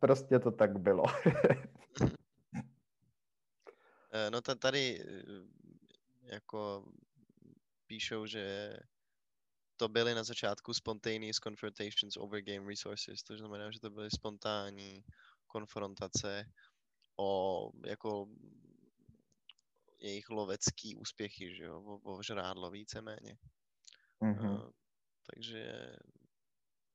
prostě 0.00 0.38
to 0.38 0.50
tak 0.50 0.78
bylo. 0.78 1.04
Eh, 4.12 4.30
no 4.30 4.40
tady 4.40 5.00
eh, 5.00 5.14
jako 6.22 6.84
píšou, 7.86 8.26
že 8.26 8.76
to 9.76 9.88
byly 9.88 10.14
na 10.14 10.24
začátku 10.24 10.74
spontaneous 10.74 11.36
confrontations 11.36 12.16
over 12.16 12.40
game 12.40 12.68
resources, 12.68 13.22
to 13.22 13.36
znamená, 13.36 13.70
že 13.70 13.80
to 13.80 13.90
byly 13.90 14.10
spontánní 14.10 15.04
konfrontace 15.48 16.44
o 17.16 17.70
jako 17.86 18.26
jejich 19.98 20.30
lovecký 20.30 20.96
úspěchy, 20.96 21.54
že 21.54 21.64
jo, 21.64 21.82
o, 21.82 22.16
o 22.16 22.22
žrádlo 22.22 22.70
víceméně. 22.70 23.38
Mm-hmm. 24.22 24.64
Uh, 24.64 24.70
takže 25.34 25.92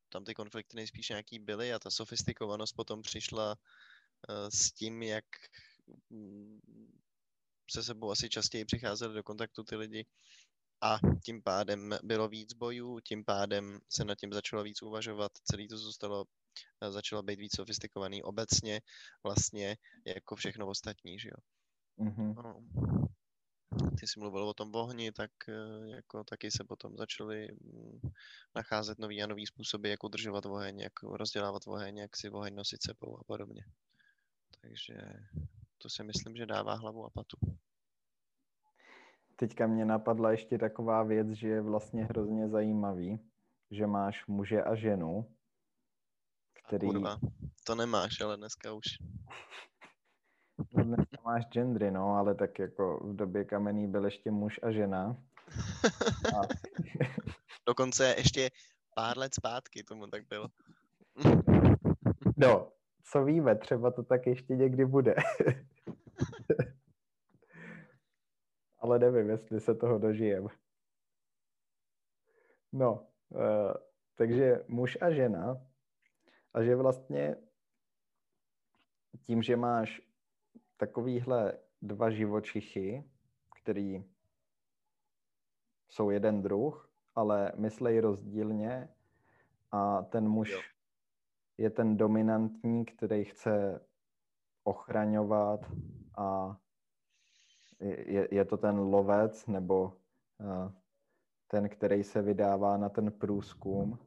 tam 0.09 0.23
ty 0.23 0.33
konflikty 0.33 0.75
nejspíš 0.75 1.09
nějaký 1.09 1.39
byly 1.39 1.73
a 1.73 1.79
ta 1.79 1.91
sofistikovanost 1.91 2.75
potom 2.75 3.01
přišla 3.01 3.55
uh, 3.55 4.49
s 4.49 4.71
tím, 4.71 5.03
jak 5.03 5.25
mm, 6.09 6.59
se 7.71 7.83
sebou 7.83 8.11
asi 8.11 8.29
častěji 8.29 8.65
přicházeli 8.65 9.13
do 9.13 9.23
kontaktu 9.23 9.63
ty 9.63 9.75
lidi 9.75 10.05
a 10.83 10.99
tím 11.25 11.41
pádem 11.43 11.95
bylo 12.03 12.27
víc 12.27 12.53
bojů, 12.53 12.99
tím 12.99 13.25
pádem 13.25 13.79
se 13.89 14.05
nad 14.05 14.15
tím 14.15 14.33
začalo 14.33 14.63
víc 14.63 14.81
uvažovat, 14.81 15.31
celý 15.43 15.67
to 15.67 15.77
zůstalo, 15.77 16.25
uh, 16.81 16.91
začalo 16.91 17.23
být 17.23 17.39
víc 17.39 17.55
sofistikovaný 17.55 18.23
obecně, 18.23 18.81
vlastně 19.23 19.77
jako 20.05 20.35
všechno 20.35 20.67
ostatní, 20.67 21.19
že 21.19 21.29
jo. 21.29 21.37
Mm-hmm. 22.05 22.33
No 22.35 22.61
ty 23.99 24.07
jsi 24.07 24.19
mluvil 24.19 24.49
o 24.49 24.53
tom 24.53 24.75
ohni, 24.75 25.11
tak 25.11 25.31
eh, 25.49 25.95
jako 25.95 26.23
taky 26.23 26.51
se 26.51 26.63
potom 26.63 26.97
začaly 26.97 27.47
mm, 27.51 27.99
nacházet 28.55 28.99
nový 28.99 29.23
a 29.23 29.27
nový 29.27 29.45
způsoby, 29.45 29.89
jak 29.89 30.03
udržovat 30.03 30.45
oheň, 30.45 30.79
jak 30.79 31.03
rozdělávat 31.03 31.67
oheň, 31.67 31.97
jak 31.97 32.17
si 32.17 32.29
oheň 32.29 32.55
nosit 32.55 32.83
sebou 32.83 33.19
a 33.19 33.23
podobně. 33.23 33.65
Takže 34.61 34.93
to 35.77 35.89
si 35.89 36.03
myslím, 36.03 36.35
že 36.35 36.45
dává 36.45 36.73
hlavu 36.73 37.05
a 37.05 37.09
patu. 37.09 37.37
Teďka 39.35 39.67
mě 39.67 39.85
napadla 39.85 40.31
ještě 40.31 40.57
taková 40.57 41.03
věc, 41.03 41.27
že 41.27 41.47
je 41.47 41.61
vlastně 41.61 42.05
hrozně 42.05 42.49
zajímavý, 42.49 43.19
že 43.71 43.87
máš 43.87 44.27
muže 44.27 44.63
a 44.63 44.75
ženu, 44.75 45.31
který... 46.67 46.87
A 46.87 46.91
kurva, 46.91 47.17
to 47.63 47.75
nemáš, 47.75 48.21
ale 48.21 48.37
dneska 48.37 48.73
už. 48.73 48.85
No 50.73 50.83
dneska 50.83 51.17
máš 51.25 51.45
gendry, 51.45 51.91
no, 51.91 52.15
ale 52.15 52.35
tak 52.35 52.59
jako 52.59 52.99
v 53.03 53.15
době 53.15 53.45
kamenný 53.45 53.87
byl 53.87 54.05
ještě 54.05 54.31
muž 54.31 54.59
a 54.63 54.71
žena. 54.71 55.17
A... 56.37 56.41
Dokonce 57.67 58.15
ještě 58.17 58.49
pár 58.95 59.17
let 59.17 59.33
zpátky 59.33 59.83
tomu 59.83 60.07
tak 60.07 60.27
bylo. 60.27 60.47
no, 62.37 62.71
co 63.11 63.23
víme, 63.23 63.55
třeba 63.55 63.91
to 63.91 64.03
tak 64.03 64.27
ještě 64.27 64.55
někdy 64.55 64.85
bude. 64.85 65.15
Ale 68.83 68.99
nevím, 68.99 69.29
jestli 69.29 69.59
se 69.59 69.75
toho 69.75 69.97
dožijem. 69.97 70.47
No, 72.71 73.07
uh, 73.29 73.73
takže 74.15 74.65
muž 74.67 74.97
a 75.01 75.11
žena 75.11 75.61
a 76.53 76.63
že 76.63 76.75
vlastně 76.75 77.35
tím, 79.21 79.43
že 79.43 79.55
máš 79.55 80.01
takovýhle 80.77 81.59
dva 81.81 82.09
živočichy, 82.09 83.03
který 83.61 84.05
jsou 85.89 86.09
jeden 86.09 86.41
druh, 86.41 86.89
ale 87.15 87.51
myslej 87.55 87.99
rozdílně 87.99 88.89
a 89.71 90.01
ten 90.01 90.29
muž 90.29 90.51
jo. 90.51 90.59
je 91.57 91.69
ten 91.69 91.97
dominantní, 91.97 92.85
který 92.85 93.23
chce 93.25 93.85
ochraňovat 94.63 95.59
a 96.17 96.57
je, 97.83 98.27
je 98.31 98.45
to 98.45 98.57
ten 98.57 98.79
lovec 98.79 99.47
nebo 99.47 99.93
uh, 100.39 100.71
ten, 101.47 101.69
který 101.69 102.03
se 102.03 102.21
vydává 102.21 102.77
na 102.77 102.89
ten 102.89 103.11
průzkum 103.11 103.99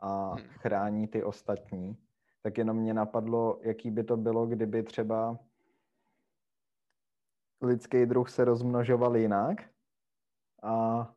a 0.00 0.34
hmm. 0.34 0.44
chrání 0.48 1.08
ty 1.08 1.24
ostatní, 1.24 1.96
tak 2.42 2.58
jenom 2.58 2.76
mě 2.76 2.94
napadlo, 2.94 3.58
jaký 3.62 3.90
by 3.90 4.04
to 4.04 4.16
bylo, 4.16 4.46
kdyby 4.46 4.82
třeba 4.82 5.38
lidský 7.62 8.06
druh 8.06 8.30
se 8.30 8.44
rozmnožoval 8.44 9.16
jinak 9.16 9.70
a 10.62 11.14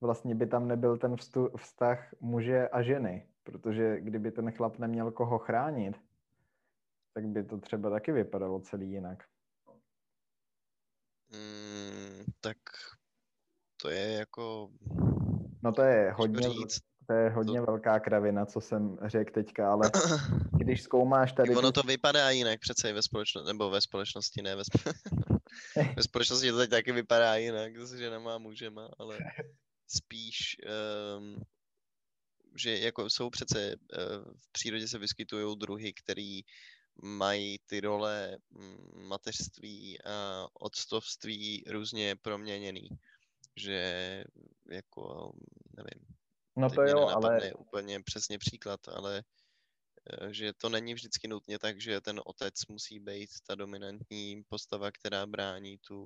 vlastně 0.00 0.34
by 0.34 0.46
tam 0.46 0.68
nebyl 0.68 0.96
ten 0.98 1.16
vztah 1.56 2.14
muže 2.20 2.68
a 2.68 2.82
ženy, 2.82 3.28
protože 3.42 4.00
kdyby 4.00 4.30
ten 4.30 4.50
chlap 4.50 4.78
neměl 4.78 5.10
koho 5.10 5.38
chránit, 5.38 6.00
tak 7.14 7.26
by 7.26 7.44
to 7.44 7.58
třeba 7.58 7.90
taky 7.90 8.12
vypadalo 8.12 8.60
celý 8.60 8.90
jinak. 8.90 9.24
Mm, 11.34 12.24
tak 12.40 12.56
to 13.82 13.90
je 13.90 14.12
jako... 14.12 14.70
No 15.62 15.72
to 15.72 15.82
je 15.82 16.12
hodně, 16.12 16.48
to 17.06 17.12
je 17.12 17.30
hodně 17.30 17.60
to... 17.60 17.66
velká 17.66 18.00
kravina, 18.00 18.46
co 18.46 18.60
jsem 18.60 18.98
řekl 19.06 19.32
teďka, 19.32 19.72
ale 19.72 19.90
když 20.58 20.82
zkoumáš 20.82 21.32
tady... 21.32 21.56
Ono 21.56 21.72
to 21.72 21.82
vypadá 21.82 22.30
jinak 22.30 22.60
přece 22.60 22.90
i 22.90 22.92
ve 22.92 23.02
společnosti, 23.02 23.48
nebo 23.48 23.70
ve 23.70 23.80
společnosti, 23.80 24.42
ne 24.42 24.56
ve, 24.56 24.62
sp... 24.70 24.74
ve 25.96 26.02
společnosti 26.02 26.50
to 26.50 26.58
teď 26.58 26.70
taky 26.70 26.92
vypadá 26.92 27.36
jinak, 27.36 27.78
zase, 27.78 27.98
že 27.98 28.10
nemá 28.10 28.38
můžema, 28.38 28.88
ale 28.98 29.18
spíš, 29.86 30.56
um, 31.18 31.42
že 32.56 32.78
jako 32.78 33.10
jsou 33.10 33.30
přece, 33.30 33.76
uh, 33.76 34.32
v 34.38 34.52
přírodě 34.52 34.88
se 34.88 34.98
vyskytují 34.98 35.58
druhy, 35.58 35.92
který 35.92 36.40
mají 37.02 37.58
ty 37.66 37.80
role 37.80 38.38
mm, 38.50 39.06
mateřství 39.08 40.02
a 40.04 40.46
odstovství 40.60 41.64
různě 41.70 42.16
proměněný. 42.16 42.88
Že 43.56 44.24
jako, 44.70 45.32
nevím, 45.76 46.14
no 46.56 46.70
to 46.70 46.82
jo, 46.82 47.08
ale... 47.08 47.52
úplně 47.52 48.02
přesně 48.02 48.38
příklad, 48.38 48.80
ale 48.88 49.22
eh, 50.10 50.32
že 50.32 50.52
to 50.52 50.68
není 50.68 50.94
vždycky 50.94 51.28
nutně 51.28 51.58
tak, 51.58 51.80
že 51.80 52.00
ten 52.00 52.20
otec 52.24 52.54
musí 52.68 53.00
být 53.00 53.30
ta 53.46 53.54
dominantní 53.54 54.42
postava, 54.48 54.90
která 54.90 55.26
brání 55.26 55.78
tu... 55.78 56.04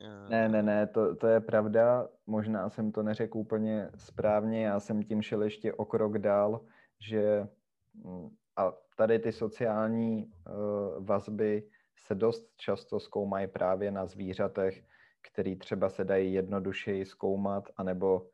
Uh... 0.00 0.30
Ne, 0.30 0.48
ne, 0.48 0.62
ne, 0.62 0.86
to, 0.86 1.16
to 1.16 1.26
je 1.26 1.40
pravda. 1.40 2.08
Možná 2.26 2.70
jsem 2.70 2.92
to 2.92 3.02
neřekl 3.02 3.38
úplně 3.38 3.90
správně, 3.96 4.64
já 4.64 4.80
jsem 4.80 5.02
tím 5.02 5.22
šel 5.22 5.42
ještě 5.42 5.72
o 5.72 5.84
krok 5.84 6.18
dál, 6.18 6.66
že 7.00 7.46
mm, 7.94 8.36
a 8.56 8.72
tady 8.96 9.18
ty 9.18 9.32
sociální 9.32 10.24
uh, 10.24 11.06
vazby 11.06 11.68
se 11.96 12.14
dost 12.14 12.50
často 12.56 13.00
zkoumají 13.00 13.46
právě 13.46 13.90
na 13.90 14.06
zvířatech, 14.06 14.84
který 15.22 15.56
třeba 15.56 15.88
se 15.88 16.04
dají 16.04 16.34
jednodušeji 16.34 17.04
zkoumat, 17.04 17.68
anebo 17.76 18.26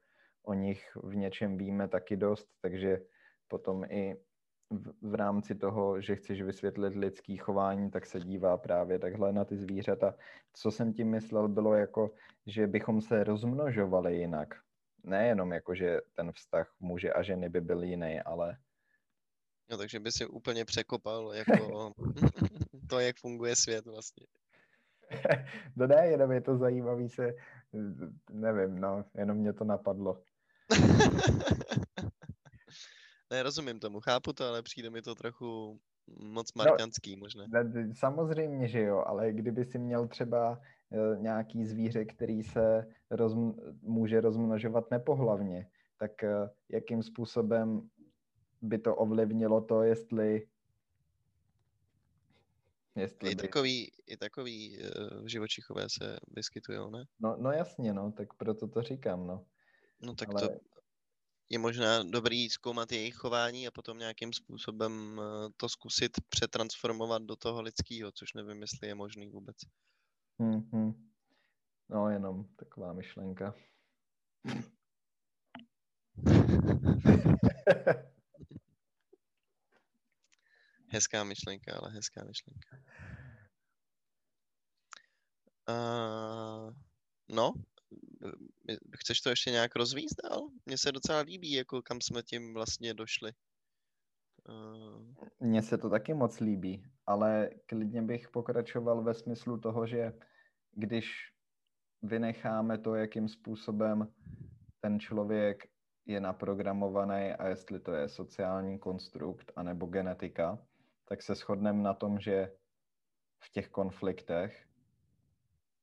o 0.43 0.55
nich 0.55 0.97
v 1.03 1.17
něčem 1.17 1.59
víme 1.59 1.89
taky 1.89 2.17
dost, 2.17 2.49
takže 2.61 3.01
potom 3.49 3.85
i 3.85 4.17
v, 4.71 5.11
v 5.11 5.15
rámci 5.15 5.55
toho, 5.55 6.01
že 6.01 6.17
chceš 6.17 6.43
vysvětlit 6.43 6.97
lidský 6.97 7.37
chování, 7.37 7.91
tak 7.91 8.07
se 8.07 8.21
dívá 8.21 8.57
právě 8.57 8.99
takhle 8.99 9.33
na 9.33 9.45
ty 9.45 9.57
zvířata. 9.57 10.15
Co 10.53 10.71
jsem 10.71 10.93
tím 10.93 11.11
myslel, 11.11 11.49
bylo 11.49 11.75
jako, 11.75 12.11
že 12.47 12.67
bychom 12.67 13.01
se 13.01 13.25
rozmnožovali 13.25 14.17
jinak. 14.17 14.55
Nejenom 15.05 15.53
jako, 15.53 15.75
že 15.75 16.01
ten 16.15 16.33
vztah 16.33 16.75
muže 16.81 17.13
a 17.13 17.23
ženy 17.23 17.49
by 17.49 17.61
byl 17.61 17.83
jiný, 17.83 18.21
ale 18.21 18.57
No, 19.71 19.77
takže 19.77 20.01
by 20.01 20.13
si 20.13 20.27
úplně 20.27 20.65
překopal 20.65 21.35
jako 21.35 21.93
to, 22.91 23.01
jak 23.01 23.17
funguje 23.17 23.57
svět 23.57 23.87
vlastně. 23.87 24.27
No 25.77 25.87
ne, 25.87 26.07
jenom 26.07 26.33
je 26.33 26.41
to 26.41 26.57
zajímavý 26.57 27.09
se, 27.09 27.35
nevím, 28.31 28.81
no, 28.81 29.05
jenom 29.15 29.37
mě 29.37 29.53
to 29.53 29.65
napadlo. 29.65 30.23
ne, 33.31 33.43
rozumím 33.43 33.81
tomu, 33.81 34.01
chápu 34.01 34.33
to, 34.33 34.45
ale 34.45 34.63
přijde 34.63 34.91
mi 34.91 35.03
to 35.03 35.15
trochu 35.15 35.81
moc 36.19 36.55
no, 36.57 36.65
markantský 36.65 37.17
no, 37.17 37.21
možná. 37.21 37.45
Samozřejmě, 37.93 38.69
že 38.69 38.81
jo, 38.81 39.05
ale 39.07 39.33
kdyby 39.33 39.65
si 39.65 39.79
měl 39.79 40.09
třeba 40.09 40.61
eh, 40.93 41.19
nějaký 41.19 41.67
zvíře, 41.67 42.05
který 42.05 42.43
se 42.43 42.87
rozm, 43.11 43.55
může 43.83 44.21
rozmnožovat 44.21 44.91
nepohlavně, 44.91 45.67
tak 45.99 46.25
eh, 46.25 46.51
jakým 46.71 47.03
způsobem 47.03 47.89
by 48.63 48.79
to 48.79 48.97
ovlivnilo 48.97 49.61
to, 49.61 49.83
jestli 49.83 50.47
Jestli 52.97 53.31
I, 53.31 53.35
by... 53.35 53.43
takový, 53.43 53.93
I 54.07 54.17
takový 54.17 54.79
uh, 54.79 55.27
živočichové 55.27 55.89
se 55.89 56.19
vyskytují, 56.29 56.91
ne? 56.91 57.05
No, 57.21 57.37
no 57.39 57.53
jasně, 57.53 57.93
no, 57.93 58.13
tak 58.13 58.35
proto 58.35 58.69
to 58.69 58.83
říkám, 58.83 59.27
no. 59.27 59.47
No 60.03 60.15
tak 60.15 60.29
Ale... 60.29 60.49
to 60.49 60.55
je 61.49 61.59
možná 61.59 62.03
dobrý 62.03 62.51
zkoumat 62.51 62.93
jejich 62.93 63.15
chování 63.15 63.67
a 63.67 63.71
potom 63.71 63.99
nějakým 63.99 64.33
způsobem 64.33 65.19
uh, 65.19 65.25
to 65.57 65.69
zkusit 65.69 66.13
přetransformovat 66.29 67.23
do 67.23 67.37
toho 67.37 67.63
lidského, 67.63 68.13
což 68.13 68.35
nevím, 68.35 68.63
jestli 68.63 68.89
je 68.89 68.95
možný 68.95 69.29
vůbec. 69.29 69.57
Hmm, 70.39 70.69
hmm. 70.73 71.11
No, 71.89 72.11
jenom 72.11 72.45
taková 72.57 72.93
myšlenka. 72.93 73.55
Hezká 80.93 81.25
myšlenka, 81.25 81.77
ale 81.77 81.91
hezká 81.91 82.25
myšlenka. 82.25 82.77
Uh, 85.69 86.75
no, 87.29 87.53
chceš 88.97 89.21
to 89.21 89.31
ještě 89.31 89.51
nějak 89.51 89.77
rozvíjet 89.77 90.13
dál? 90.25 90.49
Mně 90.67 90.79
se 90.79 90.93
docela 90.93 91.21
líbí, 91.21 91.53
jako 91.53 91.83
kam 91.83 92.01
jsme 92.01 92.23
tím 92.23 92.55
vlastně 92.55 92.95
došli. 92.95 93.33
Uh... 94.49 95.15
Mně 95.41 95.63
se 95.63 95.79
to 95.79 95.91
taky 95.91 96.15
moc 96.15 96.41
líbí, 96.41 96.85
ale 97.07 97.51
klidně 97.67 98.03
bych 98.03 98.29
pokračoval 98.29 99.03
ve 99.03 99.15
smyslu 99.15 99.61
toho, 99.61 99.87
že 99.87 100.13
když 100.73 101.33
vynecháme 102.03 102.79
to, 102.79 102.95
jakým 102.95 103.29
způsobem 103.29 104.15
ten 104.81 105.01
člověk 105.01 105.69
je 106.07 106.21
naprogramovaný 106.21 107.33
a 107.33 107.49
jestli 107.49 107.81
to 107.81 107.93
je 107.93 108.09
sociální 108.09 108.79
konstrukt 108.79 109.53
anebo 109.57 109.87
genetika, 109.87 110.67
tak 111.05 111.23
se 111.23 111.35
shodneme 111.35 111.83
na 111.83 111.95
tom, 111.95 112.21
že 112.21 112.53
v 113.39 113.51
těch 113.51 113.69
konfliktech 113.69 114.69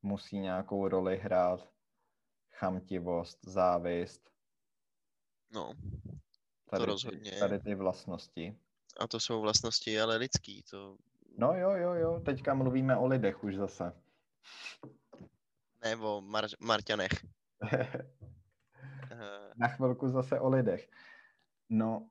musí 0.01 0.39
nějakou 0.39 0.88
roli 0.88 1.17
hrát 1.17 1.70
chamtivost, 2.51 3.39
závist. 3.45 4.30
No, 5.51 5.74
tady, 6.70 6.82
to 6.82 6.86
rozhodně. 6.86 7.32
Tady 7.32 7.59
ty 7.59 7.76
vlastnosti. 7.76 8.59
A 8.99 9.07
to 9.07 9.20
jsou 9.20 9.41
vlastnosti 9.41 10.01
ale 10.01 10.17
lidský, 10.17 10.63
to... 10.63 10.97
No 11.38 11.53
jo, 11.53 11.72
jo, 11.72 11.93
jo, 11.93 12.20
teďka 12.20 12.53
mluvíme 12.53 12.97
o 12.97 13.05
lidech 13.05 13.43
už 13.43 13.55
zase. 13.55 14.01
Ne, 15.84 15.95
o 15.95 16.22
Mar- 16.22 16.55
Marťanech. 16.59 17.11
Na 19.57 19.67
chvilku 19.67 20.09
zase 20.09 20.39
o 20.39 20.49
lidech. 20.49 20.89
No, 21.70 22.09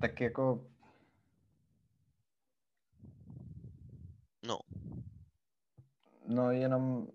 tak 0.00 0.20
jako... 0.20 0.66
No. 4.46 4.58
No 6.28 6.50
jenom 6.50 7.06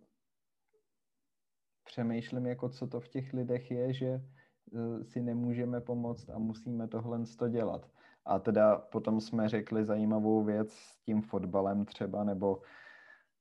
přemýšlím, 1.83 2.45
jako 2.45 2.69
co 2.69 2.87
to 2.87 2.99
v 2.99 3.07
těch 3.07 3.33
lidech 3.33 3.71
je, 3.71 3.93
že 3.93 4.07
eh, 4.07 5.03
si 5.03 5.21
nemůžeme 5.21 5.81
pomoct 5.81 6.29
a 6.29 6.39
musíme 6.39 6.87
tohle 6.87 7.23
to 7.37 7.47
dělat. 7.47 7.89
A 8.25 8.39
teda 8.39 8.77
potom 8.77 9.21
jsme 9.21 9.49
řekli 9.49 9.85
zajímavou 9.85 10.43
věc 10.43 10.73
s 10.73 10.97
tím 10.97 11.21
fotbalem 11.21 11.85
třeba, 11.85 12.23
nebo 12.23 12.61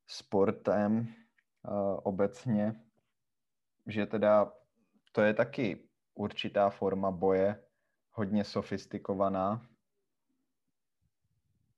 sportem 0.07 0.99
uh, 0.99 2.01
obecně, 2.03 2.81
že 3.87 4.07
teda 4.07 4.53
to 5.13 5.23
je 5.23 5.35
taky 5.35 5.89
určitá 6.15 6.71
forma 6.71 7.11
boje 7.11 7.66
hodně 8.17 8.45
sofistikovaná, 8.45 9.67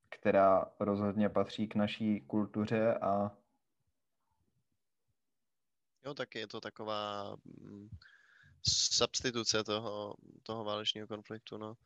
která 0.09 0.71
rozhodně 0.79 1.29
patří 1.29 1.67
k 1.67 1.75
naší 1.75 2.21
kultuře 2.21 2.93
a 2.93 3.37
Jo, 6.05 6.13
tak 6.13 6.35
je 6.35 6.47
to 6.47 6.61
taková 6.61 7.35
mm, 7.45 7.89
substituce 8.67 9.63
toho, 9.63 10.15
toho 10.43 10.63
válečního 10.63 11.07
konfliktu, 11.07 11.57
no. 11.57 11.77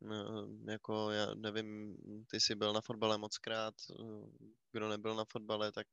no. 0.00 0.48
Jako 0.68 1.10
já 1.10 1.34
nevím, 1.34 1.96
ty 2.30 2.40
jsi 2.40 2.54
byl 2.54 2.72
na 2.72 2.80
fotbale 2.80 3.18
moc 3.18 3.38
krát, 3.38 3.74
kdo 4.72 4.88
nebyl 4.88 5.14
na 5.14 5.24
fotbale, 5.24 5.72
tak 5.72 5.86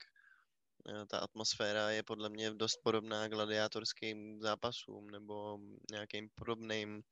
eh, 0.89 1.05
ta 1.05 1.19
atmosféra 1.19 1.89
je 1.89 2.03
podle 2.03 2.29
mě 2.29 2.51
dost 2.51 2.77
podobná 2.83 3.27
gladiátorským 3.27 4.41
zápasům 4.41 5.09
nebo 5.09 5.59
nějakým 5.91 6.29
podobným 6.35 7.03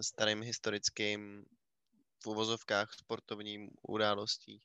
starým 0.00 0.42
historickým 0.42 1.44
v 2.24 2.26
uvozovkách 2.26 2.94
sportovním 2.94 3.70
událostí. 3.82 4.62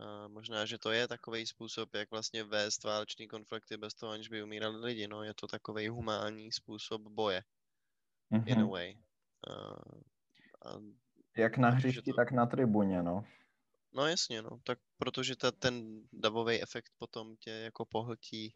A 0.00 0.28
možná, 0.28 0.66
že 0.66 0.78
to 0.78 0.90
je 0.90 1.08
takový 1.08 1.46
způsob, 1.46 1.94
jak 1.94 2.10
vlastně 2.10 2.44
vést 2.44 2.84
válečný 2.84 3.28
konflikty 3.28 3.76
bez 3.76 3.94
toho, 3.94 4.12
aniž 4.12 4.28
by 4.28 4.42
umírali 4.42 4.80
lidi. 4.80 5.08
No, 5.08 5.22
je 5.22 5.34
to 5.34 5.46
takový 5.46 5.88
humánní 5.88 6.52
způsob 6.52 7.02
boje. 7.02 7.42
Mm-hmm. 8.32 8.44
In 8.46 8.58
a 8.58 8.60
mhm. 8.60 8.70
way. 8.70 8.98
Uh, 9.50 10.00
A 10.66 10.80
Jak 11.36 11.58
na 11.58 11.70
hřišti, 11.70 12.12
to- 12.12 12.16
tak 12.16 12.32
na 12.32 12.46
tribuně, 12.46 13.02
no. 13.02 13.24
No 13.92 14.06
jasně, 14.06 14.42
no, 14.42 14.50
tak 14.64 14.78
protože 14.98 15.36
ta, 15.36 15.50
ten 15.50 16.02
davový 16.12 16.62
efekt 16.62 16.92
potom 16.98 17.36
tě 17.36 17.50
jako 17.50 17.84
pohltí 17.84 18.52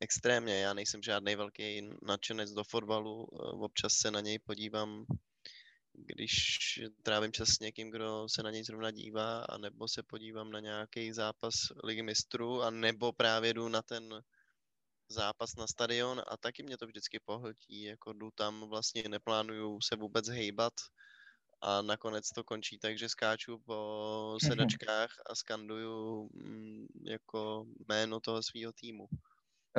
extrémně. 0.00 0.60
Já 0.60 0.74
nejsem 0.74 1.02
žádný 1.02 1.36
velký 1.36 1.90
nadšenec 2.02 2.50
do 2.50 2.64
fotbalu, 2.64 3.28
eh, 3.32 3.36
občas 3.38 3.92
se 3.92 4.10
na 4.10 4.20
něj 4.20 4.38
podívám, 4.38 5.06
když 5.92 6.36
trávím 7.02 7.32
čas 7.32 7.48
s 7.48 7.60
někým, 7.60 7.90
kdo 7.90 8.28
se 8.28 8.42
na 8.42 8.50
něj 8.50 8.64
zrovna 8.64 8.90
dívá, 8.90 9.44
anebo 9.44 9.88
se 9.88 10.02
podívám 10.02 10.50
na 10.50 10.60
nějaký 10.60 11.12
zápas 11.12 11.54
ligy 11.84 12.02
mistrů, 12.02 12.62
a 12.62 12.70
nebo 12.70 13.12
právě 13.12 13.54
jdu 13.54 13.68
na 13.68 13.82
ten 13.82 14.22
zápas 15.08 15.56
na 15.56 15.66
stadion 15.66 16.22
a 16.26 16.36
taky 16.36 16.62
mě 16.62 16.78
to 16.78 16.86
vždycky 16.86 17.20
pohltí, 17.20 17.82
jako 17.82 18.12
jdu 18.12 18.30
tam, 18.30 18.68
vlastně 18.68 19.02
neplánuju 19.08 19.80
se 19.80 19.96
vůbec 19.96 20.28
hejbat 20.28 20.72
a 21.60 21.82
nakonec 21.82 22.30
to 22.30 22.44
končí 22.44 22.78
tak, 22.78 22.98
že 22.98 23.08
skáču 23.08 23.58
po 23.58 24.38
sedačkách 24.42 25.10
a 25.26 25.34
skanduju 25.34 26.30
mm, 26.32 26.86
jako 27.04 27.66
jméno 27.88 28.20
toho 28.20 28.42
svého 28.42 28.72
týmu. 28.72 29.08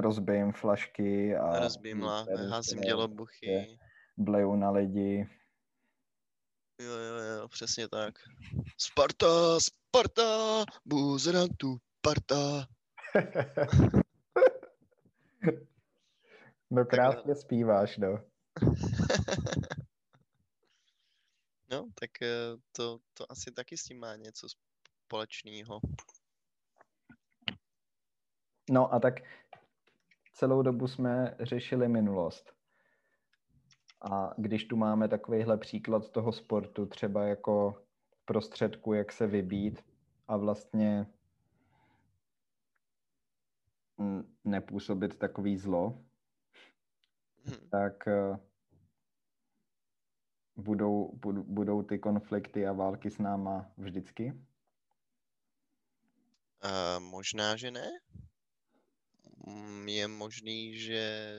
Rozbijím 0.01 0.51
flašky 0.51 1.35
a 1.35 1.59
Rozbím 1.59 2.01
láhve, 2.01 2.47
házím 2.47 2.81
dělobuchy. 2.81 3.77
Bleju 4.17 4.55
na 4.55 4.71
lidi. 4.71 5.29
Jo, 6.81 6.91
jo, 6.91 7.15
jo, 7.15 7.47
přesně 7.47 7.87
tak. 7.87 8.13
Sparta, 8.77 9.59
Sparta, 9.59 10.65
buzerantu, 10.85 11.77
Sparta. 11.97 12.67
no 16.69 16.85
krásně 16.85 17.35
zpíváš, 17.35 17.97
no. 17.97 18.19
no, 21.71 21.87
tak 21.99 22.21
eh, 22.21 22.27
to, 22.71 22.99
to 23.13 23.31
asi 23.31 23.51
taky 23.51 23.77
s 23.77 23.83
tím 23.83 23.99
má 23.99 24.15
něco 24.15 24.47
společného. 25.05 25.79
No 28.69 28.93
a 28.93 28.99
tak 28.99 29.13
celou 30.39 30.61
dobu 30.61 30.87
jsme 30.87 31.35
řešili 31.39 31.87
minulost. 31.87 32.53
A 34.11 34.33
když 34.37 34.65
tu 34.65 34.75
máme 34.77 35.07
takovýhle 35.07 35.57
příklad 35.57 36.09
toho 36.09 36.31
sportu, 36.31 36.85
třeba 36.85 37.23
jako 37.23 37.83
prostředku, 38.25 38.93
jak 38.93 39.11
se 39.11 39.27
vybít 39.27 39.85
a 40.27 40.37
vlastně 40.37 41.07
nepůsobit 44.43 45.19
takový 45.19 45.57
zlo, 45.57 46.05
Hm. 47.45 47.69
tak 47.71 48.07
eh, 48.07 48.39
budou, 50.55 51.11
bud- 51.17 51.43
budou 51.47 51.83
ty 51.83 51.99
konflikty 51.99 52.67
a 52.67 52.73
války 52.73 53.11
s 53.11 53.17
náma 53.17 53.71
vždycky? 53.77 54.33
Uh, 56.63 57.03
možná, 57.03 57.55
že 57.55 57.71
ne. 57.71 57.89
Mm, 59.47 59.87
Je 59.87 60.07
možný, 60.07 60.77
že 60.77 61.33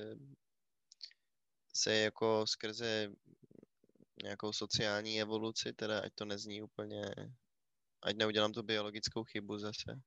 se 1.75 1.95
jako 1.95 2.47
skrze 2.47 3.13
nějakou 4.23 4.53
sociální 4.53 5.21
evoluci, 5.21 5.73
teda 5.73 6.01
ať 6.01 6.13
to 6.15 6.25
nezní 6.25 6.63
úplně, 6.63 7.03
ať 8.03 8.17
neudělám 8.17 8.53
tu 8.53 8.63
biologickou 8.63 9.25
chybu 9.25 9.59
zase, 9.59 10.01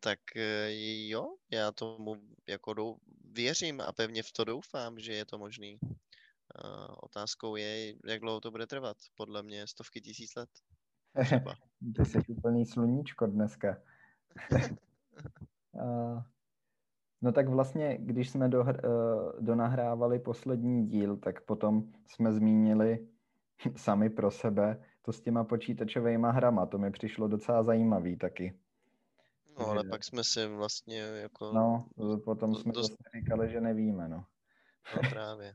tak 0.00 0.18
eh, 0.36 0.68
jo, 1.08 1.36
já 1.50 1.72
tomu 1.72 2.16
jako 2.48 2.74
dou, 2.74 2.96
věřím 3.32 3.80
a 3.80 3.92
pevně 3.92 4.22
v 4.22 4.32
to 4.32 4.44
doufám, 4.44 4.98
že 4.98 5.12
je 5.12 5.24
to 5.24 5.38
možný. 5.38 5.78
Uh, 6.64 6.94
otázkou 7.02 7.56
je, 7.56 7.94
jak 8.06 8.20
dlouho 8.20 8.40
to 8.40 8.50
bude 8.50 8.66
trvat. 8.66 8.96
Podle 9.14 9.42
mě 9.42 9.66
stovky 9.66 10.00
tisíc 10.00 10.34
let. 10.34 10.48
Třeba. 11.24 11.54
Ty 11.96 12.04
jsi 12.04 12.18
úplný 12.28 12.66
sluníčko 12.66 13.26
dneska. 13.26 13.82
A- 15.78 16.24
no 17.22 17.32
tak 17.32 17.48
vlastně, 17.48 17.98
když 18.00 18.30
jsme 18.30 18.48
do, 18.48 18.64
donahrávali 19.40 20.18
poslední 20.18 20.86
díl, 20.86 21.16
tak 21.16 21.40
potom 21.40 21.92
jsme 22.06 22.32
zmínili 22.32 23.08
sami 23.76 24.10
pro 24.10 24.30
sebe 24.30 24.84
to 25.02 25.12
s 25.12 25.20
těma 25.20 25.44
počítačovými 25.44 26.26
hrama. 26.30 26.66
To 26.66 26.78
mi 26.78 26.90
přišlo 26.90 27.28
docela 27.28 27.62
zajímavý 27.62 28.16
taky. 28.16 28.58
No, 29.58 29.66
ale 29.66 29.84
pak 29.90 30.04
jsme 30.04 30.24
se 30.24 30.48
vlastně 30.48 30.98
jako... 30.98 31.52
No, 31.52 31.88
potom 32.24 32.52
to- 32.52 32.60
jsme 32.60 32.72
dost- 32.72 32.90
zase 32.90 33.20
říkali, 33.20 33.50
že 33.50 33.60
nevíme, 33.60 34.08
no. 34.08 34.24
No 34.96 35.00
právě. 35.10 35.54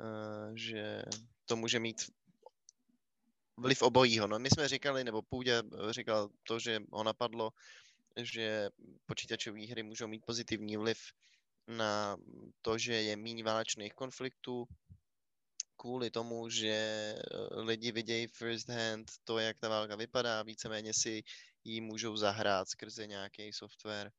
Uh, 0.00 0.54
že 0.54 1.02
to 1.46 1.56
může 1.56 1.78
mít 1.80 1.96
vliv 3.56 3.82
obojího. 3.82 4.26
No 4.26 4.38
my 4.38 4.48
jsme 4.50 4.68
říkali, 4.68 5.04
nebo 5.04 5.22
Půdě 5.22 5.62
eh, 5.62 5.92
říkal 5.92 6.28
to, 6.48 6.58
že 6.58 6.80
ho 6.92 7.04
napadlo, 7.04 7.50
že 8.18 8.70
počítačové 9.06 9.66
hry 9.66 9.82
můžou 9.82 10.06
mít 10.06 10.26
pozitivní 10.26 10.76
vliv 10.76 10.98
na 11.66 12.16
to, 12.62 12.78
že 12.78 12.94
je 12.94 13.16
méně 13.16 13.44
válečných 13.44 13.94
konfliktů, 13.94 14.66
kvůli 15.76 16.10
tomu, 16.10 16.48
že 16.48 16.68
eh, 16.68 17.20
lidi 17.60 17.92
vidějí 17.92 18.26
first 18.26 18.68
hand 18.68 19.10
to, 19.24 19.38
jak 19.38 19.58
ta 19.58 19.68
válka 19.68 19.96
vypadá, 19.96 20.42
víceméně 20.42 20.92
si 20.94 21.22
ji 21.64 21.80
můžou 21.80 22.16
zahrát 22.16 22.68
skrze 22.68 23.06
nějaký 23.06 23.52
software. 23.52 24.12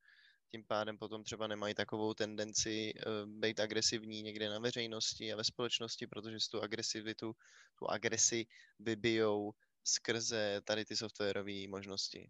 Tím 0.51 0.63
pádem 0.65 0.97
potom 0.97 1.23
třeba 1.23 1.47
nemají 1.47 1.73
takovou 1.73 2.13
tendenci 2.13 2.93
uh, 2.93 3.29
být 3.29 3.59
agresivní 3.59 4.21
někde 4.21 4.49
na 4.49 4.59
veřejnosti 4.59 5.33
a 5.33 5.35
ve 5.35 5.43
společnosti, 5.43 6.07
protože 6.07 6.39
si 6.39 6.49
tu 6.49 6.61
agresivitu, 6.61 7.33
tu 7.79 7.89
agresi 7.89 8.45
vybijou 8.79 9.51
skrze 9.83 10.61
tady 10.63 10.85
ty 10.85 10.95
softwarové 10.95 11.67
možnosti. 11.67 12.29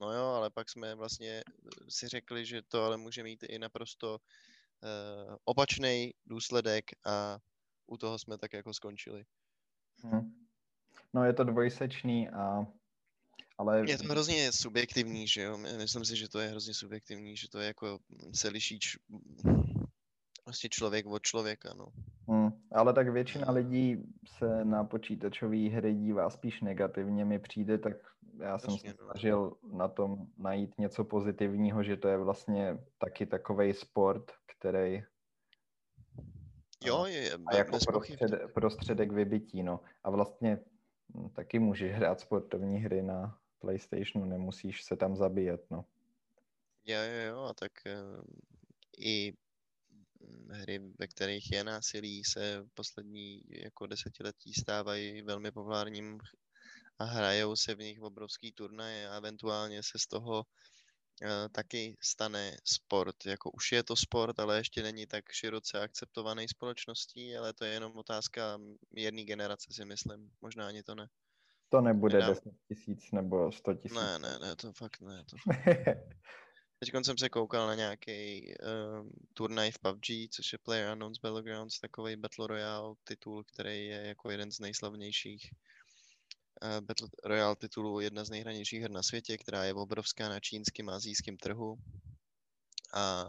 No 0.00 0.12
jo, 0.12 0.24
ale 0.24 0.50
pak 0.50 0.70
jsme 0.70 0.94
vlastně 0.94 1.42
eh, 1.46 1.70
si 1.88 2.08
řekli, 2.08 2.46
že 2.46 2.62
to 2.62 2.84
ale 2.84 2.96
může 2.96 3.22
mít 3.22 3.42
i 3.42 3.58
naprosto 3.58 4.18
uh, 4.18 5.36
opačný 5.44 6.14
důsledek 6.26 6.84
a 7.06 7.38
u 7.86 7.96
toho 7.96 8.18
jsme 8.18 8.38
tak 8.38 8.52
jako 8.52 8.74
skončili. 8.74 9.24
Hm. 10.04 10.34
No 11.14 11.24
je 11.24 11.32
to 11.32 11.44
dvojsečný, 11.44 12.28
a, 12.28 12.66
ale 13.58 13.90
Je 13.90 13.98
to 13.98 14.08
hrozně 14.08 14.52
subjektivní, 14.52 15.28
že 15.28 15.42
jo? 15.42 15.58
My- 15.58 15.72
Myslím 15.72 16.04
si, 16.04 16.16
že 16.16 16.28
to 16.28 16.38
je 16.40 16.48
hrozně 16.48 16.74
subjektivní, 16.74 17.36
že 17.36 17.48
to 17.48 17.58
je 17.58 17.66
jako 17.66 17.98
mm, 18.08 18.34
se 18.34 18.48
liší 18.48 18.78
č... 18.78 18.98
vlastně 20.44 20.70
člověk 20.70 21.06
od 21.06 21.22
člověka, 21.22 21.74
no. 21.74 21.86
Hm, 22.30 22.50
ale 22.72 22.92
tak 22.92 23.08
většina 23.08 23.50
lidí 23.50 23.96
se 24.26 24.64
na 24.64 24.84
počítačové 24.84 25.68
hry 25.68 25.94
dívá 25.94 26.30
spíš 26.30 26.60
negativně, 26.60 27.24
mi 27.24 27.38
přijde, 27.38 27.78
tak 27.78 27.96
já 28.40 28.58
jsem 28.58 28.74
Jasně, 28.74 28.90
se 28.90 28.96
no. 29.00 29.04
snažil 29.04 29.56
na 29.72 29.88
tom 29.88 30.26
najít 30.38 30.78
něco 30.78 31.04
pozitivního, 31.04 31.82
že 31.82 31.96
to 31.96 32.08
je 32.08 32.16
vlastně 32.16 32.78
taky 32.98 33.26
takový 33.26 33.74
sport, 33.74 34.32
který 34.46 35.02
Jo, 36.84 37.04
je, 37.06 37.38
a 37.46 37.56
jako 37.56 37.78
prostřed, 37.86 38.30
prostředek 38.54 39.12
vybití, 39.12 39.62
no. 39.62 39.80
A 40.04 40.10
vlastně 40.10 40.58
hm, 41.14 41.28
taky 41.30 41.58
můžeš 41.58 41.94
hrát 41.94 42.20
sportovní 42.20 42.78
hry 42.78 43.02
na 43.02 43.40
PlayStationu, 43.58 44.24
nemusíš 44.24 44.84
se 44.84 44.96
tam 44.96 45.16
zabíjet, 45.16 45.70
no. 45.70 45.84
Jo, 46.84 46.98
jo, 47.00 47.26
jo, 47.28 47.42
a 47.42 47.54
tak 47.54 47.72
eh, 47.86 47.96
i 48.98 49.32
mm, 50.20 50.48
hry, 50.50 50.78
ve 50.98 51.06
kterých 51.06 51.52
je 51.52 51.64
násilí, 51.64 52.24
se 52.24 52.66
poslední 52.74 53.42
jako 53.48 53.86
desetiletí 53.86 54.52
stávají 54.54 55.22
velmi 55.22 55.50
populárním 55.50 56.18
a 56.98 57.04
hrajou 57.04 57.56
se 57.56 57.74
v 57.74 57.78
nich 57.78 58.00
obrovský 58.00 58.52
turnaje 58.52 59.08
a 59.08 59.16
eventuálně 59.16 59.82
se 59.82 59.98
z 59.98 60.06
toho 60.06 60.44
eh, 61.22 61.48
taky 61.52 61.96
stane 62.02 62.56
sport. 62.64 63.26
Jako 63.26 63.50
už 63.50 63.72
je 63.72 63.82
to 63.82 63.96
sport, 63.96 64.38
ale 64.38 64.56
ještě 64.58 64.82
není 64.82 65.06
tak 65.06 65.24
široce 65.32 65.80
akceptovaný 65.80 66.48
společností, 66.48 67.36
ale 67.36 67.52
to 67.52 67.64
je 67.64 67.72
jenom 67.72 67.96
otázka 67.96 68.58
jedné 68.94 69.24
generace, 69.24 69.68
si 69.72 69.84
myslím. 69.84 70.30
Možná 70.40 70.66
ani 70.66 70.82
to 70.82 70.94
ne. 70.94 71.08
To 71.68 71.80
nebude 71.80 72.18
Nedám- 72.18 72.34
10 72.34 72.44
tisíc 72.68 73.12
nebo 73.12 73.52
100 73.52 73.74
tisíc. 73.74 73.96
Ne, 73.96 74.18
ne, 74.18 74.38
ne, 74.38 74.56
to 74.56 74.72
fakt 74.72 75.00
ne. 75.00 75.24
To 75.30 75.36
Teď 76.80 76.90
jsem 77.04 77.18
se 77.18 77.28
koukal 77.28 77.66
na 77.66 77.74
nějaký 77.74 78.54
um, 79.00 79.10
turnaj 79.34 79.70
v 79.70 79.78
PUBG, 79.78 80.06
což 80.30 80.52
je 80.52 80.58
PlayerUnknown's 80.58 81.18
Battlegrounds, 81.18 81.80
takový 81.80 82.16
Battle 82.16 82.46
Royale 82.46 82.94
titul, 83.04 83.44
který 83.44 83.86
je 83.86 84.06
jako 84.06 84.30
jeden 84.30 84.52
z 84.52 84.60
nejslavnějších 84.60 85.50
Battle 86.80 87.08
Royale 87.24 87.56
titulů, 87.56 88.00
jedna 88.00 88.24
z 88.24 88.30
nejhranějších 88.30 88.82
her 88.82 88.90
na 88.90 89.02
světě, 89.02 89.38
která 89.38 89.64
je 89.64 89.74
obrovská 89.74 90.28
na 90.28 90.40
čínském 90.40 90.88
a 90.88 90.94
azijském 90.94 91.36
trhu. 91.36 91.76
A 92.94 93.26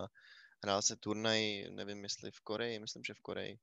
hrál 0.63 0.81
se 0.81 0.95
turnaj, 0.95 1.65
nevím 1.69 2.03
jestli 2.03 2.31
v 2.31 2.39
Koreji, 2.39 2.79
myslím, 2.79 3.03
že 3.03 3.13
v 3.13 3.21
Koreji. 3.21 3.59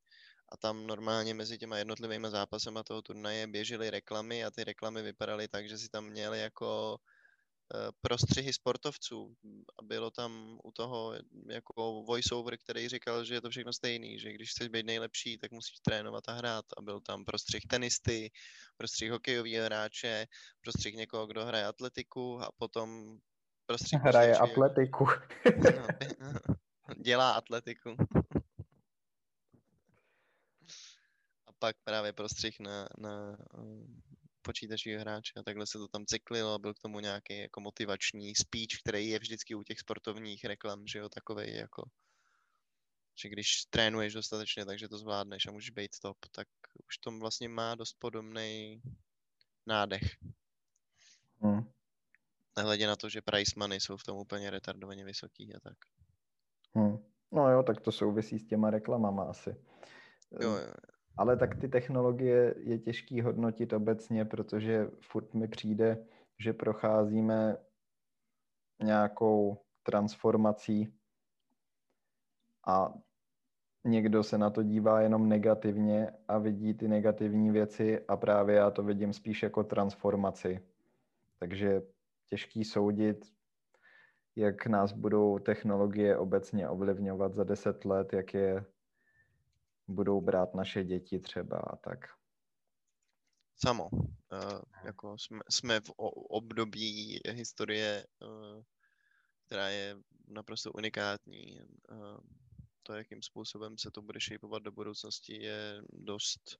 A 0.48 0.56
tam 0.56 0.86
normálně 0.86 1.34
mezi 1.34 1.58
těma 1.58 1.78
jednotlivými 1.78 2.30
zápasama 2.30 2.82
toho 2.82 3.02
turnaje 3.02 3.46
běžely 3.46 3.90
reklamy 3.90 4.44
a 4.44 4.50
ty 4.50 4.64
reklamy 4.64 5.02
vypadaly 5.02 5.48
tak, 5.48 5.68
že 5.68 5.78
si 5.78 5.88
tam 5.88 6.04
měl 6.04 6.34
jako 6.34 6.98
prostřihy 8.00 8.52
sportovců 8.52 9.34
a 9.78 9.82
bylo 9.82 10.10
tam 10.10 10.58
u 10.64 10.72
toho 10.72 11.14
jako 11.50 12.02
voiceover, 12.02 12.56
který 12.58 12.88
říkal, 12.88 13.24
že 13.24 13.34
je 13.34 13.40
to 13.40 13.50
všechno 13.50 13.72
stejný, 13.72 14.18
že 14.18 14.32
když 14.32 14.50
chceš 14.50 14.68
být 14.68 14.86
nejlepší, 14.86 15.38
tak 15.38 15.52
musíš 15.52 15.80
trénovat 15.80 16.28
a 16.28 16.32
hrát 16.32 16.64
a 16.78 16.82
byl 16.82 17.00
tam 17.00 17.24
prostřih 17.24 17.62
tenisty, 17.66 18.30
prostřih 18.76 19.10
hokejového 19.10 19.64
hráče, 19.64 20.26
prostřih 20.60 20.94
někoho, 20.94 21.26
kdo 21.26 21.44
hraje 21.44 21.66
atletiku 21.66 22.42
a 22.42 22.48
potom 22.58 23.18
prostřih... 23.66 24.00
Hraje 24.00 24.36
atletiku. 24.36 25.06
No, 25.56 25.86
dělá 27.04 27.32
atletiku. 27.32 27.96
a 31.46 31.52
pak 31.58 31.76
právě 31.84 32.12
prostřih 32.12 32.60
na, 32.60 32.88
na 32.98 33.36
počítačový 34.46 34.96
hráč 34.96 35.32
a 35.36 35.42
takhle 35.42 35.66
se 35.66 35.78
to 35.78 35.88
tam 35.88 36.06
cyklilo, 36.06 36.58
byl 36.58 36.74
k 36.74 36.78
tomu 36.78 37.00
nějaký 37.00 37.38
jako 37.38 37.60
motivační 37.60 38.34
speech, 38.34 38.80
který 38.82 39.08
je 39.08 39.18
vždycky 39.18 39.54
u 39.54 39.62
těch 39.62 39.80
sportovních 39.80 40.44
reklam, 40.44 40.86
že 40.86 40.98
jo, 40.98 41.08
takovej 41.08 41.56
jako 41.56 41.82
že 43.22 43.28
když 43.28 43.64
trénuješ 43.70 44.12
dostatečně, 44.12 44.66
takže 44.66 44.88
to 44.88 44.98
zvládneš 44.98 45.46
a 45.46 45.52
můžeš 45.52 45.70
být 45.70 45.98
top, 46.02 46.16
tak 46.32 46.48
už 46.88 46.98
to 46.98 47.10
vlastně 47.18 47.48
má 47.48 47.74
dost 47.74 47.96
podobný 47.98 48.82
nádech. 49.66 50.02
Hmm. 51.40 51.72
Nehledě 52.56 52.86
na 52.86 52.96
to, 52.96 53.08
že 53.08 53.22
price 53.22 53.52
money 53.56 53.80
jsou 53.80 53.96
v 53.96 54.04
tom 54.04 54.16
úplně 54.18 54.50
retardovaně 54.50 55.04
vysoký 55.04 55.54
a 55.54 55.60
tak. 55.60 55.78
Hmm. 56.74 56.98
No 57.32 57.50
jo, 57.50 57.62
tak 57.62 57.80
to 57.80 57.92
souvisí 57.92 58.38
s 58.38 58.46
těma 58.46 58.70
reklamama 58.70 59.24
asi. 59.24 59.56
Jo, 60.40 60.50
jo. 60.50 60.74
Ale 61.16 61.36
tak 61.36 61.60
ty 61.60 61.68
technologie 61.68 62.54
je 62.58 62.78
těžký 62.78 63.20
hodnotit 63.20 63.72
obecně, 63.72 64.24
protože 64.24 64.90
furt 65.00 65.34
mi 65.34 65.48
přijde, 65.48 66.06
že 66.38 66.52
procházíme 66.52 67.56
nějakou 68.82 69.58
transformací 69.82 70.94
a 72.66 72.94
někdo 73.84 74.22
se 74.22 74.38
na 74.38 74.50
to 74.50 74.62
dívá 74.62 75.00
jenom 75.00 75.28
negativně 75.28 76.10
a 76.28 76.38
vidí 76.38 76.74
ty 76.74 76.88
negativní 76.88 77.50
věci 77.50 78.00
a 78.08 78.16
právě 78.16 78.56
já 78.56 78.70
to 78.70 78.82
vidím 78.82 79.12
spíš 79.12 79.42
jako 79.42 79.64
transformaci. 79.64 80.60
Takže 81.38 81.82
těžký 82.26 82.64
soudit, 82.64 83.32
jak 84.36 84.66
nás 84.66 84.92
budou 84.92 85.38
technologie 85.38 86.16
obecně 86.16 86.68
ovlivňovat 86.68 87.34
za 87.34 87.44
deset 87.44 87.84
let, 87.84 88.12
jak 88.12 88.34
je 88.34 88.64
budou 89.88 90.20
brát 90.20 90.54
naše 90.54 90.84
děti 90.84 91.18
třeba 91.18 91.56
a 91.58 91.76
tak. 91.76 91.98
Samo. 93.56 93.88
Uh, 93.92 94.60
jako 94.84 95.18
jsme, 95.18 95.40
jsme 95.48 95.80
v 95.80 95.90
období 96.30 97.20
historie, 97.28 98.06
uh, 98.20 98.62
která 99.46 99.68
je 99.68 99.96
naprosto 100.28 100.72
unikátní. 100.72 101.60
Uh, 101.90 102.18
to, 102.82 102.92
jakým 102.94 103.22
způsobem 103.22 103.78
se 103.78 103.90
to 103.90 104.02
bude 104.02 104.20
šejpovat 104.20 104.62
do 104.62 104.72
budoucnosti, 104.72 105.42
je 105.42 105.82
dost 105.92 106.58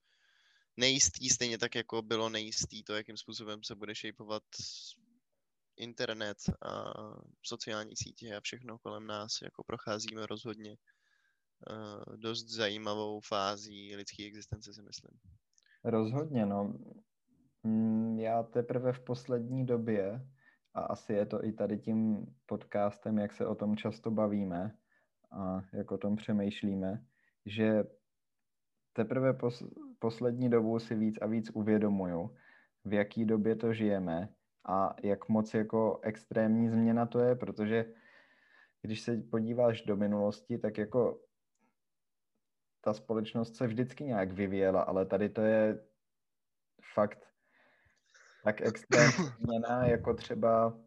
nejistý, 0.77 1.29
stejně 1.29 1.57
tak, 1.57 1.75
jako 1.75 2.01
bylo 2.01 2.29
nejistý 2.29 2.83
to, 2.83 2.95
jakým 2.95 3.17
způsobem 3.17 3.63
se 3.63 3.75
bude 3.75 3.95
šejpovat 3.95 4.43
internet 5.77 6.37
a 6.65 6.93
sociální 7.43 7.95
sítě 7.95 8.35
a 8.35 8.41
všechno 8.41 8.77
kolem 8.77 9.07
nás, 9.07 9.41
jako 9.41 9.63
procházíme 9.63 10.25
rozhodně 10.25 10.77
dost 12.15 12.49
zajímavou 12.49 13.19
fází 13.19 13.95
lidské 13.95 14.25
existence, 14.25 14.73
si 14.73 14.81
myslím. 14.81 15.19
Rozhodně, 15.83 16.45
no. 16.45 16.73
Mm, 17.63 18.19
já 18.19 18.43
teprve 18.43 18.93
v 18.93 18.99
poslední 18.99 19.65
době, 19.65 20.27
a 20.73 20.81
asi 20.81 21.13
je 21.13 21.25
to 21.25 21.45
i 21.45 21.51
tady 21.51 21.77
tím 21.77 22.25
podcastem, 22.45 23.17
jak 23.17 23.33
se 23.33 23.45
o 23.45 23.55
tom 23.55 23.75
často 23.75 24.11
bavíme 24.11 24.77
a 25.31 25.61
jak 25.73 25.91
o 25.91 25.97
tom 25.97 26.15
přemýšlíme, 26.15 27.05
že 27.45 27.83
teprve 28.93 29.33
pos- 29.33 29.69
poslední 29.99 30.49
dobu 30.49 30.79
si 30.79 30.95
víc 30.95 31.17
a 31.21 31.27
víc 31.27 31.49
uvědomuju, 31.53 32.35
v 32.85 32.93
jaký 32.93 33.25
době 33.25 33.55
to 33.55 33.73
žijeme 33.73 34.29
a 34.69 34.95
jak 35.03 35.29
moc 35.29 35.53
jako 35.53 35.99
extrémní 36.03 36.69
změna 36.69 37.05
to 37.05 37.19
je, 37.19 37.35
protože 37.35 37.85
když 38.81 39.01
se 39.01 39.17
podíváš 39.17 39.81
do 39.81 39.95
minulosti, 39.95 40.57
tak 40.57 40.77
jako 40.77 41.26
ta 42.87 42.93
společnost 42.93 43.55
se 43.55 43.67
vždycky 43.67 44.03
nějak 44.03 44.31
vyvíjela, 44.31 44.81
ale 44.81 45.05
tady 45.05 45.29
to 45.29 45.41
je 45.41 45.79
fakt 46.93 47.19
tak 48.43 48.61
extrémní 48.61 49.25
změna, 49.39 49.85
jako 49.87 50.13
třeba, 50.13 50.79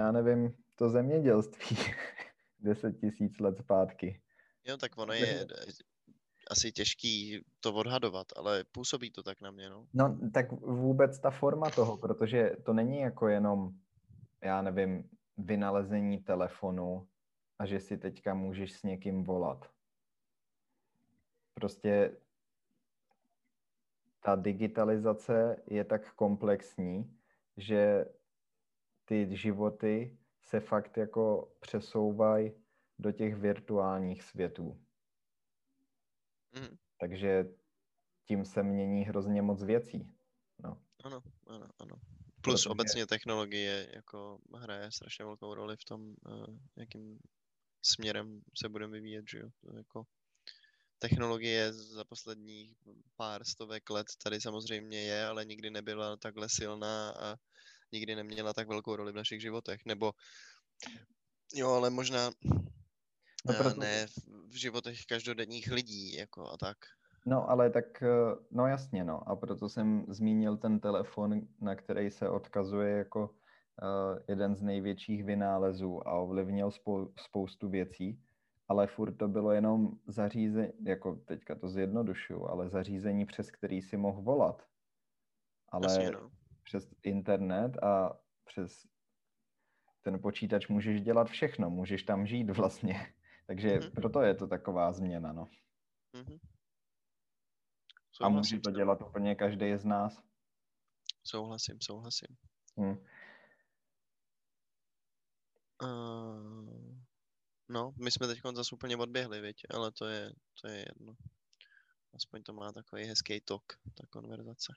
já 0.00 0.12
nevím, 0.12 0.56
to 0.74 0.88
zemědělství 0.88 1.76
deset 2.58 3.00
tisíc 3.00 3.40
let 3.40 3.58
zpátky. 3.58 4.20
Jo, 4.64 4.76
tak 4.76 4.98
ono 4.98 5.12
je 5.12 5.46
asi 6.50 6.72
těžký 6.72 7.44
to 7.60 7.74
odhadovat, 7.74 8.26
ale 8.36 8.64
působí 8.72 9.10
to 9.10 9.22
tak 9.22 9.40
na 9.40 9.50
mě, 9.50 9.70
no. 9.70 9.86
No, 9.94 10.18
tak 10.34 10.52
vůbec 10.52 11.20
ta 11.20 11.30
forma 11.30 11.70
toho, 11.70 11.96
protože 11.96 12.50
to 12.64 12.72
není 12.72 13.00
jako 13.00 13.28
jenom, 13.28 13.70
já 14.42 14.62
nevím, 14.62 15.10
vynalezení 15.36 16.18
telefonu 16.18 17.08
a 17.58 17.66
že 17.66 17.80
si 17.80 17.98
teďka 17.98 18.34
můžeš 18.34 18.72
s 18.72 18.82
někým 18.82 19.24
volat 19.24 19.77
prostě 21.58 22.16
ta 24.20 24.36
digitalizace 24.36 25.62
je 25.66 25.84
tak 25.84 26.14
komplexní, 26.14 27.18
že 27.56 28.04
ty 29.04 29.36
životy 29.36 30.18
se 30.42 30.60
fakt 30.60 30.96
jako 30.96 31.52
přesouvají 31.60 32.52
do 32.98 33.12
těch 33.12 33.34
virtuálních 33.34 34.22
světů. 34.22 34.84
Mm. 36.60 36.76
Takže 37.00 37.54
tím 38.24 38.44
se 38.44 38.62
mění 38.62 39.04
hrozně 39.04 39.42
moc 39.42 39.62
věcí. 39.62 40.14
No. 40.58 40.82
Ano, 41.04 41.22
ano, 41.46 41.68
ano. 41.78 41.96
Plus 42.40 42.62
Protože... 42.62 42.68
obecně 42.68 43.06
technologie 43.06 43.90
jako 43.94 44.38
hraje 44.54 44.92
strašně 44.92 45.24
velkou 45.24 45.54
roli 45.54 45.76
v 45.76 45.84
tom, 45.84 46.00
uh, 46.08 46.56
jakým 46.76 47.18
směrem 47.82 48.42
se 48.56 48.68
budeme 48.68 48.92
vyvíjet, 48.92 49.24
že 49.30 49.38
jo? 49.38 49.50
To 49.60 49.76
jako 49.76 50.04
technologie 50.98 51.72
za 51.72 52.04
posledních 52.04 52.74
pár 53.16 53.44
stovek 53.44 53.90
let 53.90 54.06
tady 54.24 54.40
samozřejmě 54.40 55.02
je, 55.02 55.26
ale 55.26 55.44
nikdy 55.44 55.70
nebyla 55.70 56.16
takhle 56.16 56.48
silná 56.50 57.10
a 57.10 57.36
nikdy 57.92 58.16
neměla 58.16 58.52
tak 58.52 58.68
velkou 58.68 58.96
roli 58.96 59.12
v 59.12 59.16
našich 59.16 59.40
životech. 59.40 59.80
Nebo 59.86 60.12
jo, 61.54 61.70
ale 61.70 61.90
možná 61.90 62.30
no, 63.46 63.54
eh, 63.54 63.56
proto... 63.58 63.80
ne 63.80 64.06
v 64.48 64.54
životech 64.54 65.06
každodenních 65.08 65.72
lidí 65.72 66.16
jako 66.16 66.50
a 66.50 66.56
tak. 66.56 66.76
No, 67.26 67.50
ale 67.50 67.70
tak, 67.70 68.02
eh, 68.02 68.08
no 68.50 68.66
jasně, 68.66 69.04
no. 69.04 69.28
A 69.28 69.36
proto 69.36 69.68
jsem 69.68 70.04
zmínil 70.08 70.56
ten 70.56 70.80
telefon, 70.80 71.40
na 71.60 71.74
který 71.74 72.10
se 72.10 72.28
odkazuje 72.28 72.96
jako 72.96 73.30
uh, 73.82 74.18
jeden 74.28 74.54
z 74.54 74.62
největších 74.62 75.24
vynálezů 75.24 76.08
a 76.08 76.12
ovlivnil 76.12 76.70
spou- 76.70 77.12
spoustu 77.18 77.68
věcí 77.68 78.22
ale 78.68 78.86
furt 78.86 79.12
to 79.12 79.28
bylo 79.28 79.52
jenom 79.52 79.98
zařízení, 80.06 80.72
jako 80.84 81.16
teďka 81.16 81.54
to 81.54 81.68
zjednodušuju, 81.68 82.46
ale 82.46 82.68
zařízení, 82.68 83.26
přes 83.26 83.50
který 83.50 83.82
si 83.82 83.96
mohl 83.96 84.22
volat. 84.22 84.66
Ale 85.68 85.86
Jasně, 85.86 86.10
no. 86.10 86.30
přes 86.62 86.94
internet 87.02 87.82
a 87.82 88.20
přes 88.44 88.86
ten 90.02 90.20
počítač 90.22 90.68
můžeš 90.68 91.00
dělat 91.00 91.28
všechno, 91.28 91.70
můžeš 91.70 92.02
tam 92.02 92.26
žít 92.26 92.50
vlastně. 92.50 93.14
Takže 93.46 93.68
mm-hmm. 93.68 93.94
proto 93.94 94.20
je 94.22 94.34
to 94.34 94.46
taková 94.46 94.92
změna, 94.92 95.32
no. 95.32 95.48
Mm-hmm. 96.14 96.38
A 98.20 98.28
může 98.28 98.60
to 98.60 98.70
dělat 98.70 99.02
úplně 99.02 99.34
každý 99.34 99.76
z 99.76 99.84
nás. 99.84 100.22
Souhlasím, 101.24 101.78
souhlasím. 101.80 102.36
Hmm. 102.76 102.96
Uh, 105.82 106.57
No, 107.68 107.92
my 108.04 108.10
jsme 108.10 108.26
teď 108.26 108.40
zase 108.54 108.74
úplně 108.74 108.96
odběhli, 108.96 109.40
viď? 109.40 109.62
ale 109.70 109.92
to 109.92 110.06
je, 110.06 110.32
to 110.60 110.68
je 110.68 110.78
jedno. 110.78 111.16
Aspoň 112.14 112.42
to 112.42 112.52
má 112.52 112.72
takový 112.72 113.04
hezký 113.04 113.40
tok, 113.40 113.62
ta 113.94 114.06
konverzace. 114.10 114.74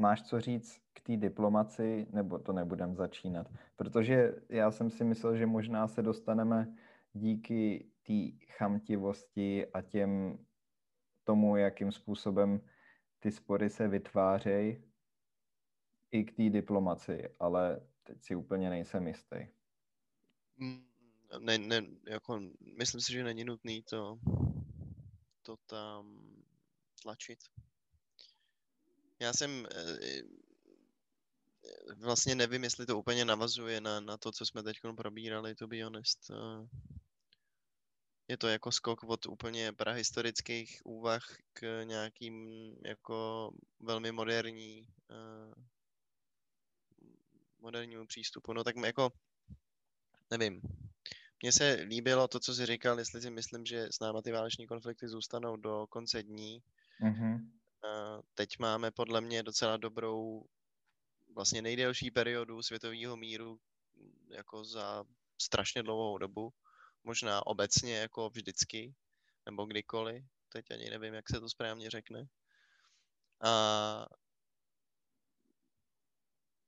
Máš 0.00 0.22
co 0.22 0.40
říct 0.40 0.78
k 0.92 1.00
té 1.00 1.16
diplomaci, 1.16 2.06
nebo 2.10 2.38
to 2.38 2.52
nebudem 2.52 2.96
začínat? 2.96 3.46
Protože 3.76 4.32
já 4.48 4.70
jsem 4.70 4.90
si 4.90 5.04
myslel, 5.04 5.36
že 5.36 5.46
možná 5.46 5.88
se 5.88 6.02
dostaneme 6.02 6.76
díky 7.12 7.90
té 8.02 8.46
chamtivosti 8.52 9.66
a 9.72 9.82
těm 9.82 10.38
tomu, 11.24 11.56
jakým 11.56 11.92
způsobem 11.92 12.60
ty 13.18 13.30
spory 13.30 13.70
se 13.70 13.88
vytvářejí, 13.88 14.84
i 16.10 16.24
k 16.24 16.36
té 16.36 16.50
diplomaci, 16.50 17.28
ale 17.40 17.80
teď 18.02 18.22
si 18.22 18.34
úplně 18.34 18.70
nejsem 18.70 19.08
jistý. 19.08 19.57
Mm, 20.58 20.84
ne, 21.38 21.58
ne, 21.58 21.82
jako, 22.06 22.40
myslím 22.78 23.00
si, 23.00 23.12
že 23.12 23.24
není 23.24 23.44
nutný 23.44 23.82
to, 23.82 24.18
to 25.42 25.56
tam 25.56 26.34
tlačit. 27.02 27.38
Já 29.20 29.32
jsem, 29.32 29.66
eh, 29.76 30.22
vlastně 31.96 32.34
nevím, 32.34 32.64
jestli 32.64 32.86
to 32.86 32.98
úplně 32.98 33.24
navazuje 33.24 33.80
na, 33.80 34.00
na 34.00 34.16
to, 34.16 34.32
co 34.32 34.46
jsme 34.46 34.62
teď 34.62 34.76
probírali, 34.96 35.54
to 35.54 35.66
be 35.66 35.84
honest. 35.84 36.30
Je 38.28 38.36
to 38.36 38.48
jako 38.48 38.72
skok 38.72 39.04
od 39.04 39.26
úplně 39.26 39.72
prahistorických 39.72 40.80
úvah 40.84 41.36
k 41.52 41.84
nějakým 41.84 42.46
jako 42.84 43.50
velmi 43.80 44.12
moderní 44.12 44.88
modernímu 47.60 48.06
přístupu. 48.06 48.52
No 48.52 48.64
tak 48.64 48.76
jako, 48.76 49.12
nevím. 50.30 50.60
Mně 51.42 51.52
se 51.52 51.72
líbilo 51.72 52.28
to, 52.28 52.40
co 52.40 52.54
jsi 52.54 52.66
říkal, 52.66 52.98
jestli 52.98 53.22
si 53.22 53.30
myslím, 53.30 53.66
že 53.66 53.88
s 53.90 54.00
náma 54.00 54.22
ty 54.22 54.32
váleční 54.32 54.66
konflikty 54.66 55.08
zůstanou 55.08 55.56
do 55.56 55.86
konce 55.86 56.22
dní. 56.22 56.62
Mm-hmm. 57.02 57.50
Teď 58.34 58.58
máme 58.58 58.90
podle 58.90 59.20
mě 59.20 59.42
docela 59.42 59.76
dobrou, 59.76 60.44
vlastně 61.34 61.62
nejdelší 61.62 62.10
periodu 62.10 62.62
světového 62.62 63.16
míru 63.16 63.60
jako 64.28 64.64
za 64.64 65.04
strašně 65.42 65.82
dlouhou 65.82 66.18
dobu. 66.18 66.52
Možná 67.04 67.46
obecně 67.46 67.96
jako 67.96 68.30
vždycky, 68.30 68.94
nebo 69.46 69.66
kdykoliv. 69.66 70.24
Teď 70.48 70.70
ani 70.70 70.90
nevím, 70.90 71.14
jak 71.14 71.28
se 71.28 71.40
to 71.40 71.48
správně 71.48 71.90
řekne. 71.90 72.24
A 73.44 74.06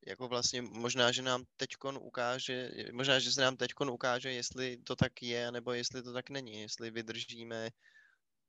jako 0.07 0.29
vlastně 0.29 0.63
možná, 0.63 1.13
že 1.13 1.23
nám 1.23 1.45
teďkon 1.57 1.99
ukáže, 2.03 2.71
možná, 2.93 3.19
že 3.19 3.33
se 3.33 3.41
nám 3.41 3.57
teďkon 3.57 3.91
ukáže, 3.91 4.33
jestli 4.33 4.77
to 4.77 4.97
tak 4.97 5.23
je, 5.23 5.53
nebo 5.53 5.73
jestli 5.73 6.03
to 6.03 6.13
tak 6.13 6.31
není, 6.31 6.61
jestli 6.61 6.91
vydržíme 6.91 7.71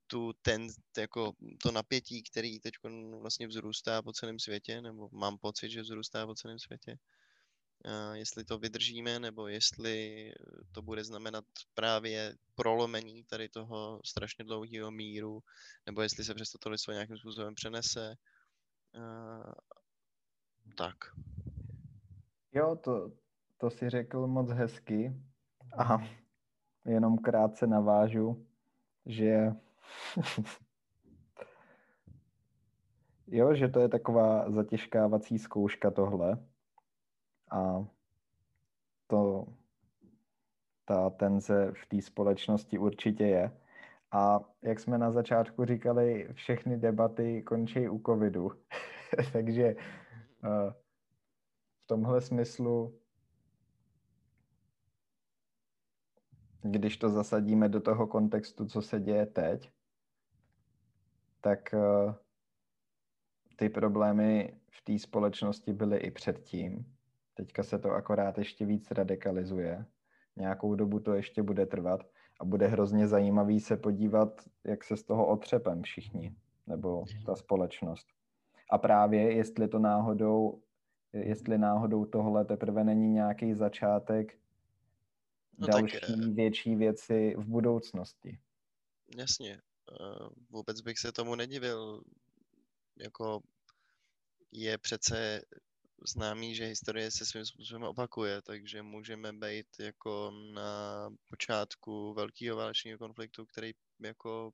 tu 0.08 0.34
ten, 0.41 0.68
jako 0.97 1.34
to 1.64 1.72
napětí, 1.72 2.24
který 2.24 2.60
teď 2.60 2.74
vlastně 3.22 3.47
vzrůstá 3.47 4.02
po 4.02 4.14
celém 4.14 4.39
světě, 4.39 4.82
nebo 4.82 5.10
mám 5.12 5.38
pocit, 5.38 5.70
že 5.70 5.82
vzrůstá 5.82 6.26
po 6.26 6.36
celém 6.36 6.60
světě. 6.60 6.97
A 7.86 8.16
jestli 8.16 8.43
to 8.43 8.58
vydržíme, 8.58 9.20
nebo 9.20 9.47
jestli 9.47 10.32
to 10.72 10.82
bude 10.82 11.04
znamenat 11.04 11.45
právě 11.74 12.36
prolomení 12.56 13.24
tady 13.24 13.49
toho 13.49 14.02
strašně 14.06 14.45
dlouhého 14.45 14.91
míru, 14.91 15.43
nebo 15.86 16.02
jestli 16.02 16.24
se 16.24 16.34
přesto 16.34 16.58
to 16.58 16.70
lidstvo 16.70 16.93
nějakým 16.93 17.18
způsobem 17.18 17.56
přenese. 17.56 18.16
A, 18.93 19.54
tak. 20.78 20.97
Jo, 22.54 22.76
to, 22.76 23.12
to 23.58 23.70
si 23.70 23.89
řekl 23.89 24.28
moc 24.28 24.52
hezky. 24.52 25.14
A 25.78 25.97
jenom 26.86 27.18
krátce 27.18 27.68
navážu, 27.68 28.45
že 29.06 29.52
jo, 33.28 33.56
že 33.56 33.68
to 33.68 33.80
je 33.80 33.89
taková 33.89 34.52
zatěžkávací 34.52 35.39
zkouška 35.39 35.91
tohle. 35.91 36.38
A 37.52 37.86
to, 39.08 39.47
ta 40.86 41.10
tenze 41.10 41.72
v 41.72 41.86
té 41.86 42.02
společnosti 42.02 42.78
určitě 42.78 43.24
je. 43.24 43.52
A 44.12 44.39
jak 44.62 44.80
jsme 44.80 44.97
na 44.97 45.12
začátku 45.12 45.66
říkali, 45.66 46.30
všechny 46.34 46.78
debaty 46.78 47.41
končí 47.41 47.89
u 47.89 48.02
covidu. 48.06 48.52
Takže 49.34 49.76
uh, 50.43 50.74
tomhle 51.86 52.22
smyslu, 52.22 53.00
když 56.62 56.98
to 56.98 57.10
zasadíme 57.10 57.70
do 57.70 57.82
toho 57.82 58.08
kontextu, 58.08 58.66
co 58.66 58.82
se 58.82 59.00
děje 59.00 59.26
teď, 59.26 59.72
tak 61.42 61.60
uh, 61.74 62.14
ty 63.56 63.70
problémy 63.70 64.60
v 64.70 64.82
té 64.82 65.00
společnosti 65.00 65.74
byly 65.74 65.98
i 65.98 66.12
předtím. 66.12 66.96
Teďka 67.34 67.64
se 67.64 67.80
to 67.80 67.92
akorát 67.92 68.38
ještě 68.38 68.66
víc 68.66 68.92
radikalizuje. 68.92 69.86
Nějakou 70.36 70.76
dobu 70.76 71.00
to 71.00 71.14
ještě 71.14 71.44
bude 71.44 71.66
trvat 71.66 72.02
a 72.40 72.46
bude 72.46 72.68
hrozně 72.68 73.08
zajímavý 73.08 73.60
se 73.60 73.78
podívat, 73.78 74.42
jak 74.64 74.84
se 74.84 74.98
z 74.98 75.04
toho 75.04 75.28
otřepem 75.28 75.84
všichni, 75.84 76.36
nebo 76.68 77.04
ta 77.26 77.36
společnost. 77.36 78.08
A 78.72 78.78
právě, 78.78 79.34
jestli 79.34 79.68
to 79.68 79.80
náhodou 79.80 80.62
jestli 81.14 81.57
náhodou 81.57 82.05
tohle 82.05 82.45
teprve 82.45 82.84
není 82.84 83.07
nějaký 83.07 83.53
začátek 83.53 84.38
no 85.57 85.68
další 85.68 85.99
tak, 85.99 86.09
eh, 86.09 86.30
větší 86.30 86.76
věci 86.76 87.36
v 87.38 87.45
budoucnosti. 87.45 88.39
Jasně. 89.18 89.62
Eh, 89.91 90.30
vůbec 90.49 90.82
bych 90.82 90.99
se 90.99 91.12
tomu 91.12 91.36
nedivil. 91.36 92.03
Jako 92.97 93.41
je 94.51 94.78
přece 94.78 95.41
známý, 96.07 96.55
že 96.55 96.66
historie 96.66 97.12
se 97.12 97.26
svým 97.26 97.45
způsobem 97.45 97.84
opakuje, 97.84 98.41
takže 98.41 98.82
můžeme 98.82 99.34
být 99.34 99.68
jako 99.80 100.32
na 100.53 101.09
počátku 101.30 102.14
velkého 102.14 102.57
válečného 102.57 102.97
konfliktu, 102.97 103.45
který 103.45 103.72
jako 103.99 104.51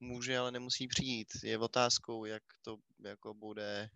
může, 0.00 0.38
ale 0.38 0.52
nemusí 0.52 0.88
přijít. 0.88 1.28
Je 1.42 1.58
otázkou, 1.58 2.24
jak 2.24 2.42
to 2.62 2.76
jako 3.04 3.34
bude 3.34 3.90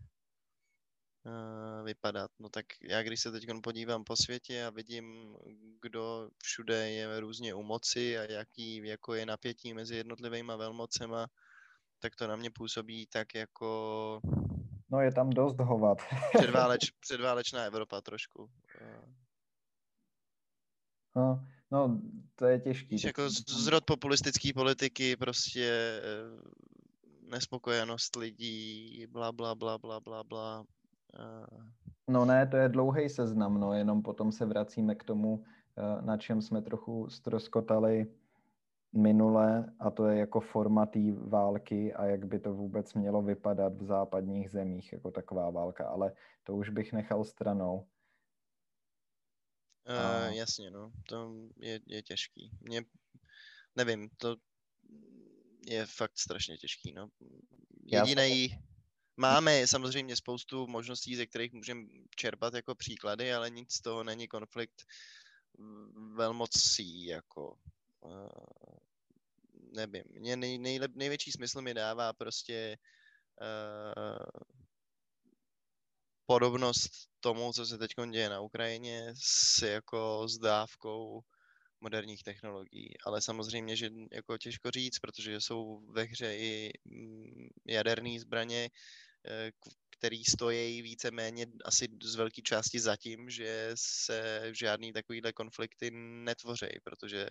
vypadat. 1.84 2.30
No 2.38 2.48
tak 2.48 2.66
já 2.82 3.02
když 3.02 3.20
se 3.20 3.32
teď 3.32 3.46
podívám 3.62 4.04
po 4.04 4.16
světě 4.16 4.64
a 4.64 4.70
vidím, 4.70 5.36
kdo 5.82 6.30
všude 6.42 6.90
je 6.90 7.20
různě 7.20 7.54
u 7.54 7.62
moci 7.62 8.18
a 8.18 8.32
jaký 8.32 8.86
jako 8.86 9.14
je 9.14 9.26
napětí 9.26 9.74
mezi 9.74 9.96
jednotlivými 9.96 10.52
velmocema, 10.56 11.26
tak 11.98 12.16
to 12.16 12.26
na 12.26 12.36
mě 12.36 12.50
působí 12.50 13.06
tak 13.06 13.34
jako... 13.34 14.20
No 14.90 15.00
je 15.00 15.12
tam 15.12 15.30
dost 15.30 15.60
hovat. 15.60 15.98
předváleč, 16.38 16.90
předválečná 16.90 17.64
Evropa 17.64 18.00
trošku. 18.00 18.50
No, 21.16 21.44
no, 21.70 22.00
to 22.34 22.46
je 22.46 22.60
těžký. 22.60 22.88
Víš, 22.88 23.04
jako 23.04 23.30
zrod 23.48 23.84
populistické 23.84 24.52
politiky, 24.54 25.16
prostě 25.16 25.70
eh, 26.02 27.30
nespokojenost 27.30 28.16
lidí, 28.16 29.06
bla, 29.06 29.32
bla, 29.32 29.54
bla, 29.54 29.78
bla, 29.78 30.00
bla, 30.00 30.24
bla. 30.24 30.64
No 32.08 32.24
ne, 32.24 32.46
to 32.46 32.56
je 32.56 32.68
dlouhý 32.68 33.08
seznam, 33.08 33.60
no, 33.60 33.72
jenom 33.72 34.02
potom 34.02 34.32
se 34.32 34.46
vracíme 34.46 34.94
k 34.94 35.04
tomu, 35.04 35.44
eh, 35.76 36.02
na 36.02 36.16
čem 36.16 36.42
jsme 36.42 36.62
trochu 36.62 37.10
stroskotali 37.10 38.06
minule, 38.92 39.72
a 39.78 39.90
to 39.90 40.06
je 40.06 40.18
jako 40.18 40.40
forma 40.40 40.86
té 40.86 41.12
války 41.12 41.94
a 41.94 42.04
jak 42.04 42.26
by 42.26 42.38
to 42.38 42.54
vůbec 42.54 42.94
mělo 42.94 43.22
vypadat 43.22 43.72
v 43.76 43.84
západních 43.84 44.50
zemích, 44.50 44.92
jako 44.92 45.10
taková 45.10 45.50
válka, 45.50 45.88
ale 45.88 46.12
to 46.44 46.56
už 46.56 46.68
bych 46.68 46.92
nechal 46.92 47.24
stranou. 47.24 47.86
Uh, 49.88 50.32
jasně, 50.32 50.70
no, 50.70 50.92
to 51.08 51.34
je, 51.60 51.80
je 51.86 52.02
těžký. 52.02 52.50
Mě, 52.60 52.82
nevím, 53.76 54.08
to 54.16 54.36
je 55.66 55.86
fakt 55.86 56.18
strašně 56.18 56.56
těžký, 56.56 56.92
no. 56.92 57.08
Jediný, 57.84 58.58
Máme 59.20 59.66
samozřejmě 59.66 60.16
spoustu 60.16 60.66
možností, 60.66 61.16
ze 61.16 61.26
kterých 61.26 61.52
můžeme 61.52 61.86
čerpat 62.16 62.54
jako 62.54 62.74
příklady, 62.74 63.34
ale 63.34 63.50
nic 63.50 63.72
z 63.72 63.80
toho 63.80 64.04
není 64.04 64.28
konflikt 64.28 64.86
velmocí, 66.14 67.04
jako 67.04 67.58
uh, 68.00 68.28
nevím. 69.72 70.04
Mně 70.10 70.36
nej, 70.36 70.58
nejlep, 70.58 70.92
největší 70.94 71.32
smysl 71.32 71.62
mi 71.62 71.74
dává 71.74 72.12
prostě 72.12 72.78
uh, 73.40 74.42
podobnost 76.26 76.90
tomu, 77.20 77.52
co 77.52 77.66
se 77.66 77.78
teď 77.78 77.90
děje 78.10 78.30
na 78.30 78.40
Ukrajině 78.40 79.14
s 79.14 79.62
jako 79.62 80.28
s 80.28 80.38
dávkou 80.38 81.20
moderních 81.80 82.22
technologií. 82.22 82.94
Ale 83.06 83.22
samozřejmě, 83.22 83.76
že 83.76 83.90
jako 84.12 84.38
těžko 84.38 84.70
říct, 84.70 84.98
protože 84.98 85.40
jsou 85.40 85.86
ve 85.92 86.02
hře 86.02 86.36
i 86.36 86.72
mm, 86.84 87.48
jaderné 87.66 88.20
zbraně, 88.20 88.70
který 89.98 90.24
stojí 90.24 90.82
víceméně 90.82 91.46
asi 91.64 91.88
z 92.02 92.14
velké 92.14 92.42
části 92.42 92.80
za 92.80 92.96
tím, 92.96 93.30
že 93.30 93.70
se 93.74 94.42
žádný 94.52 94.92
takovýhle 94.92 95.32
konflikty 95.32 95.90
netvoří, 96.24 96.66
protože 96.84 97.30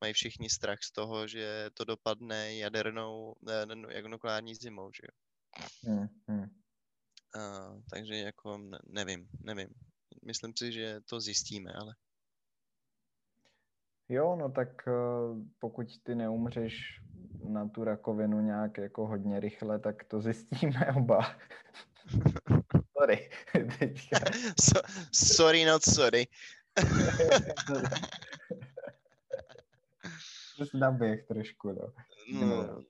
mají 0.00 0.12
všichni 0.12 0.50
strach 0.50 0.78
z 0.82 0.92
toho, 0.92 1.26
že 1.26 1.70
to 1.74 1.84
dopadne 1.84 2.54
jadernou, 2.56 3.34
ne, 3.42 3.66
jako 3.88 4.08
nukleární 4.08 4.54
zimou, 4.54 4.90
že 4.92 5.02
jo. 5.04 5.14
Hmm, 5.84 6.08
hmm. 6.28 6.48
A, 7.34 7.72
takže 7.90 8.14
jako 8.14 8.58
nevím, 8.86 9.28
nevím. 9.40 9.68
Myslím 10.26 10.52
si, 10.58 10.72
že 10.72 11.00
to 11.00 11.20
zjistíme, 11.20 11.72
ale... 11.72 11.94
Jo, 14.08 14.36
no 14.36 14.50
tak 14.50 14.68
eh, 14.88 14.92
pokud 15.58 15.86
ty 16.02 16.14
neumřeš 16.14 17.00
na 17.44 17.68
tu 17.68 17.84
rakovinu 17.84 18.40
nějak 18.40 18.78
jako 18.78 19.06
hodně 19.06 19.40
rychle, 19.40 19.78
tak 19.78 20.04
to 20.04 20.20
zjistíme 20.20 20.92
oba. 20.96 21.36
sorry. 22.98 23.30
so, 24.60 24.80
sorry, 25.12 25.64
not 25.64 25.82
sorry. 25.82 26.26
Naběh 30.74 31.26
trošku, 31.26 31.72
no. 31.72 31.92
no. 32.46 32.80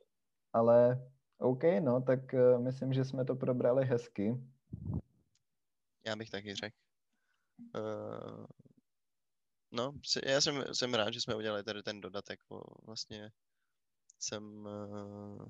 Ale 0.52 1.08
OK, 1.38 1.62
no, 1.80 2.00
tak 2.00 2.20
uh, 2.32 2.60
myslím, 2.62 2.92
že 2.92 3.04
jsme 3.04 3.24
to 3.24 3.36
probrali 3.36 3.86
hezky. 3.86 4.36
Já 6.06 6.16
bych 6.16 6.30
taky 6.30 6.54
řekl. 6.54 6.76
Uh, 7.58 8.46
no, 9.72 9.92
já 10.26 10.40
jsem, 10.40 10.64
jsem 10.72 10.94
rád, 10.94 11.14
že 11.14 11.20
jsme 11.20 11.34
udělali 11.34 11.62
tady 11.62 11.82
ten 11.82 12.00
dodatek. 12.00 12.40
Vlastně 12.82 13.30
jsem, 14.20 14.66
uh, 14.66 15.46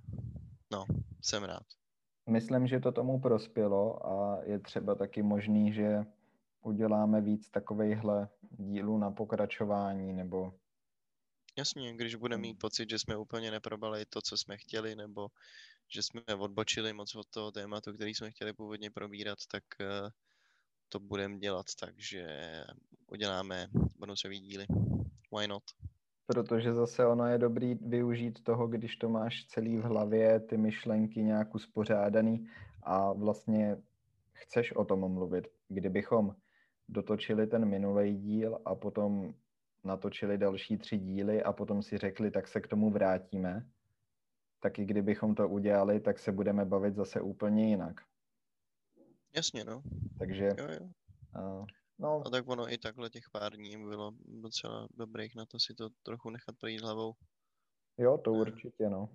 no, 0.72 0.84
jsem 1.22 1.44
rád. 1.44 1.66
Myslím, 2.28 2.66
že 2.66 2.80
to 2.80 2.92
tomu 2.92 3.20
prospělo 3.20 4.06
a 4.06 4.44
je 4.44 4.58
třeba 4.58 4.94
taky 4.94 5.22
možný, 5.22 5.72
že 5.72 6.04
uděláme 6.62 7.20
víc 7.20 7.50
takovejhle 7.50 8.28
dílů 8.50 8.98
na 8.98 9.10
pokračování 9.10 10.12
nebo... 10.12 10.54
Jasně, 11.58 11.94
když 11.96 12.14
budeme 12.14 12.40
mít 12.40 12.58
pocit, 12.58 12.90
že 12.90 12.98
jsme 12.98 13.16
úplně 13.16 13.50
neprobali 13.50 14.04
to, 14.06 14.22
co 14.22 14.36
jsme 14.36 14.56
chtěli, 14.56 14.96
nebo 14.96 15.28
že 15.88 16.02
jsme 16.02 16.22
odbočili 16.38 16.92
moc 16.92 17.14
od 17.14 17.26
toho 17.30 17.52
tématu, 17.52 17.92
který 17.92 18.14
jsme 18.14 18.30
chtěli 18.30 18.52
původně 18.52 18.90
probírat, 18.90 19.38
tak 19.50 19.64
uh, 19.80 20.08
to 20.88 21.00
budeme 21.00 21.38
dělat 21.38 21.66
tak, 21.80 21.94
že 21.98 22.26
uděláme 23.06 23.68
bonusový 23.98 24.40
díly. 24.40 24.66
Why 25.38 25.48
not? 25.48 25.62
Protože 26.30 26.74
zase 26.74 27.06
ono 27.06 27.26
je 27.26 27.38
dobrý 27.38 27.74
využít 27.74 28.42
toho, 28.42 28.68
když 28.68 28.96
to 28.96 29.08
máš 29.08 29.44
celý 29.44 29.76
v 29.76 29.82
hlavě, 29.82 30.40
ty 30.40 30.56
myšlenky 30.56 31.22
nějak 31.22 31.54
uspořádaný 31.54 32.46
a 32.82 33.12
vlastně 33.12 33.76
chceš 34.32 34.72
o 34.72 34.84
tom 34.84 35.12
mluvit. 35.12 35.48
Kdybychom 35.68 36.34
dotočili 36.88 37.46
ten 37.46 37.64
minulý 37.64 38.16
díl 38.16 38.58
a 38.64 38.74
potom 38.74 39.34
natočili 39.84 40.38
další 40.38 40.78
tři 40.78 40.98
díly 40.98 41.42
a 41.42 41.52
potom 41.52 41.82
si 41.82 41.98
řekli, 41.98 42.30
tak 42.30 42.48
se 42.48 42.60
k 42.60 42.68
tomu 42.68 42.90
vrátíme, 42.90 43.66
tak 44.60 44.78
i 44.78 44.84
kdybychom 44.84 45.34
to 45.34 45.48
udělali, 45.48 46.00
tak 46.00 46.18
se 46.18 46.32
budeme 46.32 46.64
bavit 46.64 46.94
zase 46.94 47.20
úplně 47.20 47.68
jinak. 47.68 48.00
Jasně, 49.36 49.64
no. 49.64 49.82
Takže... 50.18 50.48
Jo, 50.58 50.66
jo. 50.80 51.66
No. 52.00 52.22
A 52.26 52.30
tak 52.30 52.48
ono 52.48 52.72
i 52.72 52.78
takhle 52.78 53.10
těch 53.10 53.30
pár 53.32 53.52
dní 53.52 53.76
bylo 53.76 54.12
docela 54.24 54.88
dobrých 54.90 55.34
na 55.34 55.46
to 55.46 55.60
si 55.60 55.74
to 55.74 55.88
trochu 56.02 56.30
nechat 56.30 56.56
projít 56.60 56.80
hlavou. 56.80 57.12
Jo, 57.98 58.18
to 58.18 58.32
určitě, 58.32 58.88
no. 58.88 59.08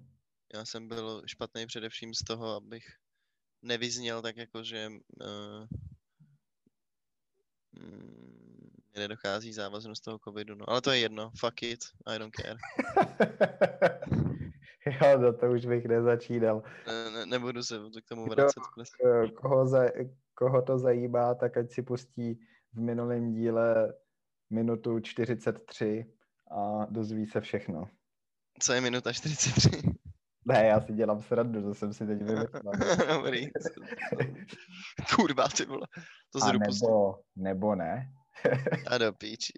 Já 0.53 0.65
jsem 0.65 0.87
byl 0.87 1.21
špatný 1.25 1.65
především 1.65 2.13
z 2.13 2.23
toho, 2.23 2.55
abych 2.55 2.85
nevyzněl 3.61 4.21
tak 4.21 4.37
jako, 4.37 4.63
že 4.63 4.89
uh, 4.89 5.67
nedochází 8.95 9.53
závaznost 9.53 10.03
toho 10.03 10.19
covidu, 10.19 10.55
no. 10.55 10.69
Ale 10.69 10.81
to 10.81 10.91
je 10.91 10.99
jedno, 10.99 11.31
fuck 11.39 11.63
it, 11.63 11.79
I 12.05 12.19
don't 12.19 12.35
care. 12.35 12.57
jo, 15.01 15.19
za 15.19 15.33
to 15.33 15.51
už 15.51 15.65
bych 15.65 15.85
nezačínal. 15.85 16.63
Ne, 16.87 17.11
ne, 17.11 17.25
nebudu 17.25 17.63
se 17.63 17.79
k 18.05 18.09
tomu 18.09 18.25
vracet. 18.25 18.63
Kdo, 18.75 19.31
koho, 19.31 19.67
za, 19.67 19.85
koho 20.33 20.61
to 20.61 20.79
zajímá, 20.79 21.35
tak 21.35 21.57
ať 21.57 21.71
si 21.71 21.81
pustí 21.81 22.39
v 22.75 22.79
minulém 22.79 23.31
díle 23.31 23.93
minutu 24.49 24.99
43 24.99 26.05
a 26.51 26.85
dozví 26.85 27.25
se 27.25 27.41
všechno. 27.41 27.89
Co 28.59 28.73
je 28.73 28.81
minuta 28.81 29.13
43? 29.13 29.69
Ne, 30.45 30.65
já 30.65 30.81
si 30.81 30.93
dělám 30.93 31.21
srandu, 31.21 31.61
to 31.61 31.75
jsem 31.75 31.93
si 31.93 32.07
teď 32.07 32.17
vymyslel. 32.17 32.73
Dobrý. 33.07 33.47
Kurva, 35.15 35.47
ty 35.47 35.65
vole. 35.65 35.87
To 36.31 36.43
A 36.43 36.51
nebo, 36.51 37.19
nebo 37.35 37.75
ne. 37.75 38.13
A 38.87 38.97
do 38.97 39.13
píči. 39.13 39.53